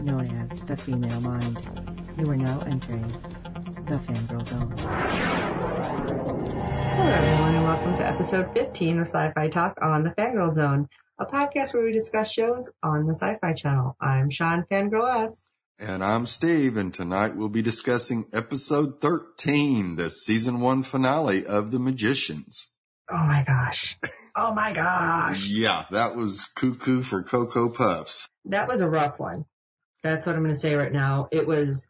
known 0.00 0.26
as 0.30 0.60
the 0.60 0.76
female 0.76 1.20
mind. 1.20 1.58
You 2.18 2.30
are 2.30 2.36
now 2.36 2.60
entering 2.66 3.06
the 3.86 3.98
fangirl 3.98 4.46
zone. 4.46 4.74
Hello, 6.96 7.10
everyone, 7.10 7.54
and 7.54 7.64
welcome 7.64 7.96
to 7.96 8.06
episode 8.06 8.50
15 8.54 8.98
of 8.98 9.08
Sci-Fi 9.08 9.48
Talk 9.48 9.78
on 9.80 10.04
the 10.04 10.10
Fangirl 10.10 10.52
Zone, 10.52 10.88
a 11.18 11.26
podcast 11.26 11.74
where 11.74 11.84
we 11.84 11.92
discuss 11.92 12.30
shows 12.30 12.70
on 12.82 13.06
the 13.06 13.14
Sci-Fi 13.14 13.52
Channel. 13.54 13.96
I'm 14.00 14.30
Sean 14.30 14.64
Fangirl 14.70 15.28
S. 15.28 15.44
And 15.78 16.02
I'm 16.02 16.26
Steve, 16.26 16.76
and 16.76 16.92
tonight 16.92 17.36
we'll 17.36 17.48
be 17.48 17.62
discussing 17.62 18.26
episode 18.32 19.00
13, 19.00 19.96
the 19.96 20.10
season 20.10 20.60
one 20.60 20.82
finale 20.82 21.46
of 21.46 21.70
The 21.70 21.78
Magicians. 21.78 22.70
Oh 23.10 23.16
my 23.16 23.44
gosh. 23.46 23.98
Oh 24.40 24.54
my 24.54 24.72
gosh. 24.72 25.48
Yeah, 25.48 25.86
that 25.90 26.14
was 26.14 26.44
cuckoo 26.54 27.02
for 27.02 27.24
Cocoa 27.24 27.70
Puffs. 27.70 28.28
That 28.44 28.68
was 28.68 28.80
a 28.80 28.88
rough 28.88 29.18
one. 29.18 29.46
That's 30.02 30.26
what 30.26 30.36
I'm 30.36 30.42
going 30.42 30.54
to 30.54 30.60
say 30.60 30.74
right 30.74 30.92
now. 30.92 31.28
It 31.30 31.46
was 31.46 31.86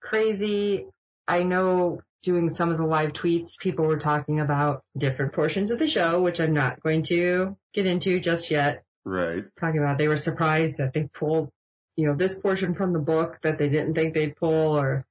crazy. 0.00 0.86
I 1.26 1.42
know 1.42 2.00
doing 2.22 2.50
some 2.50 2.70
of 2.70 2.78
the 2.78 2.84
live 2.84 3.12
tweets, 3.12 3.58
people 3.58 3.86
were 3.86 3.98
talking 3.98 4.40
about 4.40 4.84
different 4.96 5.32
portions 5.32 5.70
of 5.70 5.78
the 5.78 5.86
show, 5.86 6.20
which 6.20 6.40
I'm 6.40 6.52
not 6.52 6.82
going 6.82 7.02
to 7.04 7.56
get 7.72 7.86
into 7.86 8.20
just 8.20 8.50
yet. 8.50 8.84
Right. 9.04 9.44
Talking 9.58 9.80
about 9.80 9.98
they 9.98 10.08
were 10.08 10.16
surprised 10.16 10.78
that 10.78 10.92
they 10.92 11.04
pulled, 11.04 11.50
you 11.96 12.06
know, 12.06 12.14
this 12.14 12.38
portion 12.38 12.74
from 12.74 12.92
the 12.92 12.98
book 12.98 13.38
that 13.42 13.58
they 13.58 13.68
didn't 13.68 13.94
think 13.94 14.14
they'd 14.14 14.36
pull 14.36 14.78
or, 14.78 15.06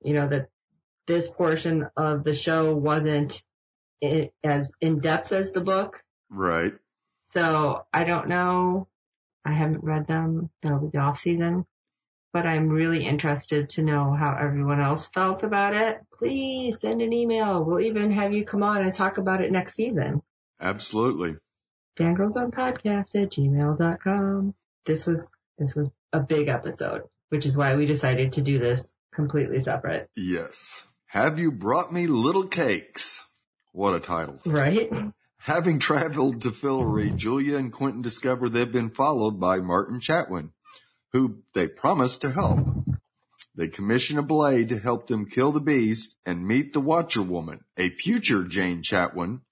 you 0.00 0.14
know, 0.14 0.28
that 0.28 0.48
this 1.06 1.30
portion 1.30 1.88
of 1.96 2.24
the 2.24 2.34
show 2.34 2.74
wasn't 2.74 3.42
as 4.42 4.72
in 4.80 5.00
depth 5.00 5.32
as 5.32 5.52
the 5.52 5.60
book. 5.60 6.02
Right. 6.30 6.74
So 7.30 7.84
I 7.92 8.04
don't 8.04 8.28
know. 8.28 8.86
I 9.44 9.52
haven't 9.52 9.82
read 9.82 10.06
them. 10.06 10.50
That'll 10.62 10.78
be 10.78 10.90
the 10.92 10.98
off 10.98 11.18
season. 11.18 11.66
But 12.34 12.46
I'm 12.46 12.68
really 12.68 13.06
interested 13.06 13.68
to 13.70 13.82
know 13.82 14.12
how 14.12 14.36
everyone 14.38 14.80
else 14.80 15.08
felt 15.14 15.44
about 15.44 15.72
it. 15.72 16.00
Please 16.18 16.80
send 16.80 17.00
an 17.00 17.12
email. 17.12 17.64
We'll 17.64 17.80
even 17.80 18.10
have 18.10 18.34
you 18.34 18.44
come 18.44 18.64
on 18.64 18.82
and 18.82 18.92
talk 18.92 19.18
about 19.18 19.40
it 19.40 19.52
next 19.52 19.74
season. 19.74 20.20
Absolutely. 20.60 21.36
Fangirlsonpodcast 21.96 23.14
at 23.14 23.30
gmail.com. 23.30 24.52
This 24.84 25.06
was, 25.06 25.30
this 25.58 25.76
was 25.76 25.88
a 26.12 26.18
big 26.18 26.48
episode, 26.48 27.02
which 27.28 27.46
is 27.46 27.56
why 27.56 27.76
we 27.76 27.86
decided 27.86 28.32
to 28.32 28.42
do 28.42 28.58
this 28.58 28.92
completely 29.14 29.60
separate. 29.60 30.10
Yes. 30.16 30.82
Have 31.06 31.38
you 31.38 31.52
brought 31.52 31.92
me 31.92 32.08
little 32.08 32.48
cakes? 32.48 33.22
What 33.70 33.94
a 33.94 34.00
title. 34.00 34.40
Right? 34.44 34.90
Having 35.38 35.78
traveled 35.78 36.40
to 36.40 36.50
Fillory, 36.50 37.14
Julia 37.14 37.58
and 37.58 37.72
Quentin 37.72 38.02
discover 38.02 38.48
they've 38.48 38.72
been 38.72 38.90
followed 38.90 39.38
by 39.38 39.60
Martin 39.60 40.00
Chatwin, 40.00 40.50
who 41.14 41.38
they 41.54 41.68
promise 41.68 42.16
to 42.16 42.32
help. 42.32 42.58
They 43.54 43.68
commission 43.68 44.18
a 44.18 44.22
blade 44.22 44.68
to 44.70 44.80
help 44.80 45.06
them 45.06 45.30
kill 45.30 45.52
the 45.52 45.60
beast 45.60 46.16
and 46.26 46.46
meet 46.46 46.72
the 46.72 46.80
Watcher 46.80 47.22
Woman, 47.22 47.60
a 47.76 47.90
future 47.90 48.42
Jane 48.42 48.82
Chatwin, 48.82 49.42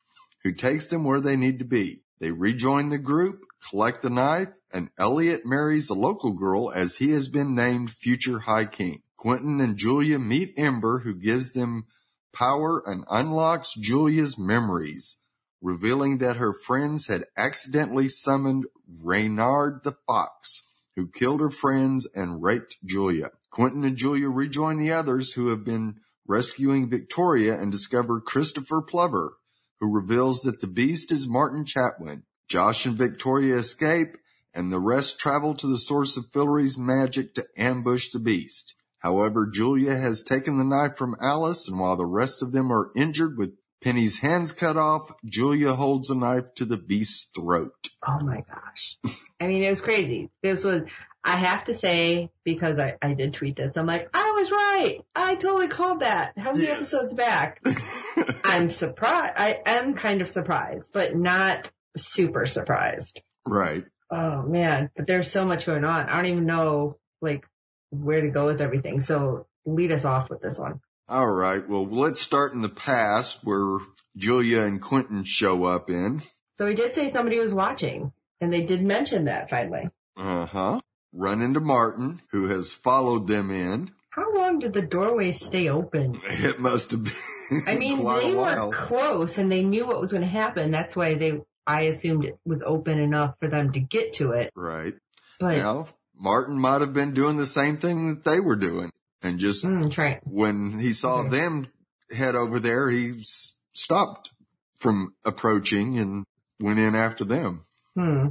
who 0.42 0.52
takes 0.52 0.88
them 0.88 1.04
where 1.04 1.20
they 1.20 1.36
need 1.36 1.60
to 1.60 1.64
be. 1.64 2.02
They 2.18 2.32
rejoin 2.32 2.88
the 2.88 2.98
group, 2.98 3.44
collect 3.70 4.02
the 4.02 4.10
knife, 4.10 4.48
and 4.72 4.90
Eliot 4.98 5.46
marries 5.46 5.88
a 5.88 5.94
local 5.94 6.32
girl 6.32 6.72
as 6.72 6.96
he 6.96 7.12
has 7.12 7.28
been 7.28 7.54
named 7.54 7.92
future 7.92 8.40
High 8.40 8.64
King. 8.64 9.02
Quentin 9.16 9.60
and 9.60 9.76
Julia 9.76 10.18
meet 10.18 10.54
Ember, 10.56 11.02
who 11.04 11.14
gives 11.14 11.52
them 11.52 11.86
power 12.34 12.82
and 12.84 13.04
unlocks 13.08 13.72
Julia's 13.74 14.36
memories, 14.36 15.18
revealing 15.60 16.18
that 16.18 16.36
her 16.36 16.52
friends 16.52 17.06
had 17.06 17.26
accidentally 17.36 18.08
summoned 18.08 18.64
Reynard 19.04 19.82
the 19.84 19.94
Fox, 20.08 20.64
who 20.97 21.08
killed 21.08 21.41
her 21.41 21.50
friends 21.50 22.06
and 22.14 22.42
raped 22.42 22.76
Julia. 22.84 23.30
Quentin 23.50 23.84
and 23.84 23.97
Julia 23.97 24.28
rejoin 24.28 24.78
the 24.78 24.92
others 24.92 25.32
who 25.32 25.48
have 25.48 25.64
been 25.64 25.97
rescuing 26.26 26.88
Victoria 26.88 27.60
and 27.60 27.72
discover 27.72 28.20
Christopher 28.20 28.82
Plover, 28.82 29.36
who 29.81 29.92
reveals 29.92 30.41
that 30.42 30.60
the 30.60 30.66
beast 30.66 31.10
is 31.10 31.28
Martin 31.28 31.64
Chatwin. 31.64 32.22
Josh 32.48 32.86
and 32.86 32.97
Victoria 32.97 33.56
escape, 33.56 34.16
and 34.54 34.70
the 34.70 34.78
rest 34.78 35.19
travel 35.19 35.54
to 35.54 35.66
the 35.66 35.78
source 35.78 36.16
of 36.16 36.26
Fillory's 36.26 36.76
magic 36.76 37.34
to 37.34 37.47
ambush 37.56 38.10
the 38.10 38.19
beast. 38.19 38.75
However, 38.98 39.50
Julia 39.52 39.97
has 39.97 40.22
taken 40.22 40.58
the 40.58 40.64
knife 40.64 40.97
from 40.97 41.16
Alice, 41.20 41.66
and 41.66 41.81
while 41.81 41.97
the 41.97 42.06
rest 42.06 42.42
of 42.42 42.52
them 42.52 42.70
are 42.70 42.92
injured 42.94 43.36
with 43.36 43.56
Penny's 43.82 44.19
hands 44.19 44.53
cut 44.53 44.76
off, 44.76 45.12
Julia 45.25 45.75
holds 45.75 46.10
a 46.10 46.15
knife 46.15 46.54
to 46.56 46.65
the 46.65 46.76
beast's 46.76 47.31
throat. 47.34 47.88
Oh 48.06 48.20
my 48.20 48.43
gosh. 48.48 48.97
I 49.41 49.47
mean, 49.48 49.62
it 49.62 49.70
was 49.70 49.81
crazy. 49.81 50.31
This 50.43 50.65
was, 50.65 50.82
I 51.25 51.37
have 51.37 51.65
to 51.65 51.75
say, 51.75 52.31
because 52.44 52.78
I, 52.78 52.97
I 53.03 53.15
did 53.15 53.34
tweet 53.34 53.56
this, 53.56 53.76
I'm 53.76 53.87
like, 53.87 54.09
I 54.15 54.32
was 54.37 54.50
right. 54.50 54.98
I 55.15 55.34
totally 55.34 55.69
called 55.69 56.00
that. 56.00 56.32
How 56.37 56.53
many 56.53 56.65
Yes. 56.65 56.76
episodes 56.76 57.12
back? 57.12 57.60
I'm 58.44 58.70
surprised. 58.70 59.34
I 59.37 59.60
am 59.66 59.94
kind 59.94 60.20
of 60.22 60.28
surprised, 60.28 60.93
but 60.94 61.16
not 61.16 61.70
super 61.97 62.47
surprised. 62.47 63.20
right. 63.47 63.84
Oh 64.14 64.43
man, 64.43 64.91
but 64.94 65.06
there's 65.06 65.31
so 65.31 65.47
much 65.47 65.64
going 65.64 65.84
on. 65.84 66.06
I 66.09 66.16
don't 66.16 66.26
even 66.26 66.44
know, 66.44 66.99
like, 67.22 67.47
where 67.91 68.20
to 68.20 68.28
go 68.28 68.44
with 68.47 68.60
everything. 68.60 69.00
So 69.00 69.47
lead 69.64 69.91
us 69.91 70.04
off 70.04 70.28
with 70.28 70.43
this 70.43 70.59
one. 70.59 70.81
All 71.12 71.30
right. 71.30 71.68
Well, 71.68 71.86
let's 71.86 72.22
start 72.22 72.54
in 72.54 72.62
the 72.62 72.70
past 72.70 73.40
where 73.44 73.80
Julia 74.16 74.62
and 74.62 74.80
Quentin 74.80 75.24
show 75.24 75.64
up 75.64 75.90
in. 75.90 76.22
So 76.56 76.66
he 76.66 76.74
did 76.74 76.94
say 76.94 77.08
somebody 77.08 77.38
was 77.38 77.52
watching, 77.52 78.14
and 78.40 78.50
they 78.50 78.62
did 78.62 78.80
mention 78.82 79.26
that 79.26 79.50
finally. 79.50 79.90
Uh 80.16 80.46
huh. 80.46 80.80
Run 81.12 81.42
into 81.42 81.60
Martin, 81.60 82.22
who 82.30 82.48
has 82.48 82.72
followed 82.72 83.26
them 83.26 83.50
in. 83.50 83.90
How 84.08 84.24
long 84.34 84.58
did 84.58 84.72
the 84.72 84.80
doorway 84.80 85.32
stay 85.32 85.68
open? 85.68 86.18
It 86.30 86.58
must 86.58 86.92
have 86.92 87.04
been. 87.04 87.62
I 87.66 87.74
mean, 87.74 88.02
they 88.02 88.34
were 88.34 88.70
close 88.72 89.36
and 89.36 89.52
they 89.52 89.64
knew 89.64 89.86
what 89.86 90.00
was 90.00 90.12
going 90.12 90.22
to 90.22 90.26
happen. 90.26 90.70
That's 90.70 90.96
why 90.96 91.16
they, 91.16 91.42
I 91.66 91.82
assumed 91.82 92.24
it 92.24 92.38
was 92.46 92.62
open 92.64 92.98
enough 92.98 93.34
for 93.38 93.48
them 93.48 93.72
to 93.72 93.80
get 93.80 94.14
to 94.14 94.32
it. 94.32 94.50
Right. 94.56 94.94
But 95.38 95.58
Now, 95.58 95.88
Martin 96.16 96.58
might 96.58 96.80
have 96.80 96.94
been 96.94 97.12
doing 97.12 97.36
the 97.36 97.44
same 97.44 97.76
thing 97.76 98.08
that 98.08 98.24
they 98.24 98.40
were 98.40 98.56
doing. 98.56 98.90
And 99.22 99.38
just 99.38 99.64
mm, 99.64 99.90
try. 99.90 100.20
when 100.24 100.78
he 100.80 100.92
saw 100.92 101.22
them 101.22 101.66
head 102.10 102.34
over 102.34 102.58
there, 102.60 102.90
he 102.90 103.20
s- 103.20 103.56
stopped 103.72 104.32
from 104.80 105.14
approaching 105.24 105.98
and 105.98 106.24
went 106.60 106.78
in 106.78 106.94
after 106.94 107.24
them. 107.24 107.64
Hmm. 107.96 108.28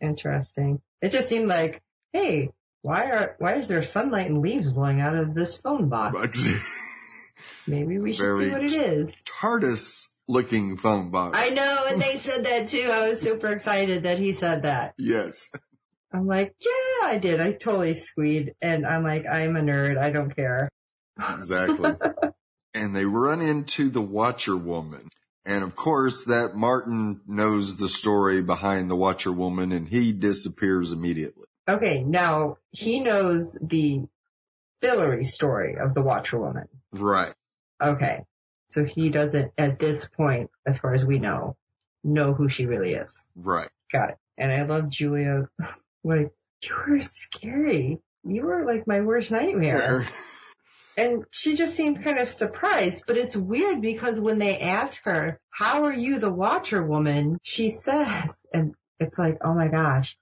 Interesting. 0.00 0.80
It 1.02 1.10
just 1.10 1.28
seemed 1.28 1.48
like, 1.48 1.82
hey, 2.12 2.50
why 2.82 3.10
are 3.10 3.36
why 3.38 3.54
is 3.54 3.68
there 3.68 3.82
sunlight 3.82 4.28
and 4.28 4.40
leaves 4.40 4.70
blowing 4.72 5.00
out 5.00 5.14
of 5.16 5.34
this 5.34 5.56
phone 5.56 5.88
box? 5.88 6.48
Maybe 7.66 7.98
we 7.98 8.12
should 8.12 8.38
see 8.38 8.50
what 8.50 8.64
it 8.64 8.72
is. 8.72 9.22
TARDIS 9.24 10.06
looking 10.26 10.76
phone 10.76 11.10
box. 11.10 11.38
I 11.38 11.50
know, 11.50 11.86
and 11.88 12.00
they 12.00 12.16
said 12.16 12.44
that 12.44 12.68
too. 12.68 12.88
I 12.92 13.08
was 13.08 13.20
super 13.20 13.48
excited 13.48 14.04
that 14.04 14.18
he 14.18 14.32
said 14.32 14.62
that. 14.62 14.94
Yes. 14.98 15.48
I'm 16.12 16.26
like, 16.26 16.54
yeah, 16.60 17.06
I 17.06 17.18
did. 17.18 17.40
I 17.40 17.52
totally 17.52 17.94
squeed, 17.94 18.54
and 18.62 18.86
I'm 18.86 19.02
like, 19.02 19.26
I'm 19.30 19.56
a 19.56 19.60
nerd. 19.60 19.98
I 19.98 20.10
don't 20.10 20.34
care. 20.34 20.68
Exactly. 21.18 21.92
and 22.74 22.94
they 22.94 23.04
run 23.04 23.42
into 23.42 23.90
the 23.90 24.02
Watcher 24.02 24.56
Woman. 24.56 25.08
And 25.44 25.64
of 25.64 25.74
course, 25.74 26.24
that 26.24 26.54
Martin 26.54 27.20
knows 27.26 27.76
the 27.76 27.88
story 27.88 28.42
behind 28.42 28.90
the 28.90 28.96
Watcher 28.96 29.32
Woman 29.32 29.72
and 29.72 29.88
he 29.88 30.12
disappears 30.12 30.92
immediately. 30.92 31.46
Okay, 31.66 32.02
now 32.04 32.58
he 32.70 33.00
knows 33.00 33.56
the 33.60 34.02
Fillory 34.82 35.26
story 35.26 35.76
of 35.78 35.94
the 35.94 36.02
Watcher 36.02 36.38
Woman. 36.38 36.68
Right. 36.92 37.32
Okay, 37.80 38.24
so 38.70 38.84
he 38.84 39.10
doesn't, 39.10 39.52
at 39.56 39.78
this 39.78 40.06
point, 40.06 40.50
as 40.66 40.78
far 40.78 40.94
as 40.94 41.04
we 41.04 41.18
know, 41.18 41.56
know 42.04 42.34
who 42.34 42.48
she 42.48 42.66
really 42.66 42.94
is. 42.94 43.24
Right. 43.34 43.68
Got 43.92 44.10
it. 44.10 44.16
And 44.36 44.52
I 44.52 44.62
love 44.62 44.88
Julia. 44.88 45.48
Like, 46.08 46.32
you 46.62 46.74
were 46.88 47.00
scary. 47.00 47.98
You 48.24 48.42
were 48.42 48.64
like 48.64 48.86
my 48.86 49.00
worst 49.02 49.30
nightmare. 49.30 50.06
And 50.96 51.24
she 51.30 51.54
just 51.54 51.76
seemed 51.76 52.02
kind 52.02 52.18
of 52.18 52.28
surprised, 52.28 53.04
but 53.06 53.16
it's 53.16 53.36
weird 53.36 53.80
because 53.80 54.18
when 54.18 54.38
they 54.38 54.58
ask 54.58 55.04
her, 55.04 55.38
how 55.50 55.84
are 55.84 55.92
you 55.92 56.18
the 56.18 56.32
watcher 56.32 56.82
woman? 56.82 57.38
She 57.44 57.70
says, 57.70 58.36
and 58.52 58.74
it's 58.98 59.16
like, 59.16 59.38
oh 59.44 59.54
my 59.54 59.68
gosh, 59.68 60.16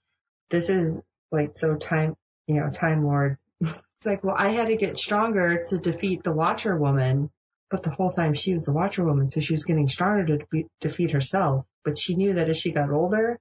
this 0.51 0.69
is 0.69 1.01
like 1.33 1.57
so 1.57 1.77
time, 1.77 2.15
you 2.47 2.57
know, 2.57 2.69
time 2.69 3.07
lord 3.07 3.39
it's 3.61 4.07
like, 4.07 4.23
well, 4.23 4.37
I 4.37 4.49
had 4.49 4.69
to 4.69 4.77
get 4.77 4.99
stronger 4.99 5.65
to 5.69 5.79
defeat 5.79 6.23
the 6.23 6.33
Watcher 6.33 6.77
Woman, 6.77 7.31
but 7.71 7.83
the 7.83 7.91
whole 7.91 8.13
time 8.13 8.35
she 8.35 8.55
was 8.55 8.67
the 8.67 8.73
Watcher 8.73 9.05
Woman, 9.05 9.31
so 9.31 9.41
she 9.41 9.55
was 9.55 9.65
getting 9.65 9.89
stronger 9.89 10.27
to 10.27 10.39
defeat, 10.39 10.67
defeat 10.81 11.13
herself. 11.13 11.65
But 11.85 11.99
she 11.99 12.15
knew 12.15 12.35
that 12.35 12.51
as 12.51 12.59
she 12.59 12.73
got 12.73 12.91
older, 12.91 13.39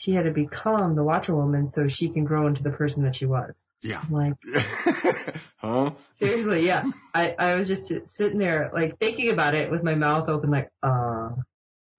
she 0.00 0.12
had 0.12 0.24
to 0.24 0.30
become 0.30 0.94
the 0.96 1.04
Watcher 1.04 1.34
Woman 1.36 1.70
so 1.72 1.86
she 1.86 2.08
can 2.08 2.24
grow 2.24 2.46
into 2.46 2.62
the 2.62 2.70
person 2.70 3.02
that 3.04 3.14
she 3.14 3.26
was. 3.26 3.54
Yeah. 3.82 4.00
I'm 4.02 4.10
like, 4.12 4.32
huh? 5.58 5.90
seriously, 6.18 6.66
yeah. 6.66 6.84
I, 7.14 7.34
I 7.38 7.56
was 7.56 7.68
just 7.68 7.92
sitting 8.08 8.38
there, 8.38 8.70
like, 8.72 8.98
thinking 8.98 9.28
about 9.28 9.54
it 9.54 9.70
with 9.70 9.82
my 9.82 9.94
mouth 9.94 10.30
open, 10.30 10.50
like, 10.50 10.70
uh, 10.82 11.28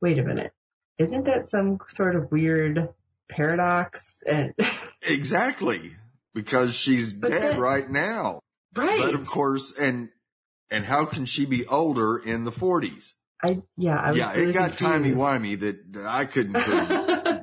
wait 0.02 0.18
a 0.18 0.24
minute. 0.24 0.52
Isn't 0.98 1.26
that 1.26 1.48
some 1.48 1.78
sort 1.90 2.16
of 2.16 2.32
weird 2.32 2.90
paradox? 3.30 4.20
And, 4.28 4.54
Exactly. 5.04 5.96
Because 6.34 6.74
she's 6.74 7.14
But 7.14 7.30
dead 7.32 7.42
then- 7.54 7.60
right 7.60 7.88
now. 7.90 8.40
right. 8.76 9.00
But 9.00 9.14
of 9.14 9.28
course, 9.28 9.74
and, 9.80 10.10
and 10.72 10.84
how 10.86 11.06
can 11.06 11.26
she 11.28 11.46
be 11.46 11.68
older 11.68 12.18
in 12.18 12.46
the 12.46 12.52
forties? 12.52 13.14
I, 13.44 13.62
yeah, 13.78 13.96
I 13.98 14.10
was 14.10 14.18
Yeah, 14.18 14.34
it 14.34 14.54
got 14.54 14.78
timey-wimey 14.78 15.60
that 15.60 16.06
I 16.08 16.26
couldn't 16.26 16.54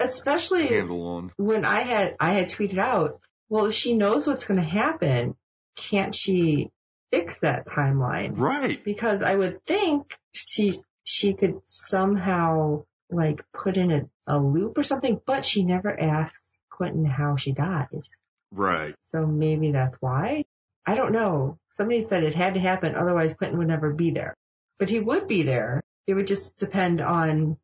Especially 0.00 0.68
a 0.68 0.72
handle 0.78 1.06
on. 1.06 1.32
when 1.36 1.64
I 1.64 1.80
had 1.80 2.16
I 2.18 2.32
had 2.32 2.50
tweeted 2.50 2.78
out, 2.78 3.20
well, 3.48 3.66
if 3.66 3.74
she 3.74 3.96
knows 3.96 4.26
what's 4.26 4.46
going 4.46 4.60
to 4.60 4.66
happen, 4.66 5.36
can't 5.76 6.14
she 6.14 6.70
fix 7.10 7.40
that 7.40 7.66
timeline? 7.66 8.38
Right. 8.38 8.82
Because 8.82 9.22
I 9.22 9.34
would 9.34 9.64
think 9.66 10.16
she 10.32 10.80
she 11.04 11.34
could 11.34 11.60
somehow 11.66 12.84
like 13.10 13.44
put 13.52 13.76
in 13.76 13.90
a, 13.90 14.02
a 14.26 14.38
loop 14.38 14.78
or 14.78 14.82
something, 14.82 15.20
but 15.26 15.44
she 15.44 15.64
never 15.64 15.98
asked 15.98 16.38
Quentin 16.70 17.04
how 17.04 17.36
she 17.36 17.52
dies. 17.52 18.08
Right. 18.52 18.94
So 19.12 19.26
maybe 19.26 19.72
that's 19.72 19.96
why. 20.00 20.44
I 20.86 20.94
don't 20.94 21.12
know. 21.12 21.58
Somebody 21.76 22.02
said 22.02 22.24
it 22.24 22.34
had 22.34 22.54
to 22.54 22.60
happen, 22.60 22.94
otherwise 22.94 23.34
Quentin 23.34 23.58
would 23.58 23.68
never 23.68 23.92
be 23.92 24.10
there. 24.10 24.36
But 24.78 24.88
he 24.88 25.00
would 25.00 25.28
be 25.28 25.42
there. 25.42 25.82
It 26.06 26.14
would 26.14 26.26
just 26.26 26.56
depend 26.58 27.00
on 27.00 27.58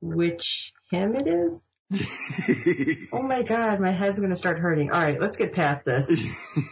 which 0.00 0.72
him 0.90 1.16
it 1.16 1.26
is. 1.26 1.70
Oh 3.12 3.22
my 3.22 3.42
god, 3.42 3.80
my 3.80 3.90
head's 3.90 4.20
gonna 4.20 4.36
start 4.36 4.58
hurting. 4.58 4.90
Alright, 4.92 5.20
let's 5.20 5.36
get 5.36 5.52
past 5.52 5.84
this. 5.84 6.10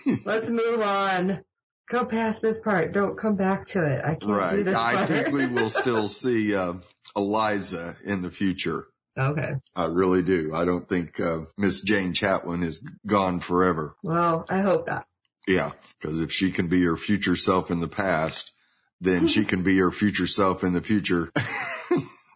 Let's 0.24 0.48
move 0.48 0.80
on. 0.80 1.42
Go 1.88 2.04
past 2.04 2.42
this 2.42 2.58
part. 2.58 2.92
Don't 2.92 3.16
come 3.16 3.36
back 3.36 3.66
to 3.66 3.84
it. 3.84 4.00
I 4.04 4.08
can't 4.08 4.20
do 4.20 4.34
right. 4.34 4.64
this 4.64 4.74
I 4.76 4.94
part. 4.94 5.08
think 5.08 5.28
we 5.28 5.46
will 5.54 5.70
still 5.70 6.08
see, 6.08 6.54
uh, 6.54 6.74
Eliza 7.16 7.96
in 8.04 8.22
the 8.22 8.30
future. 8.30 8.86
okay. 9.18 9.52
I 9.74 9.86
really 9.86 10.22
do. 10.22 10.52
I 10.54 10.64
don't 10.64 10.88
think, 10.88 11.18
uh, 11.20 11.40
Miss 11.56 11.80
Jane 11.80 12.12
Chatwin 12.12 12.62
is 12.64 12.84
gone 13.06 13.40
forever. 13.40 13.94
Well, 14.02 14.44
I 14.48 14.58
hope 14.58 14.86
not. 14.86 15.06
Yeah. 15.46 15.72
Cause 16.02 16.20
if 16.20 16.32
she 16.32 16.50
can 16.50 16.66
be 16.68 16.82
her 16.84 16.96
future 16.96 17.36
self 17.36 17.70
in 17.70 17.80
the 17.80 17.88
past, 17.88 18.52
then 19.00 19.26
she 19.28 19.44
can 19.44 19.62
be 19.62 19.78
her 19.78 19.90
future 19.92 20.26
self 20.26 20.64
in 20.64 20.72
the 20.72 20.82
future. 20.82 21.30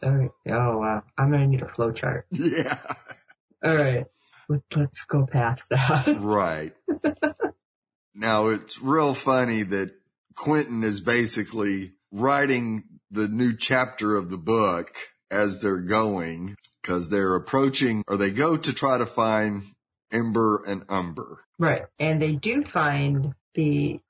Alright. 0.05 0.31
Oh 0.49 0.79
wow. 0.79 1.02
I'm 1.19 1.31
gonna 1.31 1.47
need 1.47 1.62
a 1.62 1.69
flow 1.69 1.93
chart. 1.93 2.26
yeah. 2.31 2.79
Alright. 3.67 4.06
Let- 4.49 4.62
Let's 4.75 5.05
go 5.05 5.26
past 5.26 5.69
that. 5.70 6.17
Right. 6.20 6.75
now 8.14 8.49
it's 8.49 8.81
real 8.82 9.14
funny 9.14 9.62
that 9.62 9.93
Quentin 10.37 10.82
is 10.85 11.00
basically 11.00 11.93
writing 12.11 12.85
the 13.11 13.29
new 13.29 13.56
chapter 13.56 14.17
of 14.17 14.31
the 14.31 14.37
book 14.38 14.94
as 15.31 15.61
they're 15.61 15.79
going 15.81 16.56
because 16.82 17.11
they're 17.11 17.37
approaching 17.37 18.03
or 18.08 18.17
they 18.17 18.31
go 18.31 18.56
to 18.56 18.73
try 18.73 18.99
to 18.99 19.06
find 19.06 19.62
Ember 20.12 20.64
and 20.67 20.85
Umber. 20.88 21.44
right. 21.58 21.82
And 22.00 22.20
they 22.20 22.32
do 22.32 22.62
find 22.62 23.35
the 23.55 24.00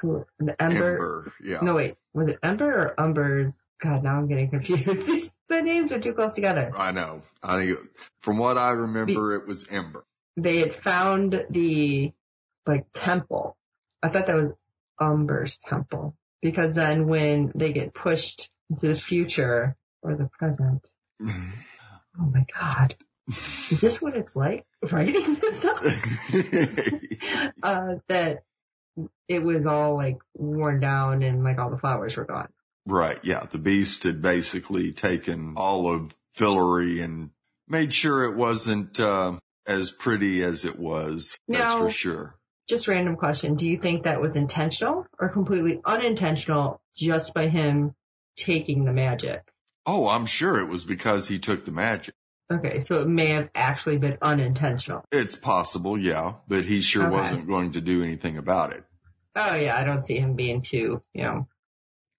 who 0.00 0.26
the 0.38 0.60
Ember. 0.62 0.92
Ember. 0.92 1.32
Yeah. 1.42 1.58
No 1.62 1.74
wait, 1.74 1.96
was 2.12 2.28
it 2.28 2.38
Ember 2.42 2.70
or 2.88 3.00
Umber's? 3.00 3.54
God, 3.80 4.02
now 4.02 4.16
I'm 4.16 4.28
getting 4.28 4.50
confused. 4.50 5.32
The 5.48 5.62
names 5.62 5.92
are 5.92 5.98
too 5.98 6.12
close 6.12 6.34
together. 6.34 6.70
I 6.76 6.92
know. 6.92 7.22
I 7.42 7.64
think 7.64 7.78
from 8.20 8.36
what 8.36 8.58
I 8.58 8.72
remember, 8.72 9.32
it 9.34 9.46
was 9.46 9.66
Ember. 9.70 10.04
They 10.36 10.58
had 10.58 10.74
found 10.82 11.46
the 11.48 12.12
like 12.66 12.84
temple. 12.92 13.56
I 14.02 14.08
thought 14.08 14.26
that 14.26 14.36
was 14.36 14.52
Umber's 15.00 15.56
temple 15.56 16.14
because 16.42 16.74
then 16.74 17.06
when 17.06 17.50
they 17.54 17.72
get 17.72 17.94
pushed 17.94 18.50
into 18.68 18.88
the 18.88 18.96
future 18.96 19.74
or 20.02 20.16
the 20.16 20.28
present, 20.38 20.84
oh 21.26 22.30
my 22.30 22.44
God, 22.54 22.94
is 23.26 23.80
this 23.80 24.02
what 24.02 24.16
it's 24.16 24.36
like 24.36 24.66
writing 24.92 25.34
this 25.40 25.56
stuff? 25.56 25.82
uh, 27.62 27.94
that 28.08 28.44
it 29.28 29.42
was 29.42 29.66
all 29.66 29.96
like 29.96 30.18
worn 30.34 30.80
down 30.80 31.22
and 31.22 31.42
like 31.42 31.58
all 31.58 31.70
the 31.70 31.78
flowers 31.78 32.16
were 32.16 32.26
gone. 32.26 32.48
Right. 32.90 33.18
Yeah. 33.22 33.44
The 33.50 33.58
beast 33.58 34.04
had 34.04 34.22
basically 34.22 34.92
taken 34.92 35.54
all 35.56 35.92
of 35.92 36.14
Fillory 36.36 37.02
and 37.04 37.30
made 37.68 37.92
sure 37.92 38.24
it 38.24 38.34
wasn't, 38.36 38.98
uh, 38.98 39.38
as 39.66 39.90
pretty 39.90 40.42
as 40.42 40.64
it 40.64 40.78
was. 40.78 41.36
That's 41.48 41.62
Now- 41.62 41.78
for 41.84 41.90
sure. 41.90 42.34
Just 42.68 42.88
random 42.88 43.16
question. 43.16 43.54
Do 43.56 43.66
you 43.68 43.78
think 43.78 44.04
that 44.04 44.20
was 44.20 44.36
intentional 44.36 45.06
or 45.18 45.28
completely 45.30 45.80
unintentional 45.86 46.80
just 46.96 47.32
by 47.34 47.48
him 47.48 47.94
taking 48.36 48.84
the 48.84 48.92
magic? 48.92 49.42
Oh, 49.86 50.08
I'm 50.08 50.26
sure 50.26 50.58
it 50.60 50.68
was 50.68 50.84
because 50.84 51.28
he 51.28 51.38
took 51.38 51.64
the 51.64 51.70
magic. 51.72 52.14
Okay, 52.50 52.80
so 52.80 53.00
it 53.02 53.08
may 53.08 53.28
have 53.28 53.50
actually 53.54 53.98
been 53.98 54.16
unintentional. 54.22 55.02
It's 55.12 55.34
possible. 55.36 55.98
Yeah. 55.98 56.34
But 56.46 56.64
he 56.64 56.80
sure 56.80 57.04
Okay. 57.06 57.16
wasn't 57.16 57.46
going 57.46 57.72
to 57.72 57.80
do 57.80 58.02
anything 58.02 58.38
about 58.38 58.72
it. 58.72 58.84
Oh 59.36 59.54
yeah, 59.54 59.76
I 59.76 59.84
don't 59.84 60.04
see 60.04 60.18
him 60.18 60.34
being 60.34 60.62
too, 60.62 61.02
you 61.14 61.22
know. 61.22 61.48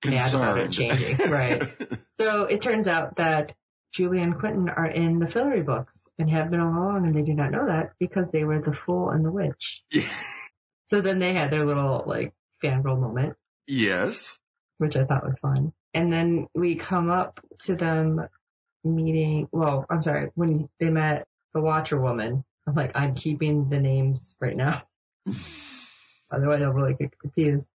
Mad 0.06 0.34
about 0.34 0.58
it 0.58 0.72
changing, 0.72 1.18
right. 1.30 1.64
So 2.20 2.44
it 2.44 2.62
turns 2.62 2.88
out 2.88 3.16
that 3.16 3.54
Julia 3.94 4.22
and 4.24 4.38
Quentin 4.38 4.68
are 4.70 4.88
in 4.88 5.20
the 5.20 5.26
Fillory 5.26 5.66
books 5.66 6.02
and 6.20 6.30
have 6.30 6.52
been 6.52 6.60
all 6.60 6.74
along 6.74 7.06
and 7.06 7.16
they 7.16 7.22
do 7.22 7.34
not 7.34 7.52
know 7.52 7.66
that 7.68 7.92
because 7.98 8.30
they 8.32 8.44
were 8.44 8.60
the 8.60 8.74
fool 8.74 9.10
and 9.10 9.24
the 9.24 9.32
witch. 9.32 9.82
Yeah. 9.92 10.04
So 10.90 11.00
then 11.02 11.20
they 11.20 11.34
had 11.34 11.50
their 11.50 11.66
little 11.66 12.04
like 12.06 12.34
fangirl 12.64 13.00
moment. 13.00 13.36
yes. 13.68 14.38
which 14.80 14.96
I 14.98 15.06
thought 15.06 15.26
was 15.26 15.38
fun. 15.40 15.72
And 15.94 16.12
then 16.12 16.48
we 16.54 16.76
come 16.76 17.10
up 17.10 17.40
to 17.60 17.76
them 17.76 18.28
meeting, 18.84 19.48
well, 19.52 19.86
I'm 19.90 20.02
sorry, 20.02 20.30
when 20.36 20.68
they 20.80 20.90
met 20.90 21.26
the 21.54 21.62
Watcher 21.62 22.00
woman, 22.00 22.44
I'm 22.68 22.76
like, 22.76 22.92
I'm 22.96 23.16
keeping 23.16 23.70
the 23.70 23.80
names 23.80 24.36
right 24.42 24.56
now. 24.58 24.84
Otherwise 26.32 26.62
I'll 26.62 26.74
really 26.74 26.94
get 26.96 27.18
confused. 27.20 27.70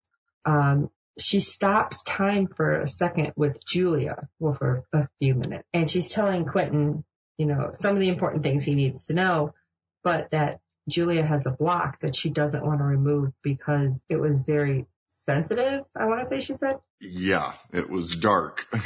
Um, 0.44 0.90
she 1.18 1.40
stops 1.40 2.02
time 2.02 2.48
for 2.48 2.80
a 2.80 2.88
second 2.88 3.32
with 3.36 3.64
Julia, 3.64 4.28
well, 4.38 4.54
for 4.54 4.84
a 4.92 5.08
few 5.20 5.34
minutes, 5.34 5.68
and 5.72 5.90
she's 5.90 6.10
telling 6.10 6.44
Quentin, 6.44 7.04
you 7.38 7.46
know, 7.46 7.70
some 7.72 7.94
of 7.94 8.00
the 8.00 8.08
important 8.08 8.42
things 8.42 8.64
he 8.64 8.74
needs 8.74 9.04
to 9.04 9.14
know, 9.14 9.54
but 10.02 10.30
that 10.30 10.60
Julia 10.88 11.24
has 11.24 11.46
a 11.46 11.50
block 11.50 12.00
that 12.00 12.14
she 12.14 12.30
doesn't 12.30 12.64
want 12.64 12.80
to 12.80 12.84
remove 12.84 13.32
because 13.42 13.92
it 14.08 14.16
was 14.16 14.38
very 14.38 14.86
sensitive, 15.26 15.84
I 15.96 16.06
want 16.06 16.28
to 16.28 16.36
say 16.36 16.40
she 16.42 16.54
said. 16.58 16.78
Yeah. 17.00 17.54
It 17.72 17.88
was 17.88 18.16
dark. 18.16 18.66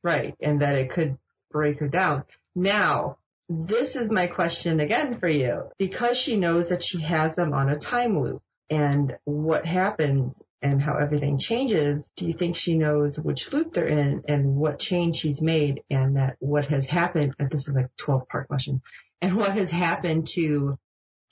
Right, 0.00 0.36
and 0.40 0.62
that 0.62 0.76
it 0.76 0.92
could 0.92 1.18
break 1.50 1.80
her 1.80 1.88
down. 1.88 2.22
Now, 2.54 3.18
this 3.48 3.96
is 3.96 4.10
my 4.10 4.28
question 4.28 4.78
again 4.78 5.18
for 5.18 5.28
you. 5.28 5.64
Because 5.76 6.16
she 6.16 6.36
knows 6.36 6.68
that 6.68 6.84
she 6.84 7.02
has 7.02 7.34
them 7.34 7.52
on 7.52 7.68
a 7.68 7.78
time 7.78 8.16
loop 8.16 8.40
and 8.70 9.16
what 9.24 9.64
happens 9.64 10.42
and 10.60 10.82
how 10.82 10.96
everything 10.96 11.38
changes, 11.38 12.10
do 12.16 12.26
you 12.26 12.32
think 12.32 12.56
she 12.56 12.76
knows 12.76 13.18
which 13.18 13.52
loop 13.52 13.72
they're 13.72 13.86
in 13.86 14.22
and 14.28 14.56
what 14.56 14.78
change 14.78 15.16
she's 15.16 15.40
made 15.40 15.82
and 15.90 16.16
that 16.16 16.36
what 16.40 16.66
has 16.66 16.84
happened, 16.84 17.34
and 17.38 17.50
this 17.50 17.68
is 17.68 17.74
like 17.74 17.86
a 17.86 17.90
12 17.98 18.28
part 18.28 18.48
question, 18.48 18.82
and 19.22 19.36
what 19.36 19.56
has 19.56 19.70
happened 19.70 20.26
to 20.28 20.78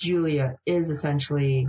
Julia 0.01 0.59
is 0.67 0.91
essentially 0.91 1.69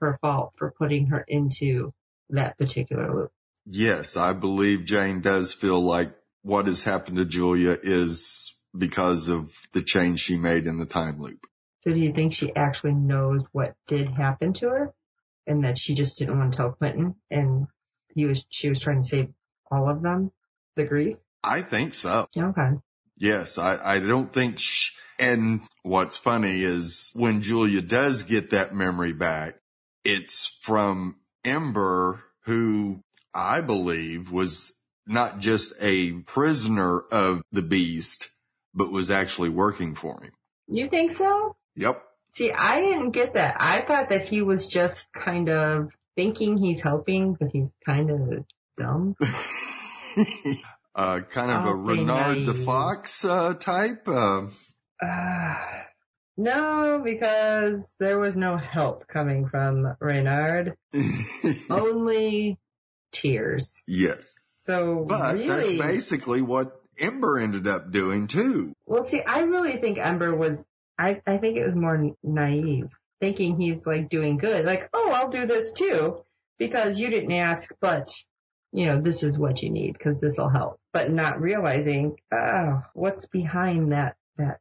her 0.00 0.18
fault 0.20 0.54
for 0.56 0.72
putting 0.76 1.06
her 1.06 1.24
into 1.26 1.92
that 2.30 2.58
particular 2.58 3.12
loop? 3.14 3.32
yes. 3.70 4.16
I 4.16 4.32
believe 4.32 4.84
Jane 4.84 5.20
does 5.20 5.52
feel 5.52 5.80
like 5.80 6.12
what 6.42 6.66
has 6.66 6.82
happened 6.82 7.18
to 7.18 7.24
Julia 7.24 7.76
is 7.82 8.56
because 8.76 9.28
of 9.28 9.52
the 9.72 9.82
change 9.82 10.20
she 10.20 10.36
made 10.36 10.66
in 10.66 10.78
the 10.78 10.86
time 10.86 11.20
loop. 11.20 11.46
So 11.84 11.92
do 11.92 11.98
you 11.98 12.12
think 12.12 12.32
she 12.32 12.54
actually 12.54 12.94
knows 12.94 13.42
what 13.52 13.74
did 13.86 14.08
happen 14.08 14.52
to 14.54 14.68
her 14.68 14.94
and 15.48 15.64
that 15.64 15.78
she 15.78 15.94
just 15.94 16.18
didn't 16.18 16.38
want 16.38 16.52
to 16.52 16.56
tell 16.56 16.72
Quentin 16.72 17.16
and 17.30 17.66
he 18.14 18.26
was, 18.26 18.46
she 18.50 18.68
was 18.68 18.78
trying 18.78 19.02
to 19.02 19.08
save 19.08 19.28
all 19.70 19.88
of 19.88 20.02
them 20.02 20.30
the 20.76 20.84
grief? 20.84 21.16
I 21.42 21.62
think 21.62 21.94
so. 21.94 22.28
Okay. 22.36 22.70
Yes, 23.16 23.58
I, 23.58 23.78
I 23.82 23.98
don't 23.98 24.32
think, 24.32 24.58
sh- 24.58 24.92
and 25.18 25.62
what's 25.82 26.16
funny 26.16 26.62
is 26.62 27.10
when 27.14 27.42
Julia 27.42 27.82
does 27.82 28.22
get 28.22 28.50
that 28.50 28.74
memory 28.74 29.12
back, 29.12 29.56
it's 30.04 30.46
from 30.62 31.16
Ember, 31.44 32.22
who 32.44 33.02
I 33.34 33.60
believe 33.60 34.30
was 34.30 34.80
not 35.06 35.40
just 35.40 35.72
a 35.80 36.12
prisoner 36.12 37.00
of 37.00 37.42
the 37.50 37.62
beast, 37.62 38.28
but 38.74 38.92
was 38.92 39.10
actually 39.10 39.48
working 39.48 39.94
for 39.94 40.22
him. 40.22 40.32
You 40.68 40.86
think 40.86 41.12
so? 41.12 41.56
Yep. 41.76 42.02
See, 42.38 42.52
I 42.52 42.80
didn't 42.80 43.10
get 43.10 43.34
that. 43.34 43.56
I 43.58 43.80
thought 43.80 44.10
that 44.10 44.28
he 44.28 44.42
was 44.42 44.68
just 44.68 45.08
kind 45.12 45.48
of 45.48 45.88
thinking 46.14 46.56
he's 46.56 46.80
helping, 46.80 47.34
but 47.34 47.48
he's 47.52 47.66
kind 47.84 48.12
of 48.12 48.44
dumb. 48.76 49.16
uh, 50.94 51.20
kind 51.22 51.50
of 51.50 51.64
I'll 51.64 51.70
a 51.70 51.74
Reynard 51.74 52.46
the. 52.46 52.54
Fox 52.54 53.24
uh, 53.24 53.54
type. 53.54 54.06
Uh, 54.06 54.42
Uh, 55.00 55.56
no, 56.36 57.00
because 57.04 57.92
there 58.00 58.18
was 58.18 58.36
no 58.36 58.56
help 58.56 59.08
coming 59.08 59.48
from 59.48 59.96
Reynard. 60.00 60.74
Only 61.70 62.58
tears. 63.12 63.82
yes, 63.86 64.34
So 64.66 65.04
but 65.08 65.34
really, 65.34 65.76
that's 65.76 65.92
basically 65.92 66.42
what 66.42 66.80
Ember 66.98 67.38
ended 67.38 67.66
up 67.66 67.90
doing 67.90 68.28
too. 68.28 68.74
well, 68.86 69.02
see, 69.02 69.22
I 69.22 69.40
really 69.40 69.76
think 69.76 69.98
Ember 69.98 70.34
was. 70.36 70.62
I 70.98 71.20
I 71.26 71.38
think 71.38 71.56
it 71.56 71.64
was 71.64 71.74
more 71.74 72.10
naive, 72.22 72.88
thinking 73.20 73.60
he's 73.60 73.86
like 73.86 74.08
doing 74.08 74.36
good. 74.38 74.64
Like, 74.66 74.88
oh, 74.92 75.12
I'll 75.12 75.30
do 75.30 75.46
this 75.46 75.72
too 75.72 76.24
because 76.58 76.98
you 76.98 77.08
didn't 77.10 77.32
ask, 77.32 77.70
but 77.80 78.12
you 78.72 78.86
know, 78.86 79.00
this 79.00 79.22
is 79.22 79.38
what 79.38 79.62
you 79.62 79.70
need 79.70 79.92
because 79.92 80.20
this 80.20 80.36
will 80.36 80.48
help. 80.50 80.78
But 80.92 81.10
not 81.10 81.40
realizing, 81.40 82.16
oh, 82.32 82.82
what's 82.94 83.26
behind 83.26 83.92
that 83.92 84.16
that 84.36 84.58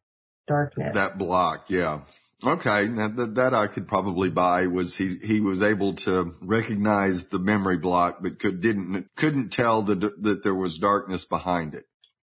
darkness. 0.47 0.93
That 0.95 1.17
block, 1.17 1.65
yeah. 1.69 2.01
Okay, 2.45 2.87
now 2.87 3.07
that, 3.07 3.35
that 3.35 3.53
I 3.55 3.65
could 3.65 3.87
probably 3.87 4.29
buy 4.29 4.67
was 4.67 4.95
he 4.95 5.15
he 5.15 5.39
was 5.41 5.61
able 5.63 5.93
to 5.95 6.35
recognize 6.39 7.27
the 7.27 7.39
memory 7.39 7.77
block, 7.77 8.19
but 8.21 8.37
could 8.39 8.61
didn't 8.61 9.07
couldn't 9.15 9.49
tell 9.49 9.81
that 9.83 9.99
that 10.21 10.43
there 10.43 10.53
was 10.55 10.77
darkness 10.77 11.25
behind 11.25 11.73
it. 11.73 11.85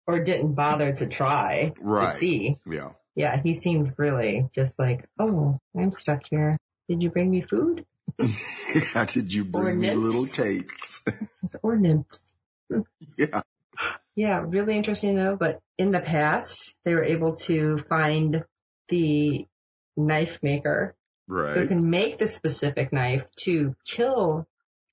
or 0.06 0.18
didn't 0.24 0.54
bother 0.54 0.94
to 0.94 1.06
try 1.06 1.74
Right. 1.78 2.10
to 2.10 2.16
see. 2.16 2.56
Yeah. 2.66 2.92
Yeah, 3.18 3.42
he 3.42 3.56
seemed 3.56 3.94
really 3.96 4.48
just 4.54 4.78
like, 4.78 5.04
oh, 5.18 5.58
I'm 5.76 5.90
stuck 5.90 6.22
here. 6.30 6.56
Did 6.88 7.02
you 7.02 7.10
bring 7.10 7.28
me 7.28 7.40
food? 7.40 7.84
How 8.94 9.06
did 9.06 9.32
you 9.32 9.44
bring 9.44 9.80
me 9.80 9.88
nymphs. 9.88 10.04
little 10.04 10.26
cakes? 10.26 11.04
Or 11.62 11.76
nymphs? 11.76 12.22
yeah. 13.16 13.42
Yeah, 14.14 14.44
really 14.46 14.76
interesting 14.76 15.16
though. 15.16 15.34
But 15.34 15.60
in 15.78 15.90
the 15.90 15.98
past, 15.98 16.76
they 16.84 16.94
were 16.94 17.02
able 17.02 17.34
to 17.48 17.78
find 17.88 18.44
the 18.88 19.48
knife 19.96 20.38
maker 20.40 20.94
who 21.26 21.66
can 21.66 21.90
make 21.90 22.18
the 22.18 22.28
specific 22.28 22.92
knife 22.92 23.24
to 23.46 23.74
kill 23.84 24.46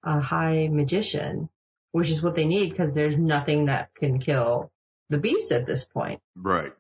a 0.03 0.19
high 0.19 0.67
magician, 0.71 1.49
which 1.91 2.09
is 2.09 2.23
what 2.23 2.35
they 2.35 2.45
need 2.45 2.71
because 2.71 2.95
there's 2.95 3.17
nothing 3.17 3.65
that 3.65 3.93
can 3.93 4.17
kill 4.17 4.71
the 5.09 5.19
beast 5.19 5.51
at 5.51 5.67
this 5.67 5.85
point. 5.85 6.21
Right. 6.35 6.73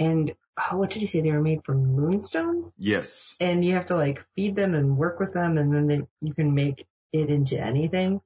And 0.00 0.32
Oh, 0.70 0.76
what 0.76 0.90
did 0.90 1.00
he 1.00 1.06
say? 1.06 1.20
They 1.20 1.32
were 1.32 1.40
made 1.40 1.64
from 1.64 1.84
moonstones? 1.94 2.72
Yes. 2.76 3.36
and 3.40 3.64
you 3.64 3.74
have 3.74 3.86
to 3.86 3.96
like 3.96 4.24
feed 4.36 4.56
them 4.56 4.74
and 4.74 4.96
work 4.96 5.18
with 5.20 5.32
them 5.32 5.56
and 5.58 5.72
then 5.74 5.86
they, 5.86 6.02
you 6.20 6.34
can 6.34 6.54
make 6.54 6.86
it 7.12 7.30
into 7.30 7.58
anything, 7.58 8.20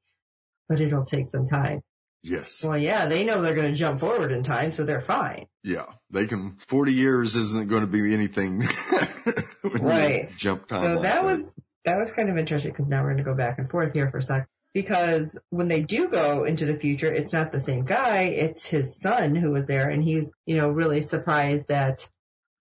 but 0.69 0.81
it'll 0.81 1.05
take 1.05 1.31
some 1.31 1.47
time. 1.47 1.83
Yes. 2.23 2.64
Well, 2.64 2.79
yeah, 2.79 3.07
they 3.07 3.25
know 3.25 3.43
they're 3.43 3.55
going 3.55 3.71
to 3.71 3.79
jump 3.79 4.00
forward 4.00 4.33
in 4.33 4.43
time, 4.43 4.73
so 4.73 4.83
they're 4.85 5.03
fine. 5.03 5.47
Yeah. 5.62 5.85
They 6.11 6.26
can, 6.26 6.57
40 6.69 6.93
years 6.93 7.37
isn't 7.37 7.69
going 7.69 7.83
to 7.83 7.87
be 7.87 8.12
anything. 8.14 8.67
Right. 9.62 10.31
Jump 10.37 10.69
time. 10.69 10.83
So 10.83 10.93
like 10.95 11.03
that 11.03 11.25
was, 11.25 11.55
that 11.87 11.99
was 11.99 12.12
kind 12.12 12.29
of 12.29 12.37
interesting 12.37 12.73
because 12.73 12.87
now 12.87 13.03
we're 13.03 13.14
going 13.14 13.19
to 13.19 13.25
go 13.25 13.35
back 13.35 13.59
and 13.59 13.71
forth 13.71 13.95
here 13.95 14.11
for 14.11 14.19
a 14.19 14.23
sec. 14.23 14.47
Because 14.75 15.37
when 15.50 15.69
they 15.69 15.81
do 15.83 16.09
go 16.09 16.45
into 16.45 16.67
the 16.67 16.76
future, 16.76 17.12
it's 17.12 17.33
not 17.33 17.50
the 17.53 17.61
same 17.61 17.85
guy, 17.85 18.23
it's 18.25 18.67
his 18.67 18.97
son 19.00 19.35
who 19.35 19.53
was 19.53 19.64
there 19.67 19.88
and 19.88 20.03
he's, 20.03 20.31
you 20.47 20.57
know, 20.57 20.69
really 20.69 21.00
surprised 21.00 21.69
that, 21.69 22.07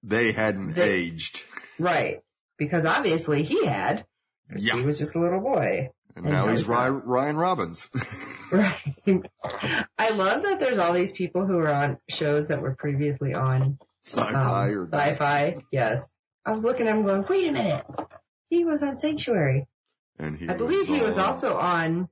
They 0.03 0.31
hadn't 0.33 0.73
They- 0.73 0.91
aged. 0.95 1.43
right, 1.79 2.21
because 2.57 2.85
obviously 2.85 3.43
he 3.43 3.65
had, 3.65 4.05
Yeah. 4.55 4.75
he 4.75 4.83
was 4.83 4.99
just 4.99 5.15
a 5.15 5.19
little 5.19 5.39
boy. 5.39 5.89
And 6.15 6.25
And 6.25 6.33
now 6.35 6.47
he's? 6.47 6.67
Ryan, 6.67 7.01
Ryan 7.05 7.35
Robbins. 7.37 7.87
Right. 8.51 9.23
I 9.97 10.11
love 10.11 10.43
that 10.43 10.59
there's 10.59 10.77
all 10.77 10.93
these 10.93 11.11
people 11.11 11.43
who 11.47 11.57
are 11.57 11.73
on 11.73 11.97
shows 12.07 12.49
that 12.49 12.61
were 12.61 12.75
previously 12.75 13.33
on 13.33 13.79
Sci-fi 14.05 14.69
um, 14.69 14.77
or 14.77 14.87
sci-fi. 14.93 15.57
Yes. 15.71 16.11
I 16.45 16.51
was 16.51 16.63
looking 16.63 16.87
at 16.87 16.95
him 16.95 17.03
going, 17.03 17.25
wait 17.27 17.47
a 17.49 17.51
minute. 17.51 17.83
He 18.51 18.63
was 18.63 18.83
on 18.83 18.95
Sanctuary. 18.95 19.65
And 20.19 20.37
he 20.37 20.47
I 20.47 20.53
believe 20.53 20.85
he 20.85 20.99
was 20.99 21.17
also 21.17 21.57
on 21.57 22.09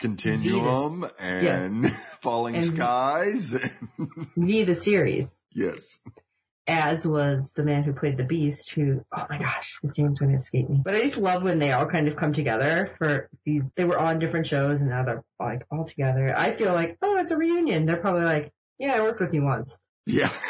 Continuum 0.00 1.06
and 1.20 1.88
Falling 2.20 2.56
And- 2.56 2.64
Skies. 2.64 3.56
V 4.36 4.64
the 4.64 4.74
series, 4.74 5.38
yes. 5.52 5.98
As 6.68 7.06
was 7.06 7.52
the 7.52 7.62
man 7.64 7.82
who 7.84 7.92
played 7.92 8.16
the 8.16 8.24
Beast 8.24 8.70
who, 8.72 9.04
oh 9.16 9.26
my 9.30 9.38
gosh, 9.38 9.78
his 9.82 9.96
name's 9.96 10.18
going 10.18 10.30
to 10.30 10.36
escape 10.36 10.68
me. 10.68 10.80
But 10.84 10.94
I 10.94 11.00
just 11.00 11.16
love 11.18 11.42
when 11.42 11.58
they 11.58 11.72
all 11.72 11.86
kind 11.86 12.08
of 12.08 12.16
come 12.16 12.32
together 12.32 12.94
for 12.98 13.28
these, 13.44 13.70
they 13.76 13.84
were 13.84 13.98
on 13.98 14.18
different 14.18 14.46
shows 14.46 14.80
and 14.80 14.90
now 14.90 15.04
they're 15.04 15.24
like 15.38 15.62
all 15.70 15.84
together. 15.84 16.32
I 16.36 16.50
feel 16.50 16.72
like, 16.72 16.96
oh, 17.02 17.16
it's 17.18 17.30
a 17.30 17.36
reunion. 17.36 17.86
They're 17.86 17.96
probably 17.96 18.24
like, 18.24 18.52
yeah, 18.78 18.94
I 18.94 19.00
worked 19.00 19.20
with 19.20 19.32
you 19.34 19.42
once. 19.42 19.76
Yeah. 20.06 20.30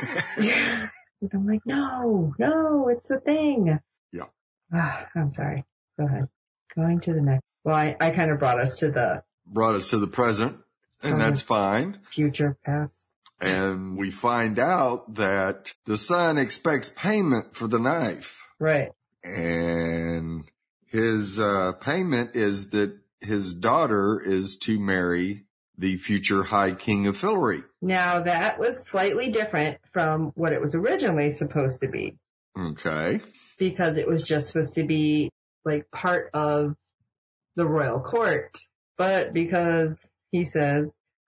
Yeah. 0.41 0.89
I'm 1.33 1.47
like, 1.47 1.63
no, 1.65 2.35
no, 2.39 2.89
it's 2.89 3.09
the 3.09 3.19
thing. 3.19 3.79
Yeah. 4.13 4.25
Ah, 4.73 5.07
I'm 5.15 5.33
sorry. 5.33 5.65
Go 5.99 6.05
ahead. 6.07 6.29
Going 6.75 7.01
to 7.01 7.15
the 7.15 7.23
next. 7.23 7.43
Well, 7.65 7.75
I, 7.75 7.97
I 7.99 8.11
kind 8.11 8.31
of 8.31 8.39
brought 8.39 8.61
us 8.61 8.79
to 8.81 8.91
the 8.91 9.23
Brought 9.47 9.75
us 9.77 9.91
to 9.91 9.99
the 9.99 10.07
present 10.07 10.57
and 11.03 11.19
that's 11.21 11.41
fine. 11.41 11.99
future 12.13 12.57
past. 12.65 12.95
And 13.41 13.97
we 13.99 14.11
find 14.11 14.59
out 14.59 15.15
that 15.15 15.75
the 15.85 15.97
son 15.99 16.39
expects 16.39 16.89
payment 16.89 17.55
for 17.55 17.69
the 17.69 17.79
knife. 17.79 18.41
Right. 18.59 18.93
And 19.23 20.45
his 20.87 21.39
uh, 21.39 21.73
payment 21.81 22.35
is 22.35 22.71
that 22.71 22.97
his 23.21 23.55
daughter 23.55 24.21
is 24.25 24.57
to 24.59 24.79
marry 24.81 25.45
the 25.77 25.97
future 25.99 26.43
High 26.43 26.73
King 26.73 27.07
of 27.07 27.19
Fillory. 27.19 27.63
Now 27.83 28.21
that 28.21 28.59
was 28.59 28.87
slightly 28.87 29.29
different 29.29 29.79
from 29.93 30.33
what 30.35 30.53
it 30.53 30.61
was 30.61 30.75
originally 30.75 31.29
supposed 31.29 31.81
to 31.81 31.89
be 31.89 32.15
Okay. 32.59 33.21
because 33.59 33.99
it 33.99 34.09
was 34.09 34.25
just 34.25 34.49
supposed 34.49 34.75
to 34.77 34.85
be 34.85 35.31
like 35.67 35.91
part 35.91 36.31
of 36.33 36.75
the 37.57 37.67
royal 37.67 38.01
court. 38.01 38.59
But 38.97 39.35
because 39.35 39.99
he 40.33 40.45
says 40.45 40.87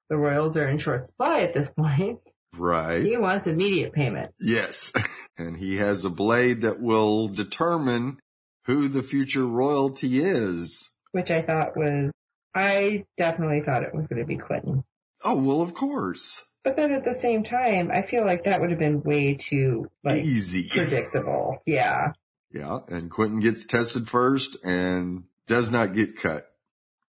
the 0.08 0.16
royals 0.16 0.56
are 0.56 0.68
in 0.68 0.78
short 0.78 1.06
supply 1.06 1.40
at 1.40 1.54
this 1.54 1.68
point, 1.70 2.18
Right. 2.56 3.02
he 3.04 3.16
wants 3.16 3.46
immediate 3.46 3.92
payment. 3.92 4.32
Yes. 4.40 4.92
And 5.40 5.56
he 5.56 5.76
has 5.76 6.04
a 6.04 6.10
blade 6.10 6.62
that 6.62 6.80
will 6.80 7.28
determine 7.28 8.18
who 8.64 8.88
the 8.88 9.04
future 9.04 9.46
royalty 9.46 10.18
is. 10.18 10.88
which 11.12 11.30
I 11.30 11.42
thought 11.42 11.76
was, 11.76 12.10
I 12.56 13.04
definitely 13.16 13.60
thought 13.60 13.84
it 13.84 13.94
was 13.94 14.08
going 14.08 14.20
to 14.20 14.26
be 14.26 14.36
Quentin. 14.36 14.82
Oh, 15.24 15.40
well, 15.40 15.60
of 15.62 15.74
course. 15.74 16.44
But 16.64 16.74
then 16.74 16.90
at 16.90 17.04
the 17.04 17.14
same 17.14 17.44
time, 17.44 17.90
I 17.92 18.02
feel 18.02 18.26
like 18.26 18.44
that 18.44 18.60
would 18.60 18.70
have 18.70 18.80
been 18.80 19.00
way 19.04 19.34
too, 19.34 19.86
like, 20.02 20.24
Easy. 20.24 20.68
predictable. 20.74 21.58
Yeah. 21.64 22.14
Yeah. 22.50 22.80
And 22.88 23.08
Quentin 23.12 23.38
gets 23.38 23.64
tested 23.64 24.08
first 24.08 24.56
and 24.64 25.22
does 25.46 25.70
not 25.70 25.94
get 25.94 26.16
cut. 26.16 26.46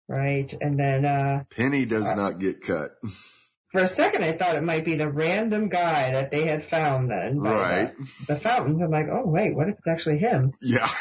Right. 0.09 0.53
And 0.61 0.79
then, 0.79 1.05
uh, 1.05 1.45
Penny 1.51 1.85
does 1.87 2.07
Uh, 2.07 2.15
not 2.15 2.39
get 2.39 2.63
cut. 2.63 2.91
for 3.71 3.81
a 3.83 3.89
second, 3.89 4.25
I 4.25 4.33
thought 4.33 4.57
it 4.57 4.63
might 4.63 4.85
be 4.85 4.97
the 4.97 5.11
random 5.11 5.69
guy 5.69 6.13
that 6.13 6.31
they 6.31 6.47
had 6.47 6.69
found 6.69 7.11
then. 7.11 7.39
Right. 7.41 7.97
The, 8.27 8.35
the 8.35 8.41
fountains. 8.41 8.83
I'm 8.83 8.91
like, 8.91 9.07
oh, 9.11 9.27
wait, 9.27 9.55
what 9.55 9.69
if 9.69 9.77
it's 9.79 9.89
actually 9.89 10.19
him? 10.19 10.53
Yeah. 10.61 10.89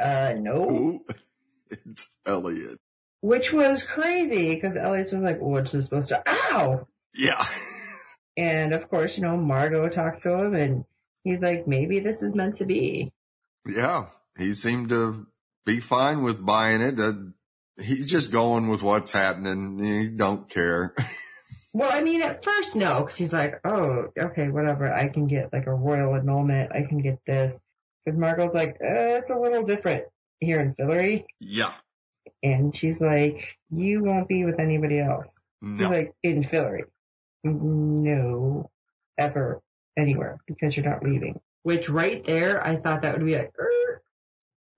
Uh, 0.00 0.32
no. 0.38 0.70
Ooh, 0.70 1.00
it's 1.70 2.08
Eliot. 2.24 2.78
Which 3.20 3.52
was 3.52 3.84
crazy 3.84 4.54
because 4.54 4.76
Eliot's 4.76 5.10
just 5.10 5.24
like, 5.24 5.40
what's 5.40 5.72
this 5.72 5.86
supposed 5.86 6.10
to, 6.10 6.22
ow! 6.24 6.86
Yeah. 7.14 7.44
And 8.36 8.72
of 8.72 8.88
course, 8.88 9.16
you 9.16 9.24
know, 9.24 9.36
Margo 9.36 9.88
talks 9.88 10.22
to 10.22 10.32
him 10.32 10.54
and 10.54 10.84
he's 11.24 11.40
like, 11.40 11.66
maybe 11.66 11.98
this 11.98 12.22
is 12.22 12.32
meant 12.32 12.54
to 12.56 12.64
be. 12.66 13.10
Yeah. 13.66 14.06
He 14.38 14.52
seemed 14.52 14.90
to 14.90 15.26
be 15.66 15.80
fine 15.80 16.22
with 16.22 16.46
buying 16.46 16.80
it. 16.80 17.00
Uh, 17.00 17.14
he's 17.80 18.06
just 18.06 18.32
going 18.32 18.68
with 18.68 18.82
what's 18.82 19.10
happening. 19.10 19.78
He 19.78 20.10
don't 20.10 20.48
care. 20.48 20.94
Well, 21.74 21.90
I 21.92 22.00
mean, 22.02 22.22
at 22.22 22.42
first, 22.42 22.74
no, 22.76 23.00
because 23.00 23.16
he's 23.16 23.32
like, 23.32 23.60
oh, 23.64 24.06
okay, 24.18 24.48
whatever. 24.48 24.92
I 24.92 25.08
can 25.08 25.26
get 25.26 25.52
like 25.52 25.66
a 25.66 25.74
royal 25.74 26.14
annulment. 26.14 26.72
I 26.72 26.82
can 26.82 26.98
get 26.98 27.18
this. 27.26 27.58
Because 28.04 28.18
Margo's 28.18 28.54
like, 28.54 28.76
uh, 28.82 29.18
it's 29.20 29.30
a 29.30 29.38
little 29.38 29.64
different 29.64 30.04
here 30.40 30.58
in 30.60 30.74
Fillory. 30.74 31.24
yeah. 31.40 31.72
And 32.42 32.74
she's 32.76 33.00
like, 33.00 33.58
you 33.70 34.02
won't 34.04 34.28
be 34.28 34.44
with 34.44 34.60
anybody 34.60 34.98
else. 35.00 35.26
He's 35.60 35.80
No. 35.80 35.90
like, 35.90 36.14
in 36.22 36.42
Fillory. 36.44 36.84
No, 37.44 38.70
ever, 39.16 39.60
anywhere, 39.96 40.38
because 40.46 40.76
you're 40.76 40.86
not 40.88 41.02
leaving. 41.02 41.40
Which 41.62 41.88
right 41.88 42.24
there, 42.26 42.64
I 42.64 42.76
thought 42.76 43.02
that 43.02 43.16
would 43.16 43.26
be 43.26 43.36
like, 43.36 43.52
er, 43.58 44.02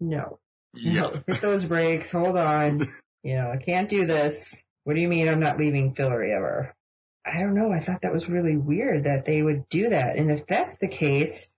no. 0.01 0.39
Yeah. 0.75 0.93
No, 0.93 1.23
hit 1.27 1.41
those 1.41 1.65
brakes. 1.65 2.11
Hold 2.13 2.37
on. 2.37 2.81
You 3.23 3.35
know, 3.35 3.51
I 3.51 3.59
can't 3.63 3.91
do 3.91 4.07
this. 4.07 4.63
What 4.85 4.95
do 4.95 5.03
you 5.03 5.09
mean 5.09 5.29
I'm 5.29 5.41
not 5.41 5.59
leaving 5.59 5.95
Fillory 5.95 6.31
ever? 6.31 6.75
I 7.23 7.39
don't 7.39 7.53
know. 7.53 7.71
I 7.71 7.81
thought 7.81 8.01
that 8.01 8.15
was 8.15 8.31
really 8.31 8.57
weird 8.57 9.05
that 9.05 9.27
they 9.27 9.43
would 9.43 9.69
do 9.69 9.91
that. 9.91 10.17
And 10.17 10.31
if 10.31 10.47
that's 10.47 10.77
the 10.81 10.89
case, 10.89 11.55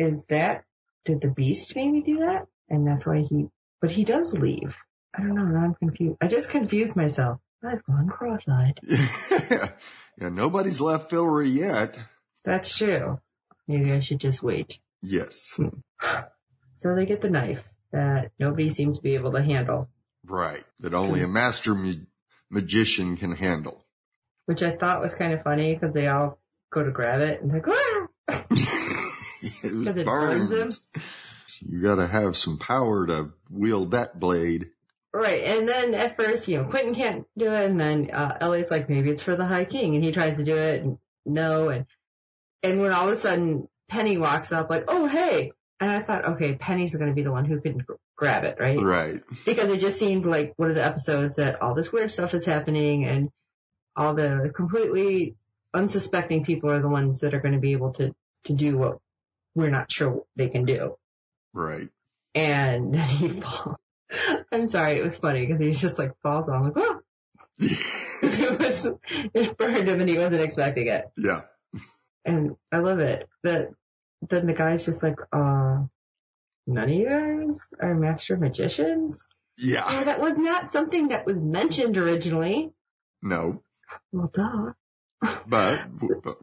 is 0.00 0.20
that 0.30 0.64
did 1.04 1.20
the 1.20 1.30
beast 1.30 1.76
maybe 1.76 2.02
do 2.02 2.18
that? 2.26 2.48
And 2.68 2.84
that's 2.84 3.06
why 3.06 3.20
he, 3.20 3.46
but 3.80 3.92
he 3.92 4.02
does 4.02 4.32
leave. 4.32 4.74
I 5.14 5.22
don't 5.22 5.36
know. 5.36 5.44
Now 5.44 5.64
I'm 5.64 5.74
confused. 5.74 6.16
I 6.20 6.26
just 6.26 6.50
confused 6.50 6.96
myself. 6.96 7.38
I've 7.64 7.84
gone 7.84 8.08
cross-eyed. 8.08 8.80
yeah, 10.20 10.28
nobody's 10.28 10.80
left 10.80 11.08
Fillory 11.10 11.54
yet. 11.54 11.96
That's 12.44 12.76
true. 12.76 13.20
Maybe 13.68 13.92
I 13.92 14.00
should 14.00 14.18
just 14.18 14.42
wait. 14.42 14.80
Yes. 15.02 15.52
Hmm. 15.54 15.68
So 16.80 16.96
they 16.96 17.06
get 17.06 17.22
the 17.22 17.30
knife 17.30 17.62
that 17.92 18.32
nobody 18.38 18.70
seems 18.70 18.98
to 18.98 19.02
be 19.02 19.14
able 19.14 19.32
to 19.32 19.42
handle, 19.42 19.88
Right. 20.24 20.64
That 20.80 20.92
only 20.94 21.22
a 21.22 21.28
master 21.28 21.74
ma- 21.74 21.92
magician 22.50 23.16
can 23.16 23.32
handle. 23.32 23.84
which 24.46 24.62
I 24.62 24.76
thought 24.76 25.00
was 25.00 25.14
kind 25.14 25.32
of 25.32 25.42
funny 25.42 25.74
because 25.74 25.92
they 25.94 26.08
all 26.08 26.38
go 26.72 26.82
to 26.82 26.90
grab 26.90 27.20
it 27.20 27.42
and 27.42 27.52
like, 27.52 27.66
ah! 27.68 28.08
it 28.28 28.48
Because 29.62 29.96
it 29.96 30.06
burns 30.06 30.48
burns. 30.48 30.90
You 31.60 31.80
gotta 31.80 32.06
have 32.06 32.36
some 32.36 32.58
power 32.58 33.06
to 33.06 33.32
wield 33.50 33.92
that 33.92 34.18
blade. 34.18 34.70
Right. 35.12 35.44
And 35.44 35.68
then 35.68 35.94
at 35.94 36.16
first, 36.16 36.46
you 36.48 36.58
know, 36.58 36.68
Quentin 36.68 36.94
can't 36.94 37.24
do 37.38 37.50
it. 37.50 37.64
And 37.70 37.80
then, 37.80 38.10
uh, 38.12 38.36
Eliot's 38.40 38.70
like, 38.70 38.90
maybe 38.90 39.10
it's 39.10 39.22
for 39.22 39.34
the 39.34 39.46
High 39.46 39.64
King. 39.64 39.94
And 39.94 40.04
he 40.04 40.12
tries 40.12 40.36
to 40.36 40.44
do 40.44 40.56
it 40.56 40.82
and 40.82 40.98
no. 41.24 41.70
And, 41.70 41.86
and 42.62 42.80
when 42.80 42.92
all 42.92 43.08
of 43.08 43.14
a 43.16 43.20
sudden 43.20 43.68
Penny 43.88 44.18
walks 44.18 44.52
up 44.52 44.68
like, 44.68 44.84
oh, 44.88 45.06
hey. 45.06 45.52
And 45.78 45.90
I 45.90 46.00
thought, 46.00 46.24
okay, 46.24 46.54
Penny's 46.54 46.96
going 46.96 47.10
to 47.10 47.14
be 47.14 47.22
the 47.22 47.32
one 47.32 47.44
who 47.44 47.60
can 47.60 47.78
gr- 47.78 47.94
grab 48.16 48.44
it, 48.44 48.56
right? 48.58 48.80
Right. 48.80 49.22
Because 49.44 49.68
it 49.68 49.80
just 49.80 49.98
seemed 49.98 50.24
like 50.24 50.54
one 50.56 50.70
of 50.70 50.74
the 50.74 50.84
episodes 50.84 51.36
that 51.36 51.60
all 51.60 51.74
this 51.74 51.92
weird 51.92 52.10
stuff 52.10 52.32
is 52.32 52.46
happening 52.46 53.04
and 53.04 53.30
all 53.94 54.14
the 54.14 54.50
completely 54.54 55.34
unsuspecting 55.74 56.44
people 56.44 56.70
are 56.70 56.80
the 56.80 56.88
ones 56.88 57.20
that 57.20 57.34
are 57.34 57.40
going 57.40 57.54
to 57.54 57.60
be 57.60 57.72
able 57.72 57.92
to, 57.94 58.14
to 58.44 58.54
do 58.54 58.78
what 58.78 58.98
we're 59.54 59.70
not 59.70 59.92
sure 59.92 60.24
they 60.34 60.48
can 60.48 60.64
do. 60.64 60.96
Right. 61.52 61.88
And 62.34 62.94
then 62.94 63.08
he 63.08 63.28
falls. 63.40 63.76
I'm 64.52 64.68
sorry, 64.68 64.98
it 64.98 65.04
was 65.04 65.16
funny 65.16 65.46
because 65.46 65.60
he 65.60 65.72
just 65.72 65.98
like 65.98 66.12
falls 66.22 66.48
on 66.48 66.64
like, 66.64 66.72
oh, 66.76 67.00
it 67.58 68.58
was, 68.58 68.86
it 69.34 69.58
burned 69.58 69.88
him 69.88 70.00
and 70.00 70.08
he 70.08 70.16
wasn't 70.16 70.42
expecting 70.42 70.86
it. 70.86 71.10
yeah. 71.16 71.42
And 72.24 72.56
I 72.72 72.78
love 72.78 72.98
it. 72.98 73.28
But 73.42 73.70
then 74.28 74.46
the 74.46 74.52
guy's 74.54 74.84
just 74.84 75.02
like, 75.02 75.16
uh, 75.32 75.78
none 76.66 76.84
of 76.84 76.90
you 76.90 77.06
guys 77.08 77.72
are 77.80 77.94
master 77.94 78.36
magicians? 78.36 79.26
Yeah. 79.58 79.84
Oh, 79.88 80.04
that 80.04 80.20
was 80.20 80.36
not 80.38 80.72
something 80.72 81.08
that 81.08 81.26
was 81.26 81.40
mentioned 81.40 81.96
originally. 81.96 82.72
No. 83.22 83.62
Well, 84.12 84.30
duh. 84.32 84.72
But, 85.46 85.82
but 86.22 86.38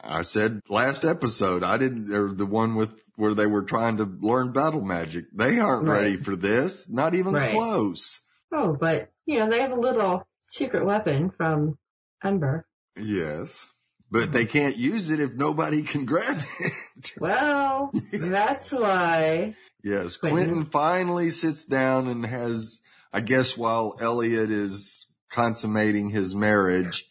I 0.00 0.22
said 0.22 0.60
last 0.68 1.04
episode, 1.04 1.62
I 1.62 1.76
didn't, 1.78 2.12
or 2.12 2.32
the 2.34 2.46
one 2.46 2.74
with 2.74 2.90
where 3.16 3.34
they 3.34 3.46
were 3.46 3.62
trying 3.62 3.98
to 3.98 4.04
learn 4.04 4.52
battle 4.52 4.80
magic. 4.80 5.26
They 5.32 5.60
aren't 5.60 5.86
Right. 5.86 6.00
ready 6.02 6.16
for 6.16 6.34
this. 6.34 6.88
Not 6.88 7.14
even 7.14 7.32
Right. 7.34 7.52
close. 7.52 8.20
Oh, 8.52 8.76
but, 8.78 9.10
you 9.26 9.38
know, 9.38 9.48
they 9.48 9.60
have 9.60 9.70
a 9.72 9.76
little 9.78 10.26
secret 10.48 10.84
weapon 10.84 11.30
from 11.30 11.78
Ember. 12.24 12.66
Yes. 12.96 13.66
But 14.12 14.30
they 14.30 14.44
can't 14.44 14.76
use 14.76 15.08
it 15.08 15.20
if 15.20 15.32
nobody 15.32 15.82
can 15.92 16.04
grab 16.04 16.36
it. 16.60 17.12
Well, 17.18 17.90
that's 18.12 18.70
why. 18.70 19.54
yes. 19.82 20.18
Quentin. 20.18 20.64
Finally 20.66 21.30
sits 21.30 21.64
down 21.64 22.08
and 22.08 22.26
has, 22.26 22.80
I 23.12 23.22
guess 23.22 23.56
while 23.56 23.96
Eliot 24.00 24.50
is 24.50 25.10
consummating 25.30 26.10
his 26.10 26.34
marriage, 26.34 27.08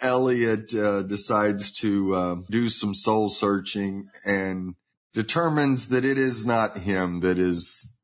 Eliot 0.00 0.74
uh, 0.74 1.02
decides 1.02 1.70
to 1.80 2.14
uh, 2.14 2.36
do 2.50 2.70
some 2.70 2.94
soul 2.94 3.28
searching 3.28 4.08
and 4.24 4.74
determines 5.12 5.88
that 5.88 6.04
it 6.04 6.16
is 6.18 6.46
not 6.46 6.78
him 6.78 7.20
that 7.20 7.38
is 7.38 7.94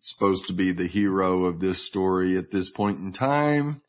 supposed 0.00 0.46
to 0.46 0.52
be 0.52 0.72
the 0.72 0.86
hero 0.86 1.44
of 1.44 1.60
this 1.60 1.82
story 1.82 2.36
at 2.36 2.50
this 2.50 2.68
point 2.70 3.00
in 3.00 3.12
time, 3.12 3.80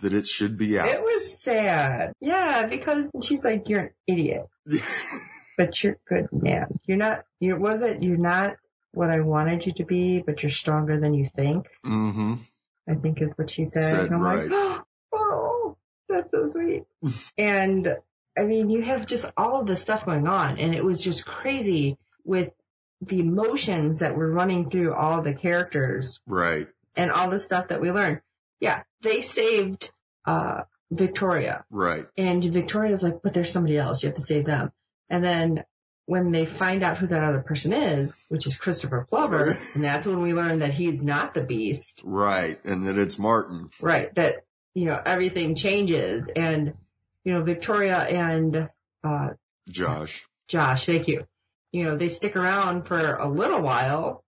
that 0.00 0.12
it 0.12 0.26
should 0.26 0.56
be 0.56 0.78
out. 0.78 0.88
It 0.88 1.02
was 1.02 1.40
sad. 1.40 2.12
Yeah, 2.20 2.66
because 2.66 3.10
she's 3.22 3.44
like, 3.44 3.68
you're 3.68 3.80
an 3.80 3.90
idiot, 4.06 4.48
but 5.56 5.82
you're 5.82 5.94
a 5.94 6.08
good 6.08 6.28
man. 6.32 6.78
You're 6.86 6.96
not, 6.96 7.24
you 7.40 7.56
was 7.56 7.82
it, 7.82 8.02
you're 8.02 8.16
not 8.16 8.56
what 8.92 9.10
I 9.10 9.20
wanted 9.20 9.66
you 9.66 9.72
to 9.74 9.84
be, 9.84 10.20
but 10.20 10.42
you're 10.42 10.50
stronger 10.50 10.98
than 10.98 11.14
you 11.14 11.28
think, 11.34 11.66
mm-hmm. 11.84 12.34
I 12.88 12.94
think 12.94 13.20
is 13.20 13.30
what 13.36 13.50
she 13.50 13.64
said. 13.64 13.84
Said 13.84 14.06
and 14.06 14.14
I'm 14.14 14.20
right. 14.20 14.48
like, 14.48 14.80
oh, 15.12 15.76
that's 16.08 16.30
so 16.30 16.46
sweet. 16.48 16.84
and 17.38 17.96
I 18.36 18.44
mean, 18.44 18.70
you 18.70 18.82
have 18.82 19.06
just 19.06 19.26
all 19.36 19.60
of 19.60 19.66
this 19.66 19.82
stuff 19.82 20.04
going 20.04 20.26
on 20.26 20.58
and 20.58 20.74
it 20.74 20.84
was 20.84 21.02
just 21.02 21.26
crazy 21.26 21.98
with 22.24 22.50
the 23.00 23.20
emotions 23.20 24.00
that 24.00 24.16
were 24.16 24.30
running 24.30 24.70
through 24.70 24.94
all 24.94 25.22
the 25.22 25.34
characters 25.34 26.20
Right. 26.26 26.66
and 26.96 27.10
all 27.10 27.30
the 27.30 27.40
stuff 27.40 27.68
that 27.68 27.80
we 27.80 27.90
learned. 27.92 28.20
Yeah, 28.60 28.82
they 29.02 29.20
saved, 29.20 29.90
uh, 30.26 30.62
Victoria. 30.90 31.64
Right. 31.70 32.06
And 32.16 32.42
Victoria's 32.44 33.02
like, 33.02 33.20
but 33.22 33.34
there's 33.34 33.52
somebody 33.52 33.76
else. 33.76 34.02
You 34.02 34.08
have 34.08 34.16
to 34.16 34.22
save 34.22 34.46
them. 34.46 34.72
And 35.10 35.22
then 35.22 35.64
when 36.06 36.32
they 36.32 36.46
find 36.46 36.82
out 36.82 36.96
who 36.96 37.06
that 37.08 37.22
other 37.22 37.40
person 37.42 37.72
is, 37.74 38.22
which 38.28 38.46
is 38.46 38.56
Christopher 38.56 39.06
Plover, 39.08 39.56
and 39.74 39.84
that's 39.84 40.06
when 40.06 40.22
we 40.22 40.32
learn 40.32 40.60
that 40.60 40.72
he's 40.72 41.02
not 41.02 41.34
the 41.34 41.44
beast, 41.44 42.00
Right. 42.04 42.58
And 42.64 42.86
that 42.86 42.96
it's 42.98 43.18
Martin. 43.18 43.68
right? 43.80 44.14
That, 44.14 44.44
you 44.74 44.86
know, 44.86 45.00
everything 45.04 45.54
changes 45.54 46.28
and, 46.34 46.72
you 47.24 47.32
know, 47.34 47.42
Victoria 47.42 47.98
and, 47.98 48.70
uh, 49.04 49.28
Josh. 49.68 50.26
Josh, 50.48 50.86
thank 50.86 51.08
you. 51.08 51.26
You 51.72 51.84
know, 51.84 51.96
they 51.96 52.08
stick 52.08 52.36
around 52.36 52.84
for 52.84 53.16
a 53.16 53.28
little 53.28 53.60
while, 53.60 54.24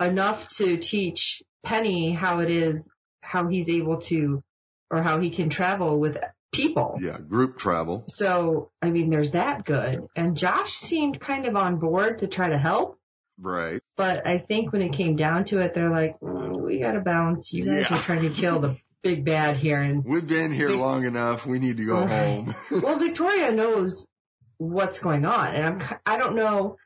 enough 0.00 0.48
to 0.56 0.78
teach 0.78 1.42
Penny 1.62 2.12
how 2.12 2.40
it 2.40 2.50
is, 2.50 2.88
how 3.30 3.46
he's 3.46 3.68
able 3.68 3.98
to, 3.98 4.42
or 4.90 5.02
how 5.02 5.20
he 5.20 5.30
can 5.30 5.48
travel 5.48 6.00
with 6.00 6.18
people. 6.52 6.98
Yeah. 7.00 7.18
Group 7.18 7.58
travel. 7.58 8.04
So, 8.08 8.70
I 8.82 8.90
mean, 8.90 9.08
there's 9.08 9.30
that 9.30 9.64
good. 9.64 10.08
And 10.16 10.36
Josh 10.36 10.72
seemed 10.72 11.20
kind 11.20 11.46
of 11.46 11.54
on 11.54 11.76
board 11.76 12.18
to 12.20 12.26
try 12.26 12.48
to 12.48 12.58
help. 12.58 12.98
Right. 13.38 13.80
But 13.96 14.26
I 14.26 14.38
think 14.38 14.72
when 14.72 14.82
it 14.82 14.92
came 14.92 15.14
down 15.14 15.44
to 15.44 15.60
it, 15.60 15.74
they're 15.74 15.88
like, 15.90 16.18
mm, 16.20 16.60
we 16.60 16.80
gotta 16.80 17.00
bounce. 17.00 17.52
You 17.52 17.64
guys 17.64 17.88
Yeah. 17.88 17.96
are 17.96 18.02
trying 18.02 18.22
to 18.22 18.30
kill 18.30 18.58
the 18.58 18.76
big 19.04 19.24
bad 19.24 19.56
here. 19.58 19.80
And 19.80 20.04
We've 20.04 20.26
been 20.26 20.52
here 20.52 20.68
Vic- 20.68 20.78
long 20.78 21.04
enough. 21.04 21.46
We 21.46 21.58
need 21.60 21.76
to 21.76 21.86
go 21.86 22.00
Right. 22.00 22.08
home. 22.08 22.54
well, 22.82 22.98
Victoria 22.98 23.52
knows 23.52 24.04
what's 24.58 24.98
going 24.98 25.24
on. 25.24 25.54
And 25.54 25.64
I'm, 25.64 25.98
I 26.04 26.18
don't 26.18 26.34
know 26.34 26.76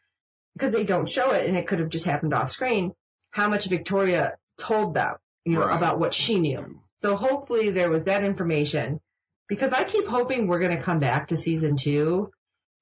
because 0.54 0.72
they 0.72 0.84
don't 0.84 1.08
show 1.08 1.32
it 1.32 1.46
and 1.48 1.56
it 1.56 1.66
could 1.66 1.78
have 1.80 1.88
just 1.88 2.04
happened 2.04 2.34
off 2.34 2.50
screen 2.50 2.92
how 3.30 3.48
much 3.48 3.66
Victoria 3.68 4.34
told 4.58 4.94
them, 4.94 5.14
you 5.44 5.54
know, 5.54 5.66
Right. 5.66 5.76
about 5.76 5.98
what 5.98 6.14
she 6.14 6.38
knew. 6.40 6.80
So 7.00 7.16
hopefully 7.16 7.70
there 7.70 7.90
was 7.90 8.04
that 8.04 8.24
information 8.24 9.00
because 9.48 9.72
I 9.72 9.84
keep 9.84 10.06
hoping 10.06 10.46
we're 10.46 10.58
going 10.58 10.76
to 10.76 10.82
come 10.82 11.00
back 11.00 11.28
to 11.28 11.36
season 11.36 11.76
two 11.76 12.30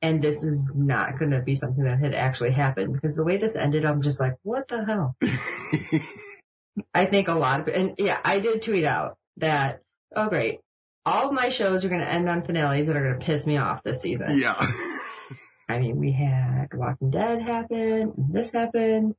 and 0.00 0.20
this 0.22 0.42
is 0.42 0.70
not 0.74 1.18
going 1.18 1.30
to 1.32 1.40
be 1.40 1.54
something 1.54 1.84
that 1.84 1.98
had 1.98 2.14
actually 2.14 2.50
happened 2.50 2.92
because 2.92 3.14
the 3.16 3.24
way 3.24 3.36
this 3.36 3.56
ended, 3.56 3.84
I'm 3.84 4.02
just 4.02 4.20
like, 4.20 4.34
what 4.42 4.68
the 4.68 4.84
hell? 4.84 5.16
I 6.94 7.04
think 7.06 7.28
a 7.28 7.34
lot 7.34 7.60
of, 7.60 7.68
and 7.68 7.94
yeah, 7.98 8.18
I 8.24 8.40
did 8.40 8.62
tweet 8.62 8.84
out 8.84 9.16
that, 9.38 9.80
oh 10.14 10.28
great, 10.28 10.60
all 11.04 11.28
of 11.28 11.34
my 11.34 11.48
shows 11.48 11.84
are 11.84 11.88
going 11.88 12.00
to 12.00 12.08
end 12.08 12.28
on 12.28 12.44
finales 12.44 12.86
that 12.86 12.96
are 12.96 13.02
going 13.02 13.18
to 13.18 13.24
piss 13.24 13.46
me 13.46 13.56
off 13.56 13.82
this 13.82 14.00
season. 14.00 14.38
yeah. 14.38 14.54
I 15.68 15.78
mean, 15.78 15.96
we 15.96 16.12
had 16.12 16.68
Walking 16.74 17.10
Dead 17.10 17.40
happen, 17.40 18.12
and 18.16 18.34
this 18.34 18.50
happened, 18.50 19.14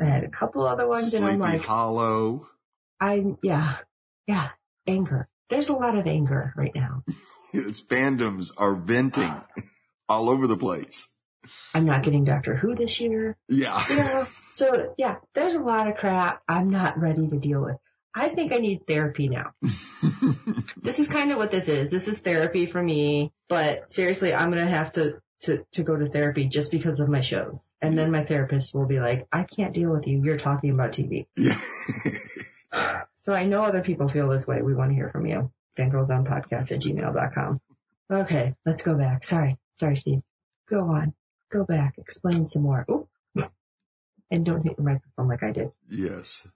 I 0.00 0.04
had 0.04 0.24
a 0.24 0.28
couple 0.28 0.66
other 0.66 0.86
ones 0.86 1.14
and 1.14 1.22
Sleepy 1.24 1.32
I'm 1.34 1.38
like, 1.38 1.62
Hollow. 1.62 2.48
I'm, 3.00 3.38
yeah, 3.42 3.76
yeah, 4.26 4.50
anger. 4.86 5.28
There's 5.48 5.68
a 5.68 5.74
lot 5.74 5.96
of 5.96 6.06
anger 6.06 6.52
right 6.56 6.74
now. 6.74 7.04
Its 7.52 7.80
fandoms 7.80 8.50
are 8.56 8.74
venting 8.74 9.24
ah. 9.24 9.46
all 10.08 10.28
over 10.28 10.46
the 10.46 10.56
place. 10.56 11.16
I'm 11.74 11.84
not 11.84 12.02
getting 12.02 12.24
Doctor 12.24 12.56
Who 12.56 12.74
this 12.74 13.00
year. 13.00 13.36
Yeah. 13.48 13.82
You 13.88 13.96
know, 13.96 14.26
so 14.52 14.94
yeah, 14.98 15.16
there's 15.34 15.54
a 15.54 15.60
lot 15.60 15.88
of 15.88 15.96
crap 15.96 16.42
I'm 16.48 16.70
not 16.70 16.98
ready 16.98 17.26
to 17.28 17.38
deal 17.38 17.62
with. 17.62 17.76
I 18.14 18.30
think 18.30 18.52
I 18.52 18.56
need 18.56 18.86
therapy 18.86 19.28
now. 19.28 19.52
This 20.86 21.00
is 21.00 21.08
kind 21.08 21.32
of 21.32 21.38
what 21.38 21.50
this 21.50 21.68
is. 21.68 21.90
This 21.90 22.06
is 22.06 22.20
therapy 22.20 22.66
for 22.66 22.80
me, 22.80 23.32
but 23.48 23.92
seriously, 23.92 24.32
I'm 24.32 24.52
going 24.52 24.64
to 24.64 24.70
have 24.70 24.92
to, 24.92 25.20
to, 25.42 25.66
to 25.72 25.82
go 25.82 25.96
to 25.96 26.06
therapy 26.06 26.46
just 26.46 26.70
because 26.70 27.00
of 27.00 27.08
my 27.08 27.22
shows. 27.22 27.68
And 27.82 27.98
then 27.98 28.12
my 28.12 28.22
therapist 28.22 28.72
will 28.72 28.86
be 28.86 29.00
like, 29.00 29.26
I 29.32 29.42
can't 29.42 29.74
deal 29.74 29.90
with 29.90 30.06
you. 30.06 30.22
You're 30.22 30.36
talking 30.36 30.70
about 30.70 30.92
TV. 30.92 31.26
yeah. 31.36 31.58
So 33.22 33.32
I 33.32 33.44
know 33.44 33.62
other 33.62 33.82
people 33.82 34.08
feel 34.08 34.28
this 34.28 34.46
way. 34.46 34.62
We 34.62 34.74
want 34.74 34.90
to 34.90 34.94
hear 34.94 35.10
from 35.10 35.26
you. 35.26 35.50
Fangirlsonpodcast 35.78 36.70
at 36.72 36.80
gmail.com. 36.80 37.60
Okay, 38.12 38.54
let's 38.64 38.82
go 38.82 38.94
back. 38.94 39.24
Sorry. 39.24 39.56
Sorry, 39.80 39.96
Steve. 39.96 40.22
Go 40.70 40.80
on. 40.80 41.12
Go 41.52 41.64
back. 41.64 41.94
Explain 41.98 42.46
some 42.46 42.62
more. 42.62 42.86
Oop. 42.90 43.08
And 44.30 44.44
don't 44.44 44.62
hit 44.62 44.76
your 44.78 44.84
microphone 44.86 45.28
like 45.28 45.42
I 45.42 45.52
did. 45.52 45.70
yes. 45.90 46.46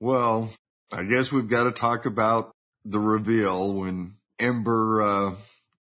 Well, 0.00 0.50
I 0.92 1.04
guess 1.04 1.32
we've 1.32 1.48
got 1.48 1.64
to 1.64 1.72
talk 1.72 2.04
about 2.06 2.52
the 2.84 2.98
reveal 2.98 3.72
when 3.72 4.14
Ember 4.38 5.02
uh, 5.02 5.34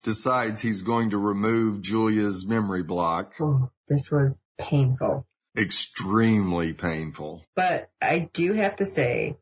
decides 0.04 0.62
he's 0.62 0.84
going 0.84 1.12
to 1.12 1.18
remove 1.18 1.82
Julia's 1.82 2.46
memory 2.46 2.84
block. 2.84 3.34
Oh, 3.40 3.72
this 3.88 4.12
was 4.12 4.40
painful. 4.60 5.26
Extremely 5.58 6.74
painful. 6.74 7.44
But 7.56 7.90
I 8.02 8.30
do 8.34 8.54
have 8.54 8.78
to 8.78 8.86
say, 8.86 9.38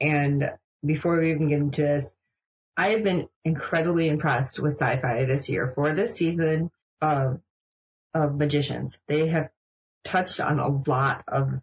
and 0.00 0.52
before 0.84 1.18
we 1.18 1.32
even 1.32 1.48
get 1.48 1.58
into 1.58 1.82
this, 1.82 2.14
I 2.76 2.90
have 2.90 3.02
been 3.02 3.28
incredibly 3.44 4.08
impressed 4.08 4.60
with 4.60 4.74
sci-fi 4.74 5.24
this 5.24 5.48
year 5.48 5.72
for 5.74 5.92
this 5.92 6.14
season 6.14 6.70
of 7.00 7.40
of 8.14 8.36
magicians. 8.36 8.98
They 9.08 9.28
have 9.28 9.50
touched 10.04 10.40
on 10.40 10.58
a 10.58 10.68
lot 10.88 11.24
of 11.28 11.60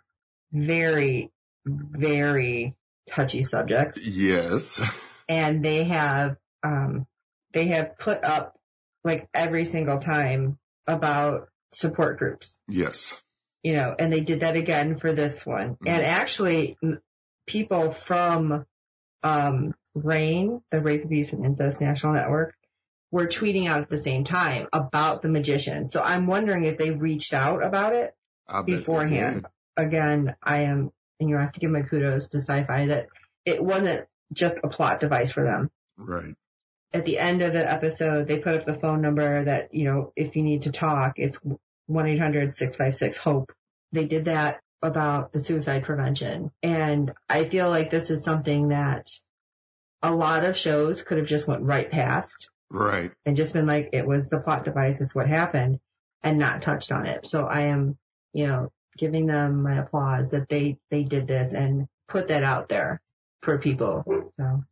very, 0.52 1.32
very 1.66 2.76
touchy 3.10 3.44
subjects. 3.44 4.04
Yes. 4.04 4.82
And 5.28 5.66
they 5.66 5.86
have, 5.86 6.38
um, 6.62 7.08
they 7.52 7.70
have 7.70 7.98
put 7.98 8.24
up 8.24 8.60
like 9.04 9.28
every 9.34 9.66
single 9.66 9.98
time 9.98 10.60
about 10.86 11.50
support 11.74 12.20
groups, 12.20 12.60
Yes. 12.68 13.24
You 13.66 13.74
know, 13.74 13.96
and 13.98 14.14
they 14.14 14.20
did 14.20 14.42
that 14.42 14.56
again 14.56 15.00
for 15.00 15.12
this 15.12 15.44
one. 15.44 15.78
And 15.88 16.04
actually 16.04 16.78
people 17.48 17.90
from, 17.90 18.64
um, 19.24 19.74
RAINN, 19.96 20.62
the 20.70 20.82
Rape 20.82 21.04
Abuse 21.04 21.34
and 21.34 21.44
Incest 21.44 21.82
National 21.82 22.14
Network, 22.14 22.54
were 23.10 23.26
tweeting 23.26 23.68
out 23.68 23.82
at 23.82 23.90
the 23.90 23.98
same 23.98 24.24
time 24.24 24.68
about 24.72 25.24
the 25.24 25.30
magician. 25.30 25.90
So 25.90 26.00
I'm 26.00 26.28
wondering 26.28 26.66
if 26.66 26.78
they 26.78 26.92
reached 26.92 27.34
out 27.34 27.64
about 27.64 27.96
it 27.96 28.14
I 28.48 28.62
bet 28.62 28.68
they 28.68 28.76
beforehand. 28.78 29.48
Again, 29.76 30.36
I 30.44 30.62
am, 30.62 30.92
and 31.20 31.28
you 31.28 31.36
have 31.38 31.54
to 31.54 31.60
give 31.60 31.72
my 31.72 31.82
kudos 31.82 32.28
to 32.28 32.38
sci-fi 32.38 32.86
that 32.86 33.08
it 33.46 33.64
wasn't 33.64 34.06
just 34.32 34.60
a 34.64 34.68
plot 34.68 35.00
device 35.00 35.32
for 35.32 35.44
them. 35.44 35.72
Right. 35.98 36.36
At 36.94 37.06
the 37.06 37.18
end 37.18 37.42
of 37.42 37.54
the 37.54 37.68
episode, 37.68 38.28
they 38.28 38.38
put 38.38 38.60
up 38.60 38.66
the 38.68 38.78
phone 38.78 39.02
number 39.02 39.44
that, 39.46 39.74
you 39.74 39.86
know, 39.86 40.14
if 40.16 40.36
you 40.36 40.44
need 40.44 40.64
to 40.64 40.72
talk, 40.72 41.14
it's 41.18 41.40
1-800-656-HOPE. 41.90 43.52
They 43.92 44.06
did 44.06 44.26
that 44.26 44.60
about 44.82 45.32
the 45.34 45.40
suicide 45.40 45.84
prevention. 45.84 46.52
And 46.62 47.14
I 47.30 47.46
feel 47.46 47.70
like 47.70 47.92
this 47.92 48.10
is 48.10 48.24
something 48.24 48.70
that 48.70 49.10
a 50.02 50.14
lot 50.14 50.46
of 50.46 50.58
shows 50.58 51.02
could 51.02 51.18
have 51.18 51.28
just 51.28 51.48
went 51.48 51.64
right 51.64 51.90
past 51.90 52.50
Right. 52.70 53.12
and 53.26 53.36
just 53.36 53.54
been 53.54 53.66
like, 53.66 53.90
it 53.94 54.06
was 54.06 54.30
the 54.30 54.40
plot 54.40 54.66
device, 54.66 55.02
it's 55.02 55.16
what 55.16 55.28
happened, 55.28 55.80
and 56.24 56.38
not 56.38 56.62
touched 56.62 56.92
on 56.92 57.06
it. 57.06 57.28
So 57.28 57.46
I 57.46 57.62
am, 57.62 57.98
you 58.34 58.48
know, 58.48 58.72
giving 58.98 59.26
them 59.26 59.64
my 59.64 59.78
applause 59.80 60.32
that 60.32 60.50
they, 60.50 60.78
they 60.92 61.04
did 61.04 61.28
this 61.28 61.54
and 61.54 61.88
put 62.08 62.28
that 62.28 62.44
out 62.44 62.70
there 62.70 63.02
for 63.42 63.58
people. 63.58 64.04
So 64.38 64.64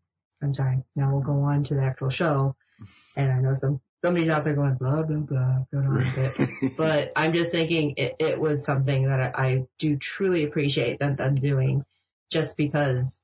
I'm 0.41 0.53
sorry. 0.53 0.83
Now 0.95 1.11
we'll 1.11 1.23
go 1.23 1.41
on 1.43 1.63
to 1.65 1.75
the 1.75 1.81
actual 1.83 2.09
show. 2.09 2.55
And 3.15 3.31
I 3.31 3.39
know 3.39 3.53
some, 3.53 3.79
somebody's 4.03 4.29
out 4.29 4.43
there 4.43 4.53
going, 4.53 4.75
blah, 4.75 5.01
blah, 5.03 5.17
blah, 5.17 5.65
on 5.73 5.93
with 5.95 6.17
it. 6.61 6.73
But 6.77 7.13
I'm 7.15 7.33
just 7.33 7.51
thinking 7.51 7.93
it, 7.97 8.15
it 8.19 8.39
was 8.39 8.65
something 8.65 9.07
that 9.07 9.19
I, 9.19 9.45
I 9.45 9.65
do 9.79 9.95
truly 9.95 10.43
appreciate 10.43 10.99
that 10.99 11.17
them 11.17 11.35
doing 11.35 11.85
just 12.29 12.57
because, 12.57 13.19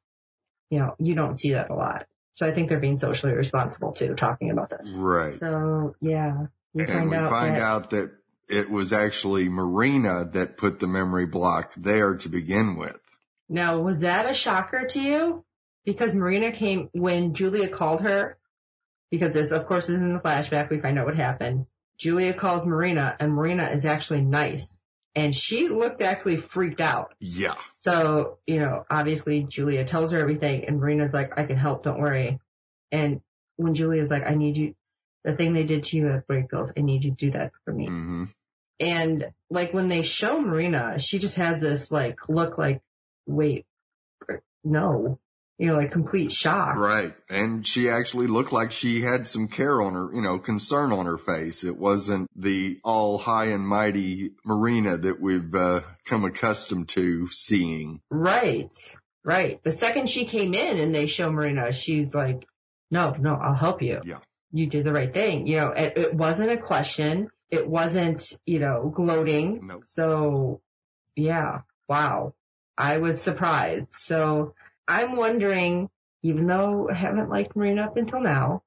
you 0.70 0.80
know, 0.80 0.96
you 0.98 1.16
don't 1.16 1.38
see 1.38 1.52
that 1.54 1.70
a 1.70 1.76
lot. 1.76 2.06
So 2.36 2.48
I 2.48 2.54
think 2.54 2.70
they're 2.70 2.80
being 2.80 2.98
socially 2.98 3.34
responsible 3.34 3.92
too, 3.92 4.16
talking 4.16 4.52
about 4.52 4.70
this. 4.70 4.90
right. 4.92 5.38
So 5.40 5.96
yeah, 6.00 6.46
we 6.74 6.84
and 6.84 6.92
find 6.92 7.10
we 7.10 7.18
out 7.18 7.30
find 7.30 7.56
that, 7.56 7.62
out 7.62 7.90
that 7.90 8.12
it 8.48 8.70
was 8.70 8.94
actually 8.94 9.50
Marina 9.50 10.24
that 10.34 10.56
put 10.56 10.80
the 10.80 10.88
memory 10.88 11.26
block 11.26 11.74
there 11.76 12.16
to 12.16 12.30
begin 12.30 12.78
with. 12.78 12.98
now 13.50 13.80
was 13.80 14.00
that 14.00 14.30
a 14.30 14.34
shocker 14.34 14.86
to 14.86 15.02
you? 15.02 15.44
Because 15.84 16.14
Marina 16.14 16.52
came 16.54 16.90
when 16.94 17.34
Julia 17.34 17.68
called 17.68 18.02
her, 18.02 18.38
because 19.12 19.34
this 19.34 19.52
of 19.52 19.66
course 19.66 19.90
is 19.90 19.96
in 19.96 20.14
the 20.14 20.20
flashback, 20.20 20.70
we 20.70 20.80
find 20.80 21.00
out 21.00 21.06
what 21.06 21.16
happened. 21.16 21.66
Julia 21.98 22.34
calls 22.34 22.66
Marina 22.66 23.16
and 23.20 23.34
Marina 23.34 23.66
is 23.66 23.86
actually 23.86 24.22
nice. 24.22 24.74
And 25.16 25.36
she 25.36 25.68
looked 25.68 26.02
actually 26.02 26.38
freaked 26.38 26.80
out. 26.80 27.14
Yeah. 27.20 27.56
So, 27.80 28.38
you 28.46 28.60
know, 28.60 28.86
obviously 28.90 29.44
Julia 29.44 29.84
tells 29.84 30.12
her 30.12 30.20
everything 30.20 30.66
and 30.66 30.80
Marina's 30.80 31.14
like, 31.14 31.38
I 31.38 31.44
can 31.44 31.58
help, 31.58 31.84
don't 31.84 32.00
worry. 32.00 32.40
And 32.92 33.22
when 33.58 33.74
Julia's 33.74 34.10
like, 34.10 34.26
I 34.26 34.36
need 34.36 34.56
you, 34.56 34.76
the 35.26 35.36
thing 35.36 35.54
they 35.54 35.64
did 35.64 35.84
to 35.86 35.98
you 35.98 36.10
at 36.10 36.28
Brakebills, 36.28 36.72
I 36.78 36.82
need 36.82 37.04
you 37.04 37.12
to 37.12 37.18
do 37.18 37.32
that 37.32 37.52
for 37.66 37.74
me. 37.74 37.88
hmm 37.88 38.26
And 38.80 39.32
like 39.50 39.74
when 39.74 39.90
they 39.90 40.04
show 40.04 40.40
Marina, 40.40 41.00
she 41.00 41.20
just 41.20 41.36
has 41.36 41.60
this 41.60 41.92
like 41.92 42.30
look 42.30 42.58
like, 42.58 42.82
wait, 43.26 43.66
no, 44.64 45.20
you 45.60 45.68
know, 45.68 45.76
like 45.76 45.92
complete 45.92 46.32
shock. 46.32 46.78
Right. 46.78 47.14
And 47.30 47.68
she 47.68 47.90
actually 47.90 48.28
looked 48.28 48.54
like 48.54 48.72
she 48.72 49.02
had 49.02 49.28
some 49.28 49.50
care 49.50 49.82
on 49.82 49.94
her, 49.94 50.10
you 50.14 50.22
know, 50.22 50.40
concern 50.40 50.94
on 50.94 51.06
her 51.06 51.18
face. 51.18 51.66
It 51.66 51.78
wasn't 51.78 52.30
the 52.34 52.80
all 52.82 53.18
high 53.18 53.48
and 53.48 53.68
mighty 53.68 54.32
Marina 54.46 54.96
that 54.96 55.20
we've 55.20 55.54
uh, 55.54 55.82
come 56.06 56.24
accustomed 56.24 56.88
to 56.90 57.28
seeing. 57.28 58.00
Right. 58.10 58.74
Right. 59.26 59.62
The 59.62 59.74
second 59.74 60.10
she 60.10 60.24
came 60.24 60.54
in 60.54 60.80
and 60.80 60.96
they 60.96 61.08
show 61.08 61.30
Marina, 61.30 61.74
she's 61.74 62.16
like, 62.16 62.48
no, 62.90 63.12
no, 63.20 63.36
I'll 63.36 63.54
help 63.54 63.82
you. 63.82 64.00
Yeah. 64.06 64.20
You 64.54 64.68
did 64.68 64.86
the 64.86 64.94
right 64.94 65.14
thing. 65.14 65.46
You 65.46 65.58
know, 65.58 65.68
it, 65.72 65.98
it 65.98 66.14
wasn't 66.14 66.52
a 66.52 66.58
question. 66.58 67.30
It 67.50 67.68
wasn't, 67.68 68.32
you 68.46 68.60
know, 68.60 68.92
gloating. 68.96 69.68
No. 69.68 69.82
So 69.84 70.62
yeah, 71.18 71.60
wow. 71.90 72.34
I 72.78 73.00
was 73.00 73.22
surprised. 73.22 73.92
So 73.92 74.54
I'm 74.90 75.16
wondering, 75.16 75.88
even 76.24 76.48
though 76.48 76.90
I 76.90 76.96
haven't 76.96 77.30
liked 77.30 77.56
Marina 77.56 77.84
up 77.84 77.96
until 77.96 78.20
now, 78.20 78.64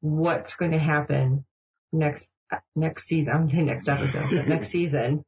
what's 0.00 0.56
going 0.56 0.72
to 0.72 0.78
happen 0.78 1.44
next, 1.92 2.30
next 2.74 3.04
season? 3.04 3.34
I'm 3.34 3.50
saying 3.50 3.66
next 3.66 3.88
episode, 3.88 4.48
next 4.48 4.68
season. 4.70 5.22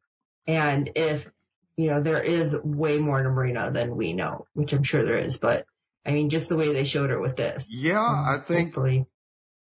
And 0.47 0.91
if, 0.95 1.29
you 1.77 1.91
know, 1.91 2.01
there 2.01 2.23
is 2.23 2.57
way 2.65 2.99
more 2.99 3.23
to 3.23 3.29
Marina 3.29 3.71
than 3.71 3.95
we 3.95 4.15
know, 4.15 4.47
which 4.55 4.73
I'm 4.73 4.83
sure 4.83 5.05
there 5.05 5.19
is, 5.19 5.37
but 5.37 5.67
I 6.07 6.13
mean, 6.13 6.31
just 6.31 6.49
the 6.49 6.57
way 6.57 6.73
they 6.73 6.85
showed 6.85 7.11
her 7.11 7.21
with 7.21 7.37
this. 7.37 7.69
Yeah, 7.71 8.01
um, 8.01 8.25
I 8.27 8.39
think 8.39 8.69
hopefully- 8.69 9.07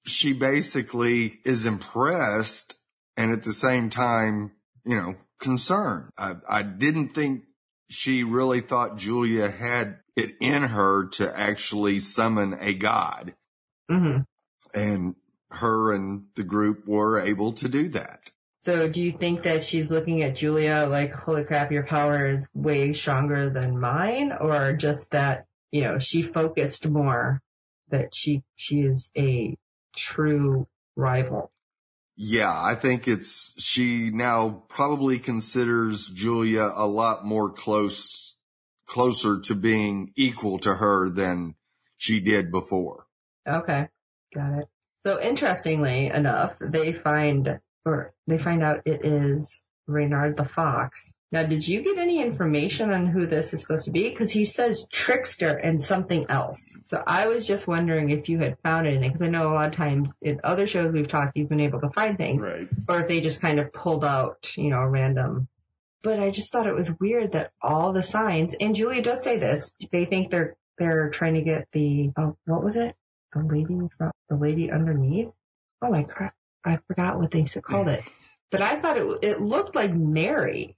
she 0.07 0.33
basically 0.33 1.41
is 1.45 1.67
impressed 1.67 2.77
and 3.17 3.33
at 3.33 3.43
the 3.43 3.53
same 3.53 3.91
time, 3.91 4.53
you 4.85 4.97
know, 4.97 5.17
concerned. 5.41 6.11
I, 6.17 6.37
I 6.49 6.63
didn't 6.63 7.15
think 7.15 7.43
she 7.91 8.23
really 8.23 8.61
thought 8.61 8.97
Julia 8.97 9.51
had 9.51 9.99
it 10.19 10.37
in 10.41 10.65
her 10.65 11.07
to 11.07 11.39
actually 11.39 11.99
summon 11.99 12.55
a 12.61 12.75
god 12.75 13.35
Mhm. 13.91 14.27
and 14.75 15.15
her 15.51 15.93
and 15.93 16.27
the 16.35 16.45
group 16.45 16.87
were 16.87 17.21
able 17.21 17.53
to 17.53 17.69
do 17.69 17.89
that. 17.89 18.31
So 18.61 18.89
do 18.89 19.01
you 19.01 19.13
think 19.13 19.45
that 19.45 19.65
she's 19.65 19.89
looking 19.89 20.23
at 20.23 20.37
Julia 20.37 20.87
like, 20.91 21.13
holy 21.13 21.45
crap, 21.45 21.73
your 21.73 21.85
power 21.87 22.29
is 22.33 22.45
way 22.53 22.93
stronger 22.93 23.49
than 23.49 23.81
mine? 23.81 24.33
Or 24.33 24.75
just 24.75 25.13
that, 25.13 25.47
you 25.71 25.83
know, 25.83 25.99
she 25.99 26.23
focused 26.23 26.87
more 26.87 27.41
that 27.89 28.15
she, 28.15 28.43
she 28.57 28.81
is 28.81 29.11
a 29.17 29.57
true 29.97 30.67
rival? 30.97 31.51
Yeah, 32.17 32.51
I 32.53 32.75
think 32.75 33.07
it's, 33.09 33.55
she 33.63 34.11
now 34.13 34.65
probably 34.69 35.19
considers 35.19 36.09
Julia 36.09 36.69
a 36.75 36.87
lot 36.87 37.25
more 37.25 37.51
close, 37.51 38.28
closer 38.89 39.39
to 39.41 39.55
being 39.55 40.13
equal 40.17 40.59
to 40.61 40.75
her 40.75 41.09
than 41.11 41.55
she 41.97 42.19
did 42.21 42.51
before. 42.51 43.07
Okay. 43.47 43.89
Got 44.35 44.59
it. 44.61 44.69
So 45.07 45.21
interestingly 45.21 46.07
enough, 46.09 46.53
they 46.61 46.93
find, 46.93 47.61
or 47.85 48.13
they 48.27 48.39
find 48.39 48.63
out 48.63 48.83
it 48.87 49.05
is 49.05 49.61
Reynard 49.87 50.37
the 50.37 50.45
Fox. 50.45 51.11
Now, 51.31 51.43
did 51.43 51.67
you 51.69 51.83
get 51.83 51.99
any 51.99 52.23
information 52.23 52.91
on 52.91 53.07
who 53.07 53.27
this 53.27 53.53
is 53.53 53.61
supposed 53.61 53.85
to 53.85 53.91
be? 53.91 54.09
Because 54.09 54.31
he 54.31 54.47
says 54.47 54.87
trickster 54.91 55.51
and 55.51 55.81
something 55.83 56.25
else. 56.31 56.75
So 56.87 57.03
I 57.07 57.27
was 57.29 57.47
just 57.47 57.67
wondering 57.69 58.09
if 58.09 58.31
you 58.31 58.39
had 58.39 58.57
found 58.63 58.87
anything, 58.87 59.13
because 59.13 59.27
I 59.27 59.31
know 59.31 59.53
a 59.53 59.55
lot 59.55 59.69
of 59.69 59.77
times 59.77 60.09
in 60.23 60.41
other 60.43 60.67
shows 60.67 60.95
we've 60.95 61.09
talked, 61.09 61.37
you've 61.37 61.51
been 61.51 61.61
able 61.61 61.81
to 61.83 61.91
find 61.91 62.17
things, 62.17 62.43
Right. 62.43 62.67
or 62.89 63.01
if 63.01 63.09
they 63.09 63.21
just 63.21 63.43
kind 63.43 63.61
of 63.61 63.73
pulled 63.75 64.07
out, 64.07 64.57
you 64.57 64.71
know, 64.71 64.83
random. 64.85 65.49
But 66.03 66.21
I 66.21 66.31
just 66.31 66.53
thought 66.53 66.67
it 66.67 66.75
was 66.75 66.93
weird 67.01 67.33
that 67.33 67.51
all 67.61 67.93
the 67.93 68.03
signs, 68.03 68.55
and 68.55 68.77
Julia 68.77 69.03
does 69.03 69.23
say 69.23 69.39
this, 69.39 69.73
they 69.91 70.05
think 70.05 70.31
they're 70.31 70.57
they're 70.79 71.11
trying 71.11 71.35
to 71.35 71.43
get 71.43 71.67
the 71.73 72.11
oh, 72.17 72.37
what 72.47 72.63
was 72.63 72.77
it? 72.77 72.95
The 73.33 73.41
lady 73.43 73.79
from 73.99 74.13
the 74.29 74.37
lady 74.37 74.71
underneath. 74.71 75.31
Oh 75.83 75.91
my 75.91 76.05
crap! 76.05 76.35
I 76.65 76.79
forgot 76.87 77.19
what 77.19 77.31
they 77.31 77.45
called 77.45 77.89
it. 77.89 78.05
But 78.51 78.63
I 78.63 78.81
thought 78.81 78.97
it 78.97 79.19
it 79.23 79.41
looked 79.41 79.75
like 79.75 79.93
Mary. 79.93 80.77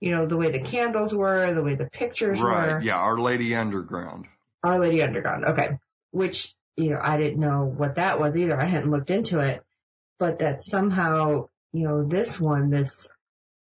You 0.00 0.10
know 0.10 0.26
the 0.26 0.36
way 0.36 0.50
the 0.50 0.60
candles 0.60 1.14
were, 1.14 1.54
the 1.54 1.62
way 1.62 1.74
the 1.74 1.88
pictures 1.88 2.40
Right. 2.40 2.68
were. 2.68 2.74
Right. 2.76 2.84
Yeah. 2.84 2.96
Our 2.96 3.18
Lady 3.18 3.54
Underground. 3.54 4.26
Our 4.62 4.80
Lady 4.80 5.00
Underground. 5.02 5.44
Okay. 5.44 5.78
Which, 6.10 6.54
you 6.76 6.90
know, 6.90 7.00
I 7.00 7.16
didn't 7.16 7.40
know 7.40 7.64
what 7.64 7.94
that 7.94 8.18
was 8.20 8.36
either. 8.36 8.60
I 8.60 8.64
hadn't 8.66 8.90
looked 8.90 9.10
into 9.10 9.38
it, 9.40 9.62
but 10.18 10.40
that 10.40 10.60
somehow, 10.62 11.48
you 11.72 11.84
know, 11.84 12.04
this 12.06 12.38
one, 12.40 12.68
this 12.68 13.08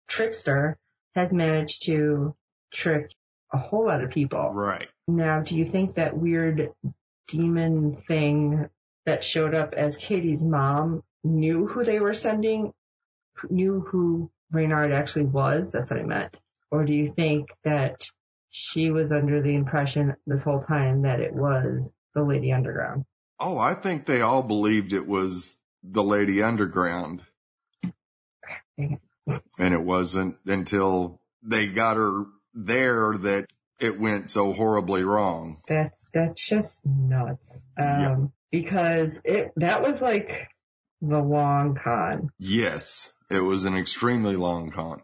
trickster 0.08 0.78
has 1.16 1.34
managed 1.34 1.86
to 1.86 2.36
trick 2.74 3.12
a 3.54 3.58
whole 3.58 3.86
lot 3.86 4.04
of 4.04 4.12
people. 4.12 4.52
Right. 4.54 4.88
Now, 5.08 5.42
do 5.42 5.58
you 5.58 5.66
think 5.66 5.96
that 5.96 6.18
weird 6.18 6.70
demon 7.28 8.02
thing 8.08 8.70
that 9.06 9.24
showed 9.24 9.56
up 9.56 9.74
as 9.74 9.98
Kady's 9.98 10.44
mom 10.44 11.04
knew 11.24 11.68
who 11.68 11.84
they 11.84 12.00
were 12.00 12.14
sending, 12.14 12.74
knew 13.50 13.82
who 13.82 14.32
Reynard 14.52 14.92
actually 14.92 15.26
was? 15.26 15.68
That's 15.72 15.92
what 15.92 16.00
I 16.00 16.04
meant. 16.04 16.38
Or 16.70 16.86
do 16.86 16.94
you 16.94 17.08
think 17.08 17.50
that 17.64 18.10
she 18.50 18.92
was 18.92 19.12
under 19.12 19.42
the 19.42 19.56
impression 19.56 20.16
this 20.26 20.42
whole 20.42 20.62
time 20.62 21.04
that 21.04 21.20
it 21.20 21.34
was 21.34 21.92
the 22.14 22.24
Lady 22.24 22.54
Underground? 22.54 23.06
Oh, 23.40 23.58
I 23.58 23.74
think 23.74 24.06
they 24.06 24.22
all 24.22 24.44
believed 24.44 24.94
it 24.94 25.08
was 25.08 25.58
the 25.84 26.04
Lady 26.04 26.44
Underground. 26.44 27.24
And 29.60 29.74
it 29.74 29.84
wasn't 29.84 30.38
until 30.46 31.22
they 31.44 31.68
got 31.68 31.98
her 31.98 32.26
there 32.54 33.18
that 33.18 33.48
it 33.80 34.00
went 34.00 34.30
so 34.30 34.54
horribly 34.54 35.04
wrong. 35.04 35.62
That's 35.68 36.00
that's 36.14 36.48
just 36.48 36.80
nuts. 36.86 37.42
Um, 37.78 37.88
Yeah. 37.88 38.16
because 38.52 39.22
it 39.24 39.52
that 39.58 39.82
was 39.82 40.02
like 40.02 40.48
the 41.02 41.20
long 41.20 41.76
con. 41.82 42.30
Yes, 42.38 43.14
it 43.30 43.40
was 43.42 43.66
an 43.66 43.76
extremely 43.76 44.36
long 44.36 44.72
con. 44.72 45.02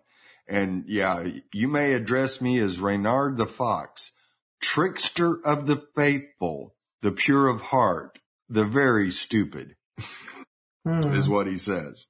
And 0.47 0.85
yeah, 0.87 1.27
you 1.53 1.67
may 1.67 1.93
address 1.93 2.39
me 2.41 2.59
as 2.59 2.79
Reynard 2.79 3.37
the 3.37 3.47
Fox, 3.47 4.13
trickster 4.61 5.39
of 5.45 5.67
the 5.67 5.83
faithful, 5.95 6.75
the 7.01 7.11
pure 7.11 7.47
of 7.47 7.61
heart, 7.61 8.19
the 8.49 8.63
very 8.65 9.11
stupid 9.11 9.75
Hmm. 10.85 10.99
is 11.13 11.27
what 11.27 11.47
he 11.47 11.57
says. 11.57 12.07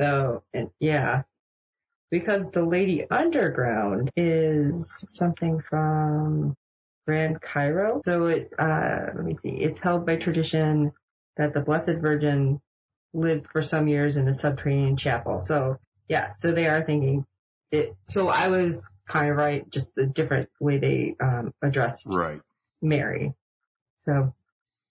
So 0.00 0.42
yeah, 0.80 1.22
because 2.10 2.50
the 2.50 2.64
Lady 2.64 3.08
Underground 3.10 4.10
is 4.16 5.04
something 5.08 5.60
from 5.68 6.54
Grand 7.06 7.40
Cairo. 7.40 8.00
So 8.04 8.26
it 8.26 8.52
uh 8.58 9.06
let 9.14 9.24
me 9.24 9.36
see. 9.42 9.50
It's 9.50 9.78
held 9.80 10.06
by 10.06 10.16
tradition 10.16 10.92
that 11.36 11.54
the 11.54 11.60
Blessed 11.60 11.96
Virgin 12.00 12.60
lived 13.14 13.46
for 13.50 13.62
some 13.62 13.88
years 13.88 14.16
in 14.16 14.28
a 14.28 14.34
subterranean 14.34 14.96
chapel. 14.96 15.44
So 15.44 15.78
yeah, 16.08 16.32
so 16.34 16.52
they 16.52 16.66
are 16.66 16.84
thinking 16.84 17.24
it. 17.70 17.94
So 18.08 18.28
I 18.28 18.48
was 18.48 18.86
kind 19.08 19.30
of 19.30 19.36
right, 19.36 19.68
just 19.70 19.94
the 19.94 20.06
different 20.06 20.50
way 20.60 20.78
they 20.78 21.16
um 21.20 21.52
addressed 21.62 22.06
Right. 22.06 22.40
Mary. 22.82 23.34
So 24.04 24.34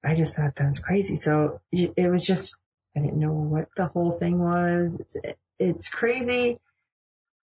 I 0.04 0.16
just 0.16 0.36
thought 0.36 0.56
that 0.56 0.68
was 0.68 0.80
crazy. 0.80 1.16
So 1.16 1.62
it 1.72 1.94
it 1.98 2.10
was 2.10 2.26
just, 2.26 2.56
I 2.96 3.02
didn't 3.02 3.20
know 3.20 3.32
what 3.34 3.68
the 3.76 3.88
whole 3.88 4.12
thing 4.12 4.40
was. 4.40 4.98
It's, 5.00 5.18
it's 5.60 5.90
crazy. 5.90 6.60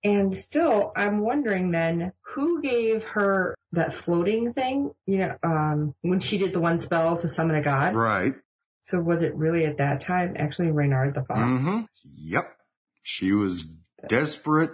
And 0.05 0.37
still, 0.37 0.93
I'm 0.97 1.21
wondering 1.21 1.71
then 1.71 2.13
who 2.23 2.61
gave 2.61 3.05
her 3.05 3.55
that 3.73 3.95
floating 3.95 4.53
thing, 4.53 4.93
you 5.07 5.19
know, 5.19 5.37
um, 5.43 5.95
when 6.03 6.21
she 6.21 6.39
did 6.39 6.53
the 6.53 6.61
one 6.61 6.79
spell 6.79 7.17
to 7.19 7.29
summon 7.29 7.57
a 7.57 7.63
god. 7.63 7.95
Right. 7.95 8.35
So 8.85 9.01
was 9.01 9.23
it 9.23 9.35
really 9.37 9.65
at 9.65 9.79
that 9.79 10.01
time 10.01 10.35
actually 10.37 10.71
Reynard 10.71 11.15
the 11.15 11.23
Fox? 11.23 11.41
hmm 11.41 11.81
Yep. 12.05 12.45
She 13.03 13.33
was 13.33 13.65
desperate 14.09 14.73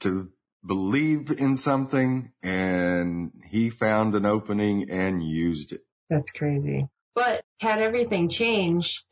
to 0.00 0.30
believe 0.64 1.30
in 1.30 1.56
something 1.56 2.32
and 2.42 3.32
he 3.46 3.70
found 3.70 4.14
an 4.14 4.24
opening 4.24 4.90
and 4.90 5.22
used 5.22 5.72
it. 5.72 5.82
That's 6.08 6.30
crazy. 6.30 6.88
But 7.14 7.44
had 7.60 7.80
everything 7.80 8.28
changed 8.28 9.04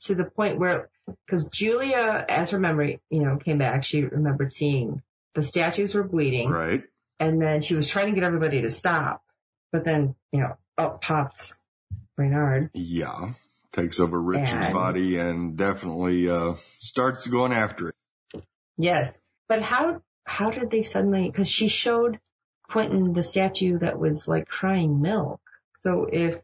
to 0.00 0.14
the 0.14 0.24
point 0.24 0.58
where, 0.58 0.90
because 1.26 1.48
Julia, 1.48 2.24
as 2.28 2.50
her 2.50 2.58
memory, 2.58 3.00
you 3.10 3.20
know, 3.20 3.36
came 3.36 3.58
back, 3.58 3.84
she 3.84 4.02
remembered 4.04 4.52
seeing 4.52 5.02
the 5.34 5.42
statues 5.42 5.94
were 5.94 6.04
bleeding, 6.04 6.48
Right. 6.50 6.84
and 7.20 7.40
then 7.40 7.62
she 7.62 7.74
was 7.74 7.88
trying 7.88 8.06
to 8.06 8.12
get 8.12 8.24
everybody 8.24 8.62
to 8.62 8.68
stop. 8.68 9.22
But 9.72 9.84
then, 9.84 10.14
you 10.32 10.40
know, 10.40 10.56
up 10.78 11.02
pops 11.02 11.56
Reynard. 12.16 12.70
Yeah. 12.74 13.32
Takes 13.72 13.98
over 13.98 14.20
Richard's 14.22 14.66
And- 14.66 14.74
body 14.74 15.18
and 15.18 15.56
definitely, 15.56 16.28
uh, 16.30 16.54
starts 16.78 17.26
going 17.26 17.52
after 17.52 17.88
it. 17.88 18.44
Yes, 18.76 19.12
but 19.48 19.62
how 19.62 20.02
how 20.26 20.50
did 20.50 20.70
they 20.70 20.82
suddenly? 20.82 21.28
Because 21.30 21.48
she 21.48 21.68
showed 21.68 22.18
Quentin 22.70 23.12
the 23.12 23.22
statue 23.22 23.78
that 23.80 23.98
was 23.98 24.26
like 24.26 24.48
crying 24.48 25.02
milk. 25.02 25.40
So 25.82 26.04
if 26.10 26.40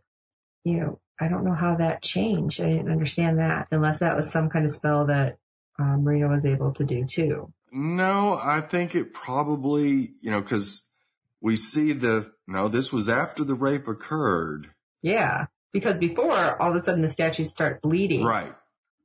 you 0.64 0.74
know, 0.80 1.00
I 1.18 1.28
don't 1.28 1.44
know 1.44 1.54
how 1.54 1.76
that 1.76 2.02
changed. 2.02 2.60
I 2.60 2.66
didn't 2.66 2.90
understand 2.90 3.38
that 3.38 3.68
unless 3.70 4.00
that 4.00 4.16
was 4.16 4.30
some 4.30 4.50
kind 4.50 4.64
of 4.66 4.72
spell 4.72 5.06
that 5.06 5.38
um, 5.78 6.02
Marina 6.04 6.28
was 6.28 6.44
able 6.44 6.72
to 6.74 6.84
do 6.84 7.04
too. 7.06 7.52
No, 7.72 8.38
I 8.42 8.60
think 8.60 8.94
it 8.94 9.12
probably, 9.14 10.14
you 10.20 10.30
know, 10.30 10.42
cause 10.42 10.90
we 11.40 11.56
see 11.56 11.92
the, 11.92 12.32
no, 12.46 12.68
this 12.68 12.92
was 12.92 13.08
after 13.08 13.44
the 13.44 13.54
rape 13.54 13.86
occurred. 13.88 14.70
Yeah, 15.02 15.46
because 15.72 15.96
before 15.98 16.60
all 16.60 16.70
of 16.70 16.76
a 16.76 16.80
sudden 16.80 17.02
the 17.02 17.08
statues 17.08 17.50
start 17.50 17.80
bleeding, 17.80 18.24
Right. 18.24 18.52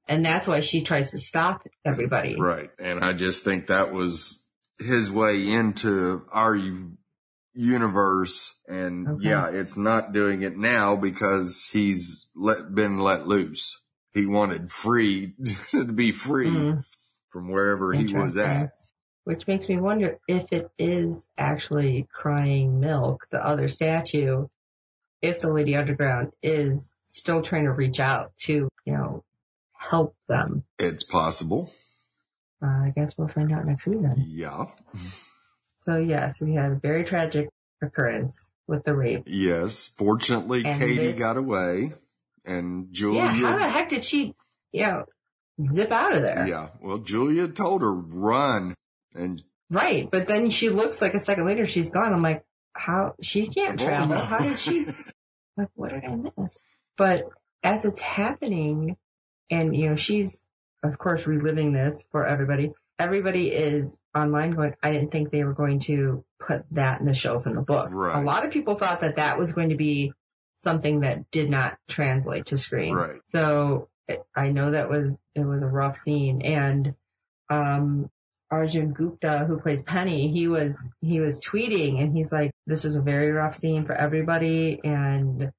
and 0.07 0.25
that's 0.25 0.47
why 0.47 0.59
she 0.59 0.81
tries 0.81 1.11
to 1.11 1.17
stop 1.17 1.65
everybody. 1.85 2.35
Right. 2.37 2.71
And 2.79 3.03
I 3.03 3.13
just 3.13 3.43
think 3.43 3.67
that 3.67 3.93
was 3.93 4.45
his 4.79 5.11
way 5.11 5.47
into 5.49 6.25
our 6.31 6.57
universe. 7.53 8.59
And 8.67 9.07
Okay. 9.07 9.29
yeah, 9.29 9.47
it's 9.49 9.77
not 9.77 10.11
doing 10.11 10.41
it 10.41 10.57
now 10.57 10.95
because 10.95 11.69
he's 11.71 12.27
let, 12.35 12.73
been 12.73 12.99
let 12.99 13.27
loose. 13.27 13.81
He 14.13 14.25
wanted 14.25 14.71
free 14.71 15.33
to 15.71 15.85
be 15.85 16.11
free 16.11 16.47
Mm. 16.47 16.83
From 17.35 17.49
wherever 17.49 17.91
he 17.91 18.13
was 18.13 18.37
at. 18.37 18.77
Which 19.25 19.45
makes 19.45 19.67
me 19.67 19.75
wonder 19.75 20.13
if 20.25 20.53
it 20.53 20.69
is 20.79 21.27
actually 21.37 22.07
crying 22.09 22.79
milk, 22.79 23.27
the 23.29 23.45
other 23.45 23.67
statue, 23.67 24.47
if 25.21 25.39
the 25.39 25.51
Lady 25.51 25.75
Underground 25.75 26.31
is 26.41 26.93
still 27.09 27.41
trying 27.41 27.65
to 27.65 27.73
reach 27.73 27.99
out 27.99 28.31
to, 28.43 28.69
you 28.85 28.93
know, 28.93 29.25
help 29.73 30.15
them. 30.29 30.63
It's 30.79 31.03
possible. 31.03 31.73
Uh, 32.63 32.67
I 32.67 32.93
guess 32.95 33.17
we'll 33.17 33.27
find 33.27 33.51
out 33.51 33.65
next 33.65 33.83
season. 33.83 34.23
Yeah. 34.29 34.67
So 35.79 35.97
yes, 35.97 36.39
we 36.39 36.53
had 36.53 36.71
a 36.71 36.75
very 36.75 37.03
tragic 37.03 37.49
occurrence 37.81 38.39
with 38.65 38.85
the 38.85 38.95
rape. 38.95 39.23
Yes. 39.25 39.87
Fortunately, 39.97 40.63
And 40.63 40.79
Kady 40.79 40.95
this- 40.95 41.19
got 41.19 41.35
away 41.35 41.91
and 42.45 42.93
Julia. 42.93 43.23
Yeah, 43.23 43.33
how 43.33 43.57
the 43.57 43.67
heck 43.67 43.89
did 43.89 44.05
she, 44.05 44.33
you 44.71 44.83
know, 44.83 45.03
zip 45.61 45.91
out 45.91 46.13
of 46.13 46.21
there? 46.21 46.47
Yeah. 46.47 46.69
Well, 46.81 46.99
Julia 46.99 47.47
told 47.47 47.81
her 47.81 47.93
run 47.93 48.75
and 49.13 49.43
Right, 49.69 50.09
but 50.09 50.27
then 50.27 50.51
she 50.51 50.69
looks 50.69 51.01
like 51.01 51.15
a 51.15 51.19
second 51.19 51.45
later 51.45 51.65
she's 51.65 51.89
gone. 51.89 52.13
I'm 52.13 52.21
like, 52.21 52.43
how, 52.73 53.15
she 53.21 53.47
can't 53.47 53.79
travel. 53.79 54.17
How 54.17 54.39
did 54.39 54.59
she, 54.59 54.85
like, 55.57 55.69
what 55.73 55.91
did 55.91 56.03
I 56.05 56.15
miss? 56.15 56.59
But 56.97 57.29
as 57.63 57.83
it's 57.83 57.99
happening, 57.99 58.95
and 59.49 59.75
you 59.75 59.89
know, 59.89 59.95
she's 59.95 60.39
of 60.83 60.97
course 60.97 61.25
reliving 61.25 61.73
this 61.73 62.03
for 62.11 62.25
everybody. 62.25 62.73
Everybody 62.99 63.49
is 63.49 63.97
online 64.15 64.51
going, 64.51 64.75
I 64.81 64.91
didn't 64.91 65.11
think 65.11 65.31
they 65.31 65.43
were 65.43 65.53
going 65.53 65.79
to 65.81 66.23
put 66.39 66.63
that 66.71 67.01
in 67.01 67.05
the 67.05 67.13
show 67.13 67.39
from 67.39 67.55
the 67.55 67.61
book. 67.61 67.89
Right. 67.91 68.21
A 68.21 68.21
lot 68.21 68.45
of 68.45 68.51
people 68.51 68.77
thought 68.77 69.01
that 69.01 69.17
that 69.17 69.37
was 69.37 69.51
going 69.51 69.69
to 69.69 69.75
be 69.75 70.13
something 70.63 71.01
that 71.01 71.29
did 71.31 71.49
not 71.49 71.77
translate 71.89 72.47
to 72.47 72.57
screen. 72.57 72.95
Right. 72.95 73.19
So 73.29 73.89
I 74.35 74.51
know 74.51 74.71
that 74.71 74.89
was, 74.89 75.11
it 75.35 75.41
was 75.45 75.61
a 75.61 75.67
rough 75.67 75.97
scene 75.97 76.41
and, 76.41 76.93
um, 77.49 78.09
Arjun 78.51 78.93
Gupta, 78.93 79.45
who 79.47 79.59
plays 79.59 79.81
Penny, 79.81 80.31
he 80.31 80.47
was, 80.47 80.87
he 81.01 81.19
was 81.19 81.39
tweeting 81.41 81.99
and 82.01 82.15
he's 82.15 82.31
like, 82.31 82.51
this 82.67 82.85
is 82.85 82.95
a 82.95 83.01
very 83.01 83.31
rough 83.31 83.55
scene 83.55 83.85
for 83.85 83.93
everybody. 83.93 84.79
And 84.83 85.51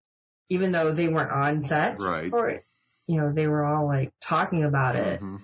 even 0.49 0.71
though 0.71 0.93
they 0.93 1.09
weren't 1.09 1.33
on 1.33 1.61
set 1.61 2.01
Right. 2.01 2.33
it, 2.33 2.63
you 3.09 3.17
know, 3.21 3.33
they 3.33 3.49
were 3.49 3.65
all 3.65 3.87
like 3.87 4.13
talking 4.23 4.63
about 4.65 4.95
it 4.95 5.21
Mhm. 5.21 5.41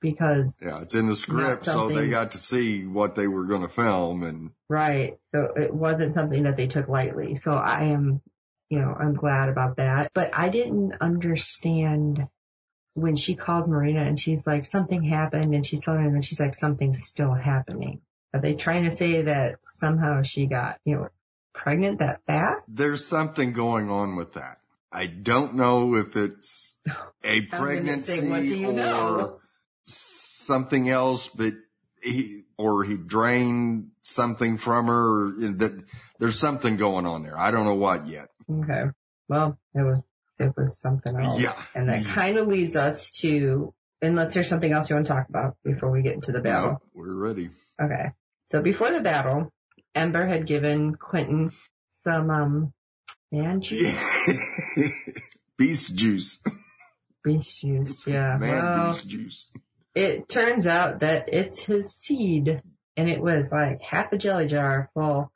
because, 0.00 0.56
Yeah, 0.62 0.82
it's 0.82 0.94
in 0.94 1.08
the 1.08 1.16
script, 1.16 1.64
so 1.64 1.88
they 1.88 2.08
got 2.08 2.32
to 2.32 2.38
see 2.38 2.86
what 2.86 3.16
they 3.16 3.26
were 3.26 3.44
going 3.46 3.62
to 3.62 3.68
film, 3.68 4.22
and 4.22 4.50
right. 4.68 5.18
So 5.34 5.52
it 5.56 5.74
wasn't 5.74 6.14
something 6.14 6.44
that 6.44 6.56
they 6.56 6.68
took 6.68 6.88
lightly. 6.88 7.34
So 7.34 7.52
I 7.52 7.84
am, 7.86 8.22
you 8.70 8.78
know, 8.78 8.94
I'm 8.98 9.14
glad 9.14 9.48
about 9.48 9.76
that. 9.78 10.12
But 10.14 10.30
I 10.32 10.48
didn't 10.48 10.94
understand 11.00 12.26
when 12.94 13.16
she 13.16 13.34
called 13.34 13.68
Marina 13.68 14.04
and 14.04 14.18
she's 14.18 14.46
like, 14.46 14.64
something 14.64 15.02
happened 15.02 15.54
and 15.54 15.66
she's 15.66 15.80
telling 15.80 16.00
her 16.02 16.14
and 16.14 16.24
she's 16.24 16.40
like, 16.40 16.54
something's 16.54 17.04
still 17.04 17.34
happening. 17.34 18.00
Are 18.32 18.40
they 18.40 18.54
trying 18.54 18.84
to 18.84 18.90
say 18.90 19.22
that 19.22 19.58
somehow 19.62 20.22
she 20.22 20.46
got, 20.46 20.78
you 20.84 20.96
know, 20.96 21.08
pregnant 21.52 21.98
that 22.00 22.20
fast? 22.26 22.76
there's 22.76 23.06
something 23.06 23.52
going 23.52 23.90
on 23.90 24.16
with 24.16 24.34
that. 24.34 24.58
I 24.92 25.06
don't 25.06 25.54
know 25.54 25.96
if 25.96 26.16
it's 26.16 26.80
a 27.24 27.42
pregnancy 27.42 28.18
say, 28.18 28.28
what 28.28 28.40
do 28.40 28.56
you 28.56 28.70
or 28.70 28.72
know? 28.72 29.40
something 29.86 30.88
else, 30.88 31.28
but 31.28 31.52
he 32.02 32.42
or 32.56 32.84
he 32.84 32.96
drained 32.96 33.90
something 34.02 34.56
from 34.58 34.86
her. 34.86 35.26
Or 35.26 35.32
that 35.32 35.84
there's 36.20 36.38
something 36.38 36.76
going 36.76 37.06
on 37.06 37.22
there. 37.24 37.36
I 37.36 37.50
don't 37.50 37.64
know 37.64 37.74
what 37.74 38.06
yet. 38.06 38.28
Okay. 38.50 38.84
Well, 39.28 39.58
it 39.74 39.82
was, 39.82 40.00
it 40.38 40.52
was 40.56 40.78
something 40.80 41.16
else. 41.18 41.40
Yeah, 41.40 41.60
And 41.74 41.88
that 41.88 42.02
Yeah. 42.02 42.12
kind 42.12 42.38
of 42.38 42.48
leads 42.48 42.76
us 42.76 43.10
to, 43.20 43.72
unless 44.02 44.34
there's 44.34 44.48
something 44.48 44.72
else 44.72 44.90
you 44.90 44.96
want 44.96 45.06
to 45.06 45.12
talk 45.12 45.28
about 45.28 45.56
before 45.64 45.90
we 45.90 46.02
get 46.02 46.14
into 46.14 46.32
the 46.32 46.40
battle. 46.40 46.70
Nope, 46.72 46.82
we're 46.94 47.14
ready. 47.14 47.50
Okay. 47.80 48.10
So 48.50 48.60
before 48.62 48.90
the 48.90 49.00
battle, 49.00 49.52
Ember 49.94 50.26
had 50.26 50.46
given 50.46 50.94
Quentin 50.96 51.50
some, 52.04 52.30
um, 52.30 52.72
man 53.32 53.60
juice, 53.60 53.94
beast 55.58 55.96
juice, 55.96 56.42
beast 57.22 57.60
juice. 57.60 58.06
Yeah. 58.06 58.36
man 58.38 58.50
well, 58.62 58.88
beast 58.92 59.08
juice. 59.08 59.52
it 59.94 60.28
turns 60.28 60.66
out 60.66 61.00
that 61.00 61.30
it's 61.32 61.60
his 61.60 61.94
seed 61.94 62.62
and 62.96 63.08
it 63.08 63.20
was 63.20 63.50
like 63.50 63.80
half 63.82 64.12
a 64.12 64.18
jelly 64.18 64.46
jar 64.46 64.90
full. 64.94 65.32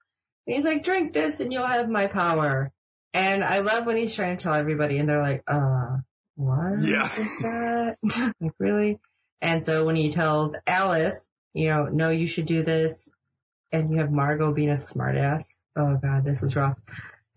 And 0.47 0.57
he's 0.57 0.65
like, 0.65 0.85
drink 0.85 1.13
this 1.13 1.41
and 1.41 1.53
you'll 1.53 1.67
have 1.67 1.89
my 1.89 2.07
power. 2.07 2.73
And 3.15 3.43
I 3.43 3.59
love 3.61 3.87
when 3.87 3.97
he's 3.97 4.15
trying 4.15 4.37
to 4.37 4.43
tell 4.43 4.55
everybody 4.55 4.99
and 4.99 5.09
they're 5.09 5.23
like, 5.23 5.43
uh, 5.47 5.97
what 6.37 6.81
Yeah. 6.81 7.09
that? 7.43 7.97
like 8.41 8.53
really? 8.59 8.99
And 9.41 9.65
so 9.65 9.85
when 9.85 9.97
he 9.97 10.13
tells 10.13 10.55
Alice, 10.67 11.29
you 11.55 11.69
know, 11.71 11.85
no, 11.87 12.11
you 12.11 12.27
should 12.27 12.47
do 12.47 12.63
this 12.63 13.09
and 13.73 13.91
you 13.91 13.99
have 13.99 14.11
Margo 14.11 14.53
being 14.53 14.71
a 14.71 14.75
smartass. 14.75 15.45
Oh 15.77 15.97
god, 16.03 16.25
this 16.25 16.41
was 16.41 16.55
rough. 16.57 16.77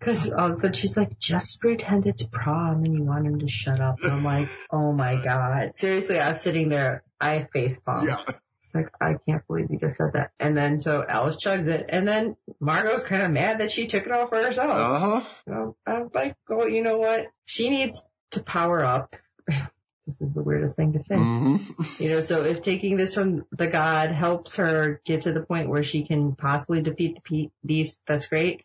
Cause 0.00 0.32
all 0.32 0.46
of 0.50 0.52
a 0.56 0.58
sudden 0.58 0.72
she's 0.74 0.96
like, 0.96 1.16
just 1.18 1.60
pretend 1.60 2.06
it's 2.06 2.24
prom 2.24 2.84
and 2.84 2.92
you 2.92 3.04
want 3.04 3.24
him 3.26 3.38
to 3.38 3.48
shut 3.48 3.80
up. 3.80 4.02
And 4.02 4.12
I'm 4.12 4.24
like, 4.24 4.48
oh 4.70 4.92
my 4.92 5.16
god. 5.24 5.78
Seriously, 5.78 6.18
I 6.18 6.30
was 6.30 6.40
sitting 6.40 6.68
there, 6.68 7.04
I 7.20 7.46
face 7.52 7.78
palmed. 7.86 8.08
Yeah. 8.08 8.34
Like, 8.74 8.88
I 9.00 9.16
can't 9.26 9.46
believe 9.46 9.70
you 9.70 9.78
just 9.78 9.98
said 9.98 10.12
that. 10.14 10.30
And 10.40 10.56
then 10.56 10.80
so 10.80 11.04
Alice 11.06 11.36
chugs 11.36 11.68
it, 11.68 11.86
and 11.88 12.06
then 12.08 12.36
Margo's 12.60 13.04
kind 13.04 13.22
of 13.22 13.30
mad 13.30 13.58
that 13.60 13.70
she 13.70 13.86
took 13.86 14.06
it 14.06 14.12
all 14.12 14.26
for 14.28 14.42
herself. 14.42 14.70
Uh 14.70 14.98
huh. 14.98 15.20
So 15.48 15.76
I'm 15.86 16.10
like, 16.14 16.36
oh, 16.48 16.66
you 16.66 16.82
know 16.82 16.98
what? 16.98 17.26
She 17.44 17.68
needs 17.70 18.06
to 18.32 18.42
power 18.42 18.84
up. 18.84 19.14
this 19.46 20.20
is 20.20 20.32
the 20.32 20.42
weirdest 20.42 20.76
thing 20.76 20.92
to 20.94 21.02
say. 21.02 21.16
hmm 21.16 21.56
You 21.98 22.10
know, 22.10 22.20
so 22.20 22.44
if 22.44 22.62
taking 22.62 22.96
this 22.96 23.14
from 23.14 23.44
the 23.52 23.66
god 23.66 24.10
helps 24.10 24.56
her 24.56 25.00
get 25.04 25.22
to 25.22 25.32
the 25.32 25.42
point 25.42 25.68
where 25.68 25.82
she 25.82 26.04
can 26.04 26.34
possibly 26.34 26.80
defeat 26.80 27.18
the 27.30 27.50
beast, 27.64 28.00
that's 28.06 28.26
great. 28.26 28.62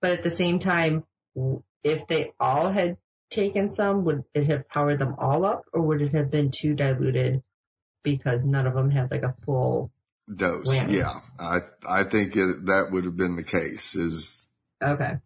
But 0.00 0.12
at 0.12 0.24
the 0.24 0.30
same 0.30 0.58
time, 0.58 1.04
if 1.82 2.06
they 2.06 2.32
all 2.38 2.70
had 2.70 2.98
taken 3.30 3.72
some, 3.72 4.04
would 4.04 4.24
it 4.34 4.46
have 4.46 4.68
powered 4.68 4.98
them 4.98 5.16
all 5.18 5.44
up, 5.44 5.64
or 5.72 5.82
would 5.82 6.02
it 6.02 6.14
have 6.14 6.30
been 6.30 6.50
too 6.50 6.74
diluted 6.74 7.42
because 8.02 8.44
none 8.44 8.66
of 8.66 8.74
them 8.74 8.90
had 8.90 9.10
like 9.10 9.22
a 9.22 9.34
full? 9.44 9.90
Dose. 10.34 10.68
Whammy. 10.68 10.96
Yeah. 10.98 11.20
I 11.38 11.60
I 11.88 12.04
think 12.04 12.36
it, 12.36 12.66
that 12.66 12.88
would 12.92 13.04
have 13.04 13.16
been 13.16 13.36
the 13.36 13.42
case. 13.44 13.94
Is 13.94 14.48
Okay, 14.82 15.16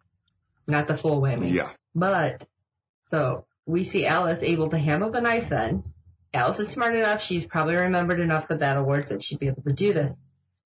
not 0.65 0.87
the 0.87 0.97
full 0.97 1.21
whammy. 1.21 1.51
yeah. 1.51 1.69
But 1.93 2.47
so 3.11 3.45
we 3.65 3.83
see 3.83 4.05
Alice 4.05 4.39
able 4.41 4.69
to 4.69 4.77
handle 4.79 5.11
the 5.11 5.21
knife 5.21 5.49
then. 5.49 5.83
Alice 6.33 6.59
is 6.59 6.69
smart 6.69 6.95
enough. 6.95 7.21
She's 7.21 7.45
probably 7.45 7.75
remembered 7.75 8.19
enough 8.19 8.47
the 8.47 8.55
battle 8.55 8.83
words 8.85 9.09
that 9.09 9.23
she'd 9.23 9.39
be 9.39 9.47
able 9.47 9.61
to 9.63 9.73
do 9.73 9.93
this. 9.93 10.13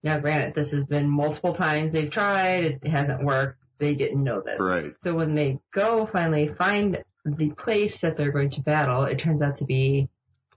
Now 0.04 0.20
granted, 0.20 0.54
this 0.56 0.72
has 0.72 0.84
been 0.84 1.10
multiple 1.10 1.54
times 1.54 1.92
they've 1.94 2.10
tried. 2.10 2.64
It 2.64 2.88
hasn't 2.88 3.24
worked. 3.24 3.60
They 3.80 3.96
didn't 3.96 4.24
know 4.24 4.42
this. 4.42 4.62
Right. 4.62 4.92
So 5.04 5.16
when 5.16 5.36
they 5.36 5.60
go 5.74 6.06
finally 6.06 6.48
find 6.48 7.04
the 7.26 7.50
place 7.50 8.02
that 8.02 8.16
they're 8.18 8.32
going 8.32 8.52
to 8.52 8.62
battle, 8.62 9.04
it 9.04 9.20
turns 9.20 9.42
out 9.42 9.58
to 9.58 9.66
be 9.66 10.08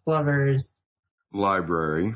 Plover's. 0.04 0.72
Library. 1.32 2.14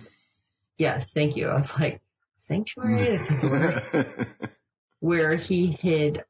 Yes, 0.78 1.12
thank 1.12 1.36
you. 1.36 1.48
I 1.48 1.56
was 1.56 1.72
like, 1.78 2.00
sanctuary? 2.48 3.16
That's 3.16 3.30
not 3.30 3.40
the 3.40 3.48
word. 3.48 4.26
Where 5.00 5.36
he 5.36 5.66
hid 5.66 6.22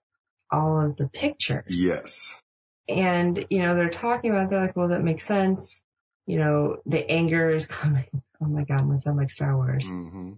all 0.51 0.85
of 0.85 0.97
the 0.97 1.07
pictures. 1.09 1.64
yes. 1.68 2.40
And, 2.88 3.47
you 3.49 3.62
know, 3.62 3.75
they're 3.75 3.88
talking 3.88 4.31
about, 4.31 4.51
they're 4.51 4.61
like, 4.61 4.77
well, 4.77 4.88
that 4.88 5.03
makes 5.03 5.25
sense. 5.25 5.81
You 6.27 6.38
know, 6.38 6.77
the 6.87 7.11
anger 7.11 7.49
is 7.49 7.66
coming. 7.66 8.07
Oh 8.42 8.47
my 8.47 8.64
God, 8.64 8.92
it 8.94 9.01
sound 9.01 9.16
like 9.16 9.31
Star 9.31 9.57
Wars. 9.57 9.87
hmm 9.87 10.33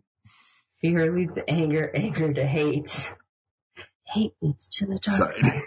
Fear 0.80 1.12
leads 1.16 1.34
to 1.34 1.50
anger, 1.50 1.90
anger 1.92 2.32
to 2.32 2.46
hate. 2.46 3.12
Hate 4.04 4.34
leads 4.40 4.68
to 4.68 4.86
the 4.86 4.98
dark 4.98 5.32
side. 5.32 5.62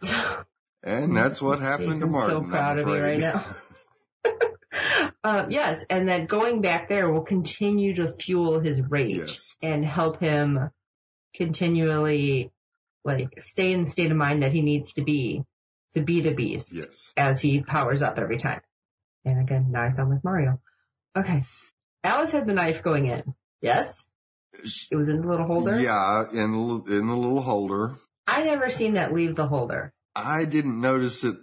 So, 0.00 0.44
and 0.82 1.14
that's 1.14 1.42
what 1.42 1.58
happened 1.58 1.88
to 2.00 2.06
Jason's 2.06 2.12
Martin. 2.12 2.44
so 2.44 2.50
proud 2.50 2.78
of 2.78 2.86
me 2.86 2.98
right 3.00 3.18
now. 3.18 3.44
Uh, 5.24 5.46
yes, 5.48 5.84
and 5.88 6.08
that 6.08 6.28
going 6.28 6.60
back 6.62 6.88
there 6.88 7.10
will 7.10 7.22
continue 7.22 7.94
to 7.96 8.14
fuel 8.18 8.60
his 8.60 8.80
rage 8.80 9.16
Yes. 9.16 9.54
and 9.62 9.84
help 9.84 10.20
him 10.20 10.70
continually, 11.34 12.50
like, 13.04 13.40
stay 13.40 13.72
in 13.72 13.84
the 13.84 13.90
state 13.90 14.10
of 14.10 14.16
mind 14.16 14.42
that 14.42 14.52
he 14.52 14.62
needs 14.62 14.92
to 14.94 15.02
be 15.02 15.42
to 15.94 16.00
be 16.02 16.20
the 16.22 16.32
beast. 16.32 16.74
yes. 16.74 17.12
as 17.16 17.40
he 17.40 17.60
powers 17.62 18.00
up 18.02 18.18
every 18.18 18.38
time. 18.38 18.60
And 19.24 19.40
again, 19.40 19.66
now 19.70 19.82
I 19.82 19.90
sound 19.90 20.10
like 20.10 20.24
Mario. 20.24 20.58
Okay. 21.16 21.42
Alice 22.02 22.30
had 22.32 22.46
the 22.46 22.54
knife 22.54 22.82
going 22.82 23.06
in. 23.06 23.34
Yes? 23.60 24.04
It 24.90 24.96
was 24.96 25.08
in 25.08 25.20
the 25.20 25.28
little 25.28 25.46
holder? 25.46 25.78
Yeah, 25.80 26.24
in 26.32 26.52
the, 26.52 26.96
in 26.98 27.06
the 27.06 27.16
little 27.16 27.42
holder. 27.42 27.94
I 28.26 28.42
never 28.42 28.70
seen 28.70 28.94
that 28.94 29.12
leave 29.12 29.34
the 29.36 29.46
holder. 29.46 29.92
I 30.14 30.44
didn't 30.46 30.80
notice 30.80 31.24
it 31.24 31.36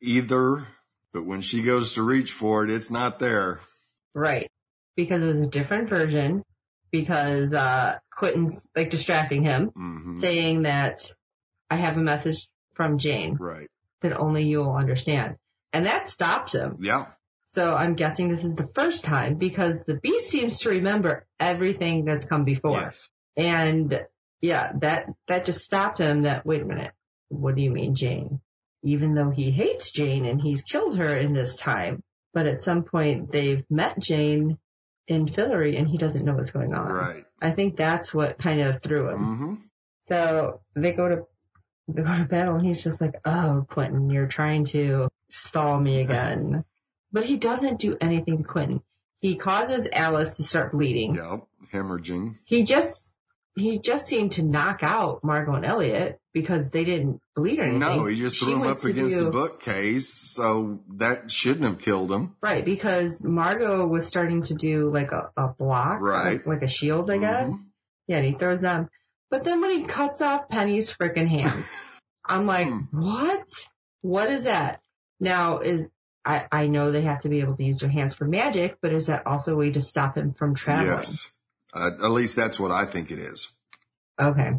either, 0.00 0.66
but 1.12 1.24
when 1.24 1.40
she 1.42 1.62
goes 1.62 1.94
to 1.94 2.02
reach 2.02 2.32
for 2.32 2.64
it, 2.64 2.70
it's 2.70 2.90
not 2.90 3.18
there. 3.18 3.60
Right. 4.14 4.50
Because 4.96 5.22
it 5.22 5.26
was 5.26 5.40
a 5.40 5.46
different 5.46 5.88
version. 5.88 6.42
Because, 6.90 7.54
uh, 7.54 7.98
Quentin's 8.10 8.66
like 8.76 8.90
distracting 8.90 9.44
him, 9.44 9.68
hmm 9.68 10.20
saying 10.20 10.62
that 10.62 11.00
I 11.70 11.76
have 11.76 11.96
a 11.96 12.00
message 12.02 12.46
from 12.74 12.98
Jane 12.98 13.36
Right. 13.40 13.68
that 14.02 14.16
only 14.18 14.44
you'll 14.44 14.74
understand. 14.74 15.36
And 15.72 15.86
that 15.86 16.06
stops 16.08 16.54
him. 16.54 16.76
Yeah. 16.80 17.06
So 17.54 17.74
I'm 17.74 17.94
guessing 17.94 18.28
this 18.28 18.44
is 18.44 18.54
the 18.54 18.68
first 18.74 19.04
time 19.04 19.36
because 19.36 19.84
the 19.84 19.94
beast 19.94 20.28
seems 20.28 20.60
to 20.60 20.70
remember 20.70 21.26
everything 21.40 22.04
that's 22.04 22.24
come 22.26 22.44
before. 22.44 22.80
Yes. 22.80 23.10
And 23.36 24.06
yeah, 24.42 24.72
that, 24.80 25.06
that 25.28 25.46
just 25.46 25.64
stopped 25.64 25.98
him 25.98 26.22
that, 26.22 26.44
wait 26.44 26.62
a 26.62 26.64
minute, 26.66 26.92
what 27.28 27.54
do 27.56 27.62
you 27.62 27.70
mean 27.70 27.94
Jane? 27.94 28.40
Even 28.82 29.14
though 29.14 29.30
he 29.30 29.50
hates 29.50 29.92
Jane 29.92 30.26
and 30.26 30.40
he's 30.40 30.62
killed 30.62 30.98
her 30.98 31.16
in 31.16 31.32
this 31.32 31.56
time, 31.56 32.02
but 32.34 32.46
at 32.46 32.60
some 32.62 32.82
point 32.82 33.30
they've 33.30 33.64
met 33.70 33.98
Jane 33.98 34.58
in 35.06 35.26
Fillory 35.26 35.78
and 35.78 35.86
he 35.88 35.98
doesn't 35.98 36.24
know 36.24 36.34
what's 36.34 36.50
going 36.50 36.74
on. 36.74 36.88
Right. 36.92 37.24
I 37.40 37.50
think 37.50 37.76
that's 37.76 38.12
what 38.14 38.38
kind 38.38 38.60
of 38.60 38.82
threw 38.82 39.10
him. 39.10 39.18
hmm 39.18 39.54
So 40.08 40.60
they 40.74 40.92
go 40.92 41.08
to, 41.08 41.26
they 41.88 42.02
go 42.02 42.16
to 42.16 42.24
battle 42.24 42.56
and 42.56 42.66
he's 42.66 42.82
just 42.82 43.00
like, 43.00 43.14
oh, 43.24 43.66
Quentin, 43.68 44.10
you're 44.10 44.26
trying 44.26 44.64
to 44.66 45.08
stall 45.30 45.78
me 45.78 46.00
again. 46.04 46.64
But 47.12 47.24
he 47.24 47.36
doesn't 47.36 47.78
do 47.78 47.96
anything 48.00 48.38
to 48.38 48.44
Quentin. 48.44 48.82
He 49.20 49.36
causes 49.36 49.86
Alice 49.92 50.36
to 50.36 50.42
start 50.42 50.72
bleeding. 50.72 51.14
Yep. 51.14 51.46
Hemorrhaging. 51.72 52.34
He 52.46 52.64
just, 52.64 53.12
he 53.56 53.78
just 53.78 54.06
seemed 54.06 54.32
to 54.32 54.42
knock 54.42 54.80
out 54.82 55.22
Margo 55.22 55.52
and 55.54 55.64
Eliot 55.64 56.18
because 56.32 56.70
they 56.70 56.84
didn't 56.84 57.20
bleed 57.36 57.58
or 57.58 57.62
anything. 57.64 57.80
No, 57.80 58.06
he 58.06 58.16
just 58.16 58.36
She 58.36 58.46
threw 58.46 58.54
him 58.56 58.62
up 58.62 58.82
against 58.84 59.14
do- 59.14 59.24
the 59.24 59.30
bookcase, 59.30 60.08
so 60.12 60.80
that 60.94 61.30
shouldn't 61.30 61.64
have 61.64 61.78
killed 61.78 62.10
him. 62.10 62.34
Right, 62.42 62.64
because 62.64 63.22
Margo 63.22 63.86
was 63.86 64.06
starting 64.06 64.42
to 64.44 64.54
do 64.54 64.90
like 64.90 65.12
a, 65.12 65.30
a 65.36 65.48
block. 65.48 66.00
Right. 66.00 66.32
Like, 66.34 66.46
like 66.46 66.62
a 66.62 66.68
shield, 66.68 67.10
I 67.10 67.18
guess. 67.18 67.50
Mhm. 67.50 67.64
Yeah, 68.08 68.16
and 68.18 68.26
he 68.26 68.32
throws 68.32 68.60
them. 68.62 68.88
But 69.30 69.44
then 69.44 69.60
when 69.60 69.70
he 69.70 69.84
cuts 69.84 70.20
off 70.22 70.48
Penny's 70.48 70.94
freaking 70.94 71.28
hands, 71.28 71.74
I'm 72.24 72.46
like, 72.46 72.68
Hmm. 72.68 72.78
what? 72.92 73.48
What 74.00 74.30
is 74.30 74.44
that? 74.44 74.80
Now 75.20 75.58
is, 75.58 75.86
I, 76.24 76.46
I 76.50 76.66
know 76.68 76.90
they 76.92 77.02
have 77.02 77.20
to 77.20 77.28
be 77.28 77.40
able 77.40 77.56
to 77.56 77.64
use 77.64 77.80
their 77.80 77.88
hands 77.90 78.14
for 78.14 78.24
magic, 78.24 78.78
but 78.80 78.92
is 78.92 79.08
that 79.08 79.26
also 79.26 79.52
a 79.54 79.56
way 79.56 79.70
to 79.72 79.80
stop 79.80 80.16
him 80.16 80.34
from 80.34 80.54
traveling? 80.54 80.98
Yes. 80.98 81.30
Uh, 81.72 81.90
at 82.02 82.10
least 82.10 82.36
that's 82.36 82.60
what 82.60 82.70
I 82.70 82.84
think 82.84 83.10
it 83.10 83.18
is. 83.18 83.50
Okay. 84.20 84.52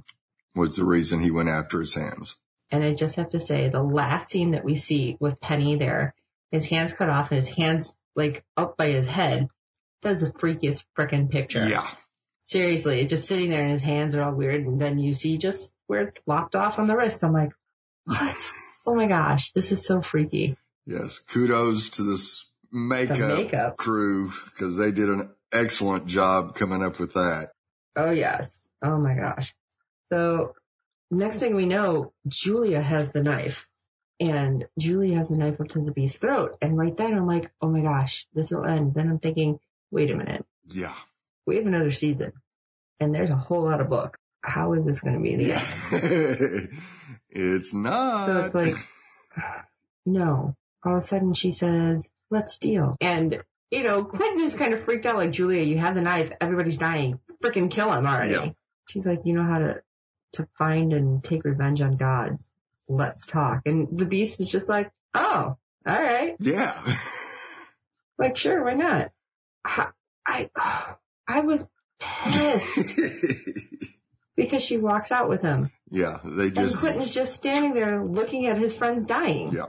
Was 0.56 0.76
the 0.76 0.86
reason 0.86 1.20
he 1.20 1.32
went 1.32 1.50
after 1.50 1.80
his 1.80 1.96
hands. 1.96 2.36
And 2.72 2.84
I 2.84 2.94
just 2.94 3.16
have 3.18 3.30
to 3.30 3.40
say, 3.40 3.70
the 3.70 3.84
last 3.84 4.30
scene 4.30 4.52
that 4.52 4.66
we 4.66 4.76
see 4.76 5.18
with 5.20 5.40
Penny 5.40 5.76
there, 5.76 6.16
his 6.52 6.66
hands 6.66 6.94
cut 6.94 7.10
off 7.10 7.32
and 7.32 7.38
his 7.38 7.50
hands 7.50 7.96
like 8.16 8.44
up 8.58 8.78
by 8.78 8.88
his 8.88 9.06
head, 9.06 9.48
that's 10.02 10.22
the 10.22 10.32
freakiest 10.32 10.84
frickin' 10.98 11.30
picture. 11.30 11.68
Yeah. 11.68 11.88
Seriously, 12.42 13.02
it 13.02 13.10
just 13.10 13.28
sitting 13.28 13.50
there 13.50 13.62
and 13.62 13.72
his 13.72 13.82
hands 13.82 14.16
are 14.16 14.24
all 14.24 14.34
weird 14.34 14.66
and 14.66 14.82
then 14.82 15.00
you 15.00 15.14
see 15.14 15.38
just 15.38 15.74
where 15.88 16.02
it's 16.08 16.20
lopped 16.26 16.56
off 16.56 16.80
on 16.80 16.88
the 16.88 16.96
wrist. 16.96 17.24
I'm 17.24 17.34
like, 17.34 17.52
what? 18.06 18.52
oh 18.88 18.96
my 18.96 19.08
gosh, 19.08 19.52
this 19.52 19.72
is 19.72 19.86
so 19.86 20.02
freaky. 20.02 20.58
Yes. 20.86 21.20
Kudos 21.20 21.92
to 21.92 22.04
this 22.04 22.52
makeup, 22.72 23.38
makeup. 23.38 23.78
crew 23.78 24.32
because 24.46 24.78
they 24.78 24.92
did 24.92 25.10
an 25.10 25.30
excellent 25.54 26.08
job 26.08 26.56
coming 26.56 26.84
up 26.84 27.00
with 27.00 27.14
that. 27.14 27.52
Oh 27.96 28.12
yes. 28.12 28.60
Oh 28.82 28.98
my 28.98 29.14
gosh. 29.14 29.54
So 30.12 30.56
next 31.12 31.40
thing 31.40 31.56
we 31.56 31.66
know, 31.66 32.12
Julia 32.28 32.82
has 32.82 33.12
the 33.12 33.24
knife 33.24 33.66
and 34.20 34.66
Julia 34.78 35.18
has 35.18 35.30
the 35.30 35.38
knife 35.38 35.60
up 35.62 35.70
to 35.70 35.80
the 35.80 35.92
beast's 35.92 36.18
throat. 36.18 36.58
And 36.62 36.78
right 36.78 36.96
then 36.96 37.14
I'm 37.14 37.28
like, 37.28 37.52
oh 37.62 37.70
my 37.70 37.82
gosh, 37.82 38.28
this 38.34 38.52
will 38.52 38.66
end. 38.66 38.94
Then 38.94 39.10
I'm 39.10 39.20
thinking, 39.20 39.60
wait 39.92 40.12
a 40.12 40.16
minute. 40.16 40.46
Yeah. 40.70 40.94
We 41.46 41.58
have 41.58 41.68
another 41.68 41.92
season 41.92 42.34
and 43.00 43.14
there's 43.14 43.30
a 43.30 43.36
whole 43.36 43.64
lot 43.64 43.82
of 43.82 43.90
book. 43.90 44.18
How 44.42 44.74
is 44.74 44.86
this 44.86 45.00
going 45.00 45.16
to 45.16 45.22
be 45.22 45.36
the 45.36 45.54
end? 45.54 46.70
it's 47.30 47.74
not. 47.74 48.26
So 48.26 48.44
it's 48.46 48.56
like, 48.56 48.76
no. 50.06 50.56
All 50.86 50.98
of 50.98 51.00
a 51.00 51.02
sudden 51.02 51.34
she 51.34 51.52
says, 51.52 52.04
let's 52.30 52.58
deal. 52.58 52.98
And, 53.00 53.42
you 53.74 53.82
know, 53.82 54.04
Quentin 54.04 54.42
is 54.42 54.54
kind 54.56 54.72
of 54.74 54.82
freaked 54.82 55.08
out 55.08 55.18
like, 55.18 55.32
Julia, 55.32 55.64
you 55.64 55.80
have 55.80 55.96
the 55.96 56.02
knife. 56.02 56.32
Everybody's 56.40 56.78
dying. 56.78 57.20
Freaking 57.44 57.72
kill 57.72 57.92
him 57.92 58.06
already. 58.06 58.34
Yeah. 58.34 58.50
She's 58.88 59.08
like, 59.08 59.22
you 59.26 59.34
know 59.34 59.44
how 59.44 59.58
to, 59.58 59.82
to 60.34 60.48
find 60.60 60.94
and 60.94 61.24
take 61.24 61.44
revenge 61.44 61.82
on 61.82 61.98
gods. 61.98 62.38
Let's 62.88 63.26
talk. 63.26 63.62
And 63.66 63.98
the 63.98 64.06
beast 64.06 64.40
is 64.42 64.50
just 64.50 64.70
like, 64.70 64.92
oh, 65.16 65.58
all 65.88 66.02
right. 66.02 66.36
yeah. 66.40 66.80
Like, 68.20 68.38
sure, 68.38 68.64
why 68.64 68.76
not? 68.76 69.12
I, 69.66 69.88
I, 70.26 70.50
I 71.28 71.40
was 71.42 71.66
pissed 72.00 72.78
because 74.38 74.62
she 74.62 74.78
walks 74.78 75.12
out 75.12 75.28
with 75.28 75.42
him. 75.42 75.72
yeah, 75.90 76.20
they 76.24 76.46
And 76.46 76.56
just, 76.56 76.80
Quentin 76.80 77.02
is 77.02 77.14
just 77.14 77.36
standing 77.36 77.74
there 77.74 78.06
looking 78.06 78.46
at 78.46 78.60
his 78.60 78.78
friends 78.78 79.04
dying 79.04 79.52
yeah, 79.52 79.66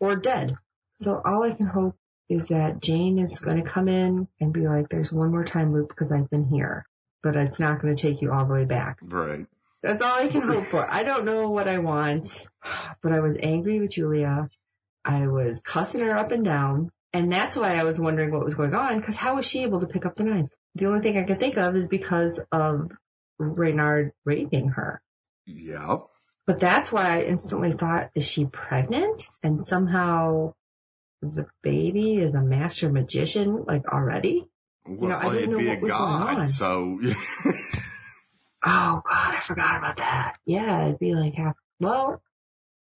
or 0.00 0.16
dead. 0.16 0.56
So 1.02 1.22
all 1.24 1.44
I 1.44 1.52
can 1.54 1.66
hope 1.66 1.94
is 2.28 2.48
that 2.48 2.80
Jane 2.80 3.18
is 3.18 3.40
going 3.40 3.62
to 3.62 3.68
come 3.68 3.88
in 3.88 4.28
and 4.40 4.52
be 4.52 4.66
like, 4.66 4.88
there's 4.88 5.12
one 5.12 5.30
more 5.30 5.44
time 5.44 5.72
loop 5.72 5.88
because 5.88 6.12
I've 6.12 6.30
been 6.30 6.46
here, 6.46 6.86
but 7.22 7.36
it's 7.36 7.58
not 7.58 7.80
going 7.80 7.94
to 7.94 8.00
take 8.00 8.20
you 8.20 8.32
all 8.32 8.46
the 8.46 8.54
way 8.54 8.64
back. 8.64 8.98
right. 9.02 9.46
That's 9.82 10.02
all 10.02 10.18
I 10.18 10.26
can 10.26 10.42
hope 10.42 10.64
for. 10.64 10.84
I 10.90 11.04
don't 11.04 11.24
know 11.24 11.50
what 11.50 11.68
I 11.68 11.78
want, 11.78 12.44
but 13.00 13.12
I 13.12 13.20
was 13.20 13.36
angry 13.40 13.78
with 13.78 13.92
Julia. 13.92 14.48
I 15.04 15.28
was 15.28 15.60
cussing 15.60 16.00
her 16.00 16.16
up 16.16 16.32
and 16.32 16.44
down. 16.44 16.90
And 17.12 17.32
that's 17.32 17.56
why 17.56 17.76
I 17.76 17.84
was 17.84 17.98
wondering 17.98 18.32
what 18.32 18.44
was 18.44 18.56
going 18.56 18.74
on 18.74 18.98
because 18.98 19.16
how 19.16 19.36
was 19.36 19.46
she 19.46 19.62
able 19.62 19.80
to 19.80 19.86
pick 19.86 20.04
up 20.04 20.16
the 20.16 20.24
knife? 20.24 20.50
The 20.74 20.86
only 20.86 21.00
thing 21.00 21.16
I 21.16 21.22
could 21.22 21.40
think 21.40 21.56
of 21.56 21.76
is 21.76 21.86
because 21.86 22.40
of 22.52 22.90
Reynard 23.38 24.12
raping 24.24 24.70
her. 24.70 25.00
Yeah. 25.46 25.98
But 26.46 26.60
that's 26.60 26.92
why 26.92 27.16
I 27.16 27.22
instantly 27.22 27.72
thought, 27.72 28.10
is 28.14 28.26
she 28.26 28.46
pregnant? 28.46 29.28
And 29.42 29.64
somehow 29.64 30.54
the 31.22 31.46
baby 31.62 32.16
is 32.16 32.34
a 32.34 32.40
master 32.40 32.90
magician, 32.90 33.64
like 33.66 33.86
already? 33.88 34.46
Well, 34.86 35.10
know, 35.10 35.16
I 35.18 35.22
didn't 35.24 35.36
it'd 35.36 35.50
know 35.50 35.58
be 35.58 35.66
a 35.66 35.70
what 35.72 35.82
was 35.82 35.90
going 35.90 36.00
god, 36.00 36.38
on. 36.38 36.48
so 36.48 37.00
Oh 38.64 39.02
God, 39.04 39.34
I 39.36 39.40
forgot 39.46 39.78
about 39.78 39.96
that. 39.98 40.36
Yeah, 40.44 40.86
it'd 40.86 40.98
be 40.98 41.14
like 41.14 41.34
half, 41.34 41.54
well, 41.80 42.20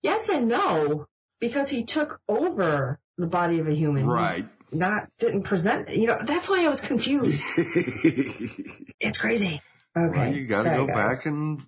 yes 0.02 0.28
and 0.28 0.48
no, 0.48 1.06
because 1.40 1.70
he 1.70 1.84
took 1.84 2.20
over 2.28 2.98
the 3.18 3.26
body 3.26 3.58
of 3.60 3.68
a 3.68 3.74
human. 3.74 4.06
right. 4.06 4.46
Not, 4.74 5.10
didn't 5.18 5.42
present, 5.42 5.90
you 5.90 6.06
know, 6.06 6.18
that's 6.24 6.48
why 6.48 6.64
I 6.64 6.68
was 6.68 6.80
confused. 6.80 7.44
It's 9.00 9.20
crazy. 9.20 9.60
Okay. 9.98 10.16
Well, 10.16 10.32
you 10.32 10.46
got 10.46 10.62
to 10.62 10.68
Sorry, 10.70 10.78
go 10.78 10.86
guys. 10.86 10.96
back 10.96 11.26
and 11.26 11.60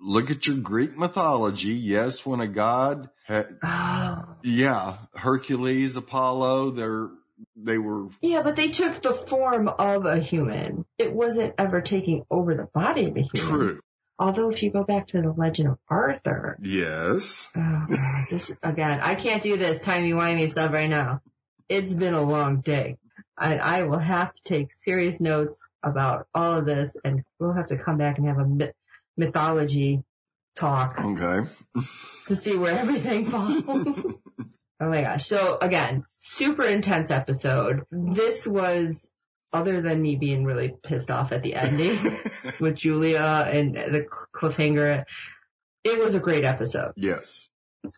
look 0.00 0.30
at 0.30 0.46
your 0.46 0.56
Greek 0.56 0.96
mythology. 0.96 1.68
Yes, 1.74 2.24
when 2.24 2.40
a 2.40 2.46
god 2.48 3.10
had, 3.26 3.58
Oh. 3.62 4.24
yeah, 4.42 4.98
Hercules, 5.14 5.96
Apollo, 5.96 6.70
they're, 6.72 7.08
they 7.56 7.78
were, 7.78 8.08
Yeah, 8.20 8.42
but 8.42 8.56
they 8.56 8.68
took 8.68 9.02
the 9.02 9.12
form 9.12 9.68
of 9.68 10.06
a 10.06 10.18
human. 10.18 10.84
It 10.98 11.12
wasn't 11.12 11.54
ever 11.58 11.80
taking 11.80 12.24
over 12.30 12.54
the 12.54 12.68
body 12.74 13.06
of 13.06 13.16
a 13.16 13.22
human. 13.22 13.48
true. 13.58 13.80
Although 14.20 14.50
if 14.50 14.62
you 14.64 14.70
go 14.72 14.82
back 14.82 15.06
to 15.08 15.22
the 15.22 15.30
legend 15.30 15.68
of 15.68 15.78
Arthur, 15.88 16.58
Yes. 16.60 17.48
oh 17.56 17.86
God, 17.88 18.24
this 18.30 18.50
again, 18.64 18.98
I 19.00 19.14
can't 19.14 19.42
do 19.44 19.56
this 19.56 19.80
timey-wimey 19.82 20.50
stuff 20.50 20.72
right 20.72 20.90
now. 20.90 21.20
It's 21.68 21.94
been 21.94 22.14
a 22.14 22.22
long 22.22 22.60
day. 22.60 22.96
And 23.40 23.60
I 23.60 23.82
will 23.84 23.98
have 24.00 24.34
to 24.34 24.42
take 24.42 24.72
serious 24.72 25.20
notes 25.20 25.68
about 25.84 26.26
all 26.34 26.54
of 26.54 26.66
this 26.66 26.96
and 27.04 27.22
we'll 27.38 27.52
have 27.52 27.68
to 27.68 27.76
come 27.78 27.96
back 27.98 28.18
and 28.18 28.26
have 28.26 28.38
a 28.38 28.44
mythology 29.18 30.02
talk 30.56 30.98
Okay. 30.98 31.48
to 32.26 32.34
see 32.36 32.56
where 32.56 32.76
everything 32.78 33.26
falls. 33.30 34.06
oh 34.80 34.88
my 34.88 35.02
gosh. 35.02 35.26
So 35.26 35.58
again, 35.60 36.04
super 36.20 36.64
intense 36.64 37.10
episode. 37.10 37.82
This 37.90 38.46
was, 38.46 39.08
other 39.52 39.80
than 39.82 40.00
me 40.02 40.16
being 40.16 40.44
really 40.44 40.74
pissed 40.82 41.10
off 41.10 41.32
at 41.32 41.42
the 41.42 41.54
ending 41.54 41.96
with 42.60 42.74
Julia 42.76 43.48
and 43.52 43.74
the 43.74 44.06
cliffhanger, 44.34 45.04
it 45.84 45.98
was 45.98 46.14
a 46.14 46.20
great 46.20 46.44
episode. 46.44 46.92
yes. 46.96 47.48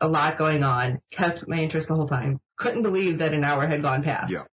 A 0.02 0.08
lot 0.08 0.36
going 0.36 0.62
on. 0.62 1.00
Kept 1.10 1.48
my 1.48 1.56
interest 1.56 1.88
the 1.88 1.94
whole 1.94 2.06
time. 2.06 2.38
Couldn't 2.58 2.82
believe 2.82 3.18
that 3.18 3.32
an 3.32 3.42
hour 3.44 3.66
had 3.66 3.80
gone 3.82 4.02
past. 4.02 4.30
Yeah. 4.30 4.44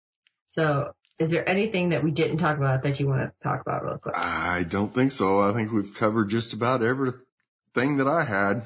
So 0.52 0.92
is 1.18 1.30
there 1.30 1.48
anything 1.48 1.90
that 1.90 2.04
we 2.04 2.10
didn't 2.10 2.36
talk 2.38 2.56
about 2.56 2.82
that 2.84 3.00
you 3.00 3.08
want 3.08 3.22
to 3.22 3.32
talk 3.42 3.60
about 3.60 3.84
real 3.84 3.98
quick? 3.98 4.14
I 4.16 4.64
don't 4.64 4.92
think 4.94 5.12
so. 5.12 5.40
I 5.40 5.52
think 5.52 5.72
we've 5.72 5.94
covered 5.94 6.30
just 6.30 6.52
about 6.52 6.82
everything 6.82 7.96
that 7.96 8.06
I 8.06 8.24
had. 8.24 8.62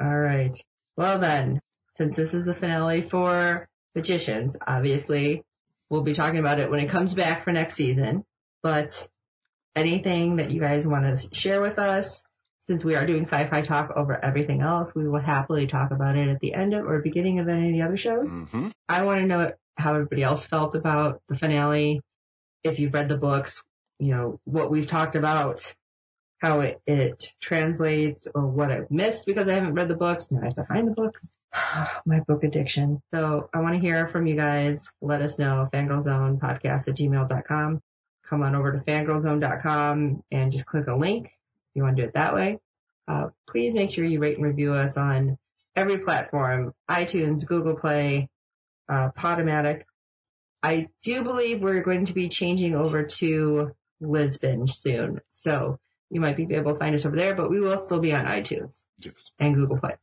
All 0.00 0.16
right. 0.16 0.56
Well 0.96 1.18
then, 1.18 1.60
since 1.96 2.16
this 2.16 2.34
is 2.34 2.44
the 2.44 2.54
finale 2.54 3.08
for 3.08 3.68
Magicians, 3.94 4.56
obviously 4.66 5.42
we'll 5.90 6.02
be 6.02 6.14
talking 6.14 6.38
about 6.38 6.60
it 6.60 6.70
when 6.70 6.80
it 6.80 6.90
comes 6.90 7.14
back 7.14 7.44
for 7.44 7.52
next 7.52 7.74
season. 7.74 8.24
But 8.62 9.06
anything 9.74 10.36
that 10.36 10.50
you 10.50 10.60
guys 10.60 10.86
want 10.86 11.18
to 11.18 11.34
share 11.34 11.60
with 11.60 11.78
us, 11.78 12.22
since 12.62 12.84
we 12.84 12.96
are 12.96 13.06
doing 13.06 13.22
sci-fi 13.22 13.62
talk 13.62 13.92
over 13.96 14.22
everything 14.24 14.60
else, 14.60 14.90
we 14.94 15.08
will 15.08 15.20
happily 15.20 15.66
talk 15.66 15.92
about 15.92 16.16
it 16.16 16.28
at 16.28 16.40
the 16.40 16.54
end 16.54 16.74
of 16.74 16.84
or 16.84 17.00
beginning 17.00 17.38
of 17.38 17.48
any 17.48 17.68
of 17.68 17.74
the 17.74 17.82
other 17.82 17.96
shows. 17.96 18.28
hmm 18.28 18.68
I 18.88 19.02
want 19.04 19.20
to 19.20 19.26
know 19.26 19.52
how 19.76 19.94
everybody 19.94 20.22
else 20.22 20.46
felt 20.46 20.74
about 20.74 21.20
the 21.28 21.36
finale. 21.36 22.00
If 22.62 22.78
you've 22.78 22.94
read 22.94 23.08
the 23.08 23.18
books, 23.18 23.62
you 23.98 24.14
know, 24.14 24.40
what 24.44 24.70
we've 24.70 24.86
talked 24.86 25.16
about, 25.16 25.74
how 26.38 26.60
it, 26.60 26.80
it 26.86 27.32
translates 27.40 28.28
or 28.34 28.46
what 28.46 28.70
I've 28.70 28.90
missed 28.90 29.26
because 29.26 29.48
I 29.48 29.54
haven't 29.54 29.74
read 29.74 29.88
the 29.88 29.96
books 29.96 30.30
and 30.30 30.40
I 30.40 30.44
have 30.44 30.54
to 30.56 30.64
find 30.64 30.88
the 30.88 30.92
books. 30.92 31.28
My 32.06 32.20
book 32.20 32.44
addiction. 32.44 33.02
So 33.14 33.48
I 33.52 33.60
want 33.60 33.74
to 33.74 33.80
hear 33.80 34.08
from 34.08 34.26
you 34.26 34.36
guys. 34.36 34.88
Let 35.00 35.22
us 35.22 35.38
know. 35.38 35.68
Fangirlzone 35.72 36.38
podcast 36.38 36.88
at 36.88 36.96
gmail.com. 36.96 37.80
Come 38.28 38.42
on 38.42 38.54
over 38.54 38.72
to 38.72 38.78
fangirlzone.com 38.78 40.22
and 40.30 40.52
just 40.52 40.66
click 40.66 40.88
a 40.88 40.96
link 40.96 41.26
if 41.26 41.30
you 41.74 41.82
want 41.82 41.96
to 41.96 42.02
do 42.02 42.08
it 42.08 42.14
that 42.14 42.34
way. 42.34 42.58
Uh, 43.08 43.28
please 43.48 43.72
make 43.72 43.92
sure 43.92 44.04
you 44.04 44.18
rate 44.18 44.36
and 44.36 44.46
review 44.46 44.72
us 44.72 44.96
on 44.96 45.38
every 45.76 45.98
platform, 45.98 46.74
iTunes, 46.90 47.46
Google 47.46 47.76
Play, 47.76 48.28
uh, 48.88 49.10
Podomatic. 49.18 49.82
I 50.62 50.88
do 51.04 51.22
believe 51.22 51.60
we're 51.60 51.82
going 51.82 52.06
to 52.06 52.12
be 52.12 52.28
changing 52.28 52.74
over 52.74 53.04
to 53.04 53.72
Libsyn 54.02 54.70
soon. 54.70 55.20
So 55.34 55.78
you 56.10 56.20
might 56.20 56.36
be 56.36 56.46
able 56.54 56.72
to 56.72 56.78
find 56.78 56.94
us 56.94 57.06
over 57.06 57.16
there, 57.16 57.34
but 57.34 57.50
we 57.50 57.60
will 57.60 57.78
still 57.78 58.00
be 58.00 58.12
on 58.12 58.24
iTunes 58.24 58.80
Yes. 58.98 59.30
and 59.38 59.54
Google 59.54 59.78
Play. 59.78 59.96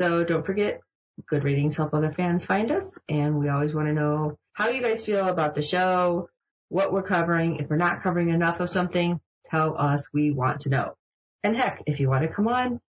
So 0.00 0.24
don't 0.24 0.44
forget, 0.44 0.80
good 1.28 1.44
ratings 1.44 1.76
help 1.76 1.94
other 1.94 2.12
fans 2.12 2.44
find 2.44 2.70
us. 2.70 2.98
And 3.08 3.38
we 3.38 3.48
always 3.48 3.74
want 3.74 3.88
to 3.88 3.94
know 3.94 4.38
how 4.52 4.68
you 4.68 4.82
guys 4.82 5.02
feel 5.02 5.28
about 5.28 5.54
the 5.54 5.62
show, 5.62 6.28
what 6.68 6.92
we're 6.92 7.02
covering. 7.02 7.56
If 7.56 7.68
we're 7.70 7.76
not 7.76 8.02
covering 8.02 8.30
enough 8.30 8.60
of 8.60 8.68
something, 8.70 9.20
tell 9.50 9.76
us. 9.78 10.08
We 10.12 10.30
want 10.30 10.62
to 10.62 10.68
know. 10.68 10.96
And 11.42 11.56
heck, 11.56 11.82
if 11.86 12.00
you 12.00 12.08
want 12.08 12.26
to 12.26 12.32
come 12.32 12.48
on, 12.48 12.80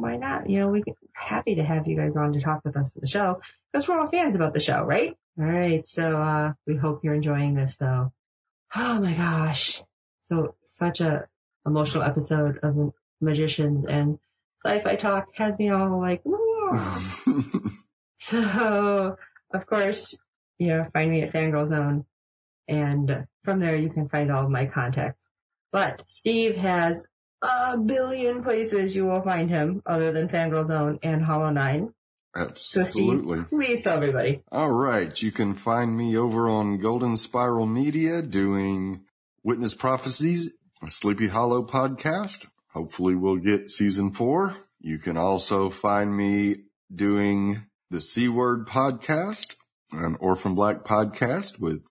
why 0.00 0.16
not? 0.16 0.48
You 0.48 0.60
know, 0.60 0.68
we're 0.68 0.82
happy 1.12 1.56
to 1.56 1.64
have 1.64 1.86
you 1.86 1.96
guys 1.96 2.16
on 2.16 2.32
to 2.32 2.40
talk 2.40 2.64
with 2.64 2.76
us 2.76 2.90
for 2.92 3.00
the 3.00 3.06
show 3.06 3.40
because 3.72 3.86
we're 3.86 3.98
all 3.98 4.10
fans 4.10 4.34
about 4.34 4.54
the 4.54 4.60
show, 4.60 4.82
right? 4.82 5.16
All 5.38 5.44
right. 5.44 5.86
So, 5.88 6.20
uh, 6.20 6.52
we 6.66 6.76
hope 6.76 7.04
you're 7.04 7.14
enjoying 7.14 7.54
this 7.54 7.76
though. 7.76 8.12
Oh 8.74 9.00
my 9.00 9.14
gosh. 9.14 9.82
So 10.28 10.54
such 10.78 11.00
a 11.00 11.26
emotional 11.66 12.04
episode 12.04 12.58
of 12.62 12.74
the 12.74 12.92
magicians 13.20 13.86
and 13.86 14.18
sci-fi 14.64 14.96
talk 14.96 15.28
has 15.34 15.58
me 15.58 15.70
all 15.70 16.00
like, 16.00 16.22
so 18.20 19.16
of 19.52 19.66
course, 19.66 20.16
you 20.58 20.68
know, 20.68 20.86
find 20.92 21.10
me 21.10 21.22
at 21.22 21.32
Fangirl 21.32 21.68
Zone 21.68 22.04
and 22.68 23.26
from 23.44 23.60
there 23.60 23.76
you 23.76 23.90
can 23.90 24.08
find 24.08 24.30
all 24.30 24.44
of 24.44 24.50
my 24.50 24.66
contacts. 24.66 25.18
But 25.72 26.02
Steve 26.06 26.56
has 26.56 27.04
a 27.42 27.78
billion 27.78 28.42
places 28.42 28.94
you 28.94 29.06
will 29.06 29.22
find 29.22 29.48
him 29.48 29.82
other 29.86 30.12
than 30.12 30.28
Fangirl 30.28 30.66
Zone 30.66 30.98
and 31.02 31.22
Hollow 31.22 31.50
Nine. 31.50 31.92
Absolutely. 32.36 33.42
please 33.44 33.82
tell 33.82 33.96
everybody. 33.96 34.42
All 34.52 34.70
right. 34.70 35.20
You 35.20 35.32
can 35.32 35.54
find 35.54 35.96
me 35.96 36.16
over 36.16 36.48
on 36.48 36.78
Golden 36.78 37.16
Spiral 37.16 37.66
Media 37.66 38.22
doing 38.22 39.04
Witness 39.42 39.74
Prophecies, 39.74 40.52
a 40.82 40.90
Sleepy 40.90 41.28
Hollow 41.28 41.64
podcast. 41.66 42.46
Hopefully 42.72 43.16
we'll 43.16 43.36
get 43.36 43.68
season 43.68 44.12
four. 44.12 44.56
You 44.80 44.98
can 44.98 45.16
also 45.16 45.70
find 45.70 46.16
me 46.16 46.56
doing 46.94 47.66
the 47.90 48.00
C 48.00 48.28
Word 48.28 48.66
podcast, 48.68 49.56
an 49.92 50.16
Orphan 50.20 50.54
Black 50.54 50.84
podcast 50.84 51.58
with 51.58 51.82